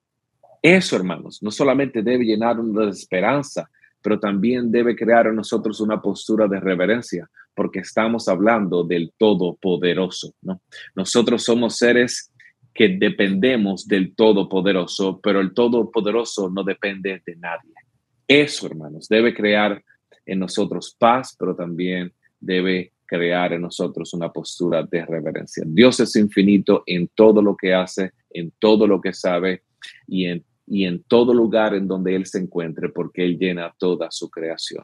Eso, 0.65 0.95
hermanos, 0.95 1.43
no 1.43 1.51
solamente 1.51 2.01
debe 2.01 2.25
llenarnos 2.25 2.73
de 2.73 2.89
esperanza, 2.89 3.69
pero 4.01 4.19
también 4.19 4.71
debe 4.71 4.95
crear 4.95 5.27
en 5.27 5.35
nosotros 5.35 5.79
una 5.79 6.01
postura 6.01 6.47
de 6.47 6.59
reverencia, 6.59 7.29
porque 7.53 7.81
estamos 7.81 8.27
hablando 8.27 8.83
del 8.83 9.13
Todopoderoso, 9.15 10.33
¿no? 10.41 10.63
Nosotros 10.95 11.43
somos 11.43 11.77
seres 11.77 12.33
que 12.73 12.97
dependemos 12.97 13.87
del 13.87 14.15
Todopoderoso, 14.15 15.19
pero 15.21 15.39
el 15.39 15.53
Todopoderoso 15.53 16.49
no 16.49 16.63
depende 16.63 17.21
de 17.23 17.35
nadie. 17.35 17.75
Eso, 18.27 18.65
hermanos, 18.65 19.07
debe 19.07 19.35
crear 19.35 19.83
en 20.25 20.39
nosotros 20.39 20.95
paz, 20.97 21.35
pero 21.37 21.55
también 21.55 22.11
debe 22.39 22.93
crear 23.05 23.53
en 23.53 23.61
nosotros 23.61 24.15
una 24.15 24.33
postura 24.33 24.81
de 24.81 25.05
reverencia. 25.05 25.63
Dios 25.67 25.99
es 25.99 26.15
infinito 26.15 26.81
en 26.87 27.07
todo 27.09 27.43
lo 27.43 27.55
que 27.55 27.71
hace, 27.75 28.13
en 28.31 28.51
todo 28.57 28.87
lo 28.87 28.99
que 28.99 29.13
sabe 29.13 29.61
y 30.07 30.25
en, 30.25 30.43
y 30.67 30.85
en 30.85 31.03
todo 31.03 31.33
lugar 31.33 31.75
en 31.75 31.87
donde 31.87 32.15
Él 32.15 32.25
se 32.25 32.39
encuentre, 32.39 32.89
porque 32.89 33.23
Él 33.23 33.37
llena 33.37 33.73
toda 33.77 34.09
su 34.11 34.29
creación. 34.29 34.83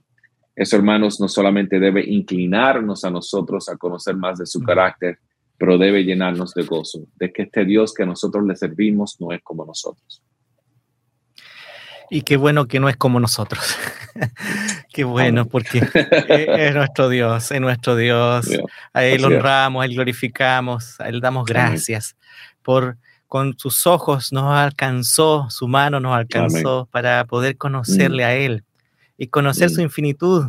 Eso, 0.55 0.75
hermanos, 0.75 1.19
no 1.19 1.27
solamente 1.27 1.79
debe 1.79 2.03
inclinarnos 2.05 3.03
a 3.03 3.09
nosotros 3.09 3.69
a 3.69 3.77
conocer 3.77 4.15
más 4.15 4.37
de 4.39 4.45
su 4.45 4.59
carácter, 4.61 5.17
pero 5.57 5.77
debe 5.77 6.03
llenarnos 6.03 6.53
de 6.53 6.63
gozo, 6.63 7.07
de 7.15 7.31
que 7.31 7.43
este 7.43 7.65
Dios 7.65 7.93
que 7.93 8.05
nosotros 8.05 8.45
le 8.45 8.55
servimos 8.55 9.17
no 9.19 9.31
es 9.31 9.41
como 9.43 9.65
nosotros. 9.65 10.21
Y 12.09 12.23
qué 12.23 12.35
bueno 12.35 12.67
que 12.67 12.81
no 12.81 12.89
es 12.89 12.97
como 12.97 13.21
nosotros. 13.21 13.77
qué 14.93 15.05
bueno, 15.05 15.45
porque 15.47 15.81
es, 16.27 16.75
nuestro 16.75 17.07
Dios, 17.07 17.51
es 17.51 17.61
nuestro 17.61 17.95
Dios. 17.95 18.49
A 18.91 19.05
Él 19.05 19.23
honramos, 19.23 19.81
a 19.81 19.85
Él 19.85 19.93
glorificamos, 19.93 20.99
a 20.99 21.07
Él 21.07 21.21
damos 21.21 21.45
gracias 21.45 22.17
por 22.61 22.97
con 23.31 23.57
sus 23.57 23.87
ojos 23.87 24.33
nos 24.33 24.53
alcanzó, 24.53 25.49
su 25.49 25.69
mano 25.69 26.01
nos 26.01 26.13
alcanzó 26.17 26.89
para 26.91 27.23
poder 27.23 27.55
conocerle 27.55 28.25
mm. 28.25 28.27
a 28.27 28.33
Él 28.33 28.65
y 29.17 29.27
conocer 29.27 29.69
su 29.69 29.79
mm. 29.79 29.83
infinitud. 29.83 30.47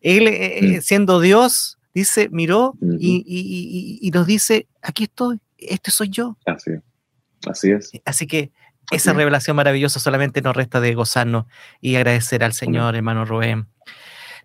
Él, 0.00 0.28
eh, 0.28 0.60
mm. 0.62 0.64
eh, 0.64 0.80
siendo 0.80 1.20
Dios, 1.20 1.76
dice, 1.92 2.30
miró 2.32 2.78
y, 2.80 4.10
nos 4.14 4.26
dice, 4.26 4.66
aquí 4.80 5.04
estoy, 5.04 5.38
este 5.58 5.90
soy 5.90 6.08
yo. 6.08 6.38
Así, 6.46 6.70
así 7.46 7.72
es. 7.72 7.92
Así 8.06 8.26
que 8.26 8.52
esa 8.90 9.12
revelación 9.12 9.54
maravillosa 9.54 10.00
solamente 10.00 10.40
nos 10.40 10.56
resta 10.56 10.80
de 10.80 10.94
gozarnos 10.94 11.44
y 11.82 11.96
agradecer 11.96 12.42
al 12.42 12.54
Señor, 12.54 12.96
hermano 12.96 13.26
Rubén. 13.26 13.66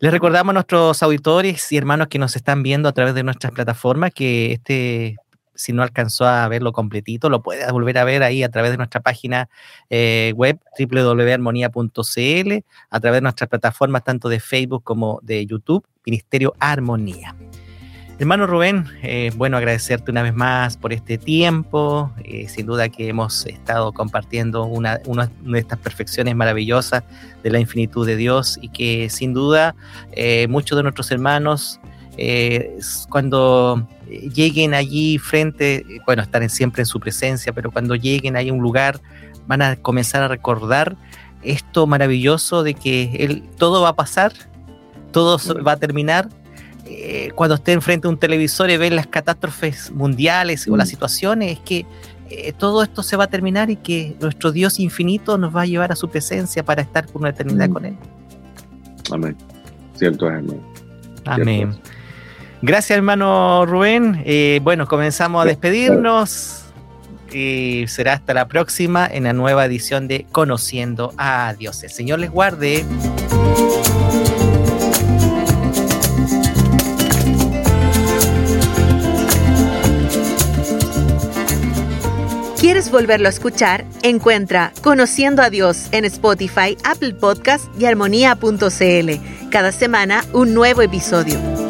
Les 0.01 0.11
recordamos 0.11 0.51
a 0.51 0.55
nuestros 0.55 1.01
auditores 1.01 1.71
y 1.71 1.77
hermanos 1.77 2.09
que 2.09 2.19
nos 2.19 2.36
están 2.36 2.61
viendo 2.61 2.89
a 2.89 2.91
través 2.91 3.13
de 3.15 3.23
nuestras 3.23 3.53
plataformas 3.53 4.11
que 4.13 4.51
este, 4.51 5.15
si 5.60 5.74
no 5.74 5.84
alcanzó 5.84 6.26
a 6.26 6.47
verlo 6.47 6.72
completito, 6.72 7.30
lo 7.30 7.41
puede 7.41 7.70
volver 7.72 7.97
a 7.97 8.05
ver 8.05 8.24
ahí 8.24 8.43
a 8.43 8.49
través 8.49 8.72
de 8.72 8.78
nuestra 8.78 9.01
página 9.01 9.49
eh, 9.89 10.32
web 10.36 10.57
www.armonía.cl, 10.80 12.53
a 12.89 12.99
través 12.99 13.18
de 13.18 13.22
nuestras 13.22 13.49
plataformas 13.49 14.05
tanto 14.05 14.30
de 14.30 14.39
Facebook 14.39 14.84
como 14.84 15.20
de 15.22 15.45
YouTube, 15.45 15.86
Ministerio 16.05 16.53
Armonía. 16.60 17.36
Hermano 18.20 18.47
Rubén, 18.47 18.86
eh, 19.01 19.32
bueno, 19.36 19.57
agradecerte 19.57 20.12
una 20.12 20.24
vez 20.24 20.34
más 20.34 20.78
por 20.78 20.93
este 20.93 21.18
tiempo. 21.18 22.12
Eh, 22.24 22.47
sin 22.49 22.66
duda 22.66 22.89
que 22.89 23.10
hemos 23.10 23.45
estado 23.45 23.91
compartiendo 23.93 24.64
una, 24.66 24.97
de 24.97 25.60
estas 25.60 25.80
perfecciones 25.80 26.36
maravillosas 26.36 27.03
de 27.43 27.49
la 27.49 27.60
infinitud 27.60 28.05
de 28.05 28.16
Dios 28.16 28.60
y 28.62 28.70
que 28.70 29.10
sin 29.10 29.34
duda 29.34 29.76
muchos 30.49 30.78
de 30.78 30.84
nuestros 30.84 31.12
hermanos, 31.12 31.80
cuando 33.10 33.88
lleguen 34.34 34.74
allí 34.74 35.18
frente, 35.18 35.86
bueno, 36.05 36.22
estarán 36.22 36.49
siempre 36.49 36.82
en 36.82 36.86
su 36.86 36.99
presencia, 36.99 37.53
pero 37.53 37.72
cuando 37.72 37.95
lleguen 37.95 38.36
ahí 38.36 38.49
a 38.49 38.53
un 38.53 38.62
lugar, 38.62 38.99
van 39.47 39.62
a 39.62 39.76
comenzar 39.78 40.24
a 40.24 40.28
recordar 40.28 40.97
esto 41.41 41.88
maravilloso 41.88 42.64
de 42.64 42.74
que 42.74 43.16
él, 43.20 43.43
todo 43.57 43.82
va 43.82 43.89
a 43.89 43.95
pasar, 43.95 44.34
todo 45.12 45.39
va 45.64 45.74
a 45.74 45.78
terminar 45.78 46.30
eh, 46.86 47.32
cuando 47.36 47.55
esté 47.55 47.74
enfrente 47.74 48.07
de 48.07 48.14
un 48.14 48.20
televisor 48.20 48.70
y 48.70 48.78
ve 48.78 48.89
las 48.89 49.07
catástrofes 49.07 49.91
mundiales 49.91 50.68
o 50.68 50.76
las 50.76 50.88
mm. 50.88 50.91
situaciones, 50.91 51.51
es 51.53 51.60
que 51.60 51.86
eh, 52.30 52.53
todo 52.53 52.84
esto 52.84 53.03
se 53.03 53.16
va 53.16 53.26
a 53.26 53.28
terminar 53.28 53.70
y 53.70 53.76
que 53.76 54.16
nuestro 54.20 54.51
Dios 54.51 54.80
infinito 54.80 55.38
nos 55.38 55.55
va 55.55 55.62
a 55.62 55.66
llevar 55.66 55.91
a 55.91 55.95
su 55.95 56.10
presencia 56.10 56.64
para 56.64 56.82
estar 56.82 57.05
por 57.07 57.22
una 57.22 57.30
eternidad 57.30 57.70
mm. 57.70 57.74
con 57.74 57.86
Él. 57.86 57.97
Amén. 59.12 59.38
Cierto 59.95 60.28
es, 60.28 60.34
hermano. 60.34 60.62
Amén. 61.26 61.80
Gracias, 62.62 62.97
hermano 62.97 63.66
Rubén. 63.66 64.22
Eh, 64.26 64.60
bueno, 64.64 64.86
comenzamos 64.88 65.43
a 65.43 65.45
despedirnos 65.45 66.66
y 67.32 67.86
será 67.88 68.14
hasta 68.14 68.34
la 68.34 68.47
próxima 68.47 69.07
en 69.10 69.24
la 69.24 69.34
nueva 69.34 69.66
edición 69.66 70.07
de 70.07 70.26
Conociendo 70.32 71.14
a 71.18 71.53
Dios. 71.57 71.84
El 71.84 71.91
Señor 71.91 72.20
les 72.20 72.32
guarde. 72.32 72.86
¿Quieres 82.60 82.91
volverlo 82.91 83.28
a 83.28 83.30
escuchar? 83.30 83.86
Encuentra 84.03 84.74
Conociendo 84.82 85.41
a 85.41 85.49
Dios 85.49 85.88
en 85.91 86.03
Spotify, 86.03 86.78
Apple 86.84 87.14
Podcast 87.14 87.66
y 87.80 87.86
armonía.cl. 87.86 89.49
Cada 89.49 89.72
semana 89.72 90.26
un 90.34 90.53
nuevo 90.53 90.82
episodio. 90.82 91.68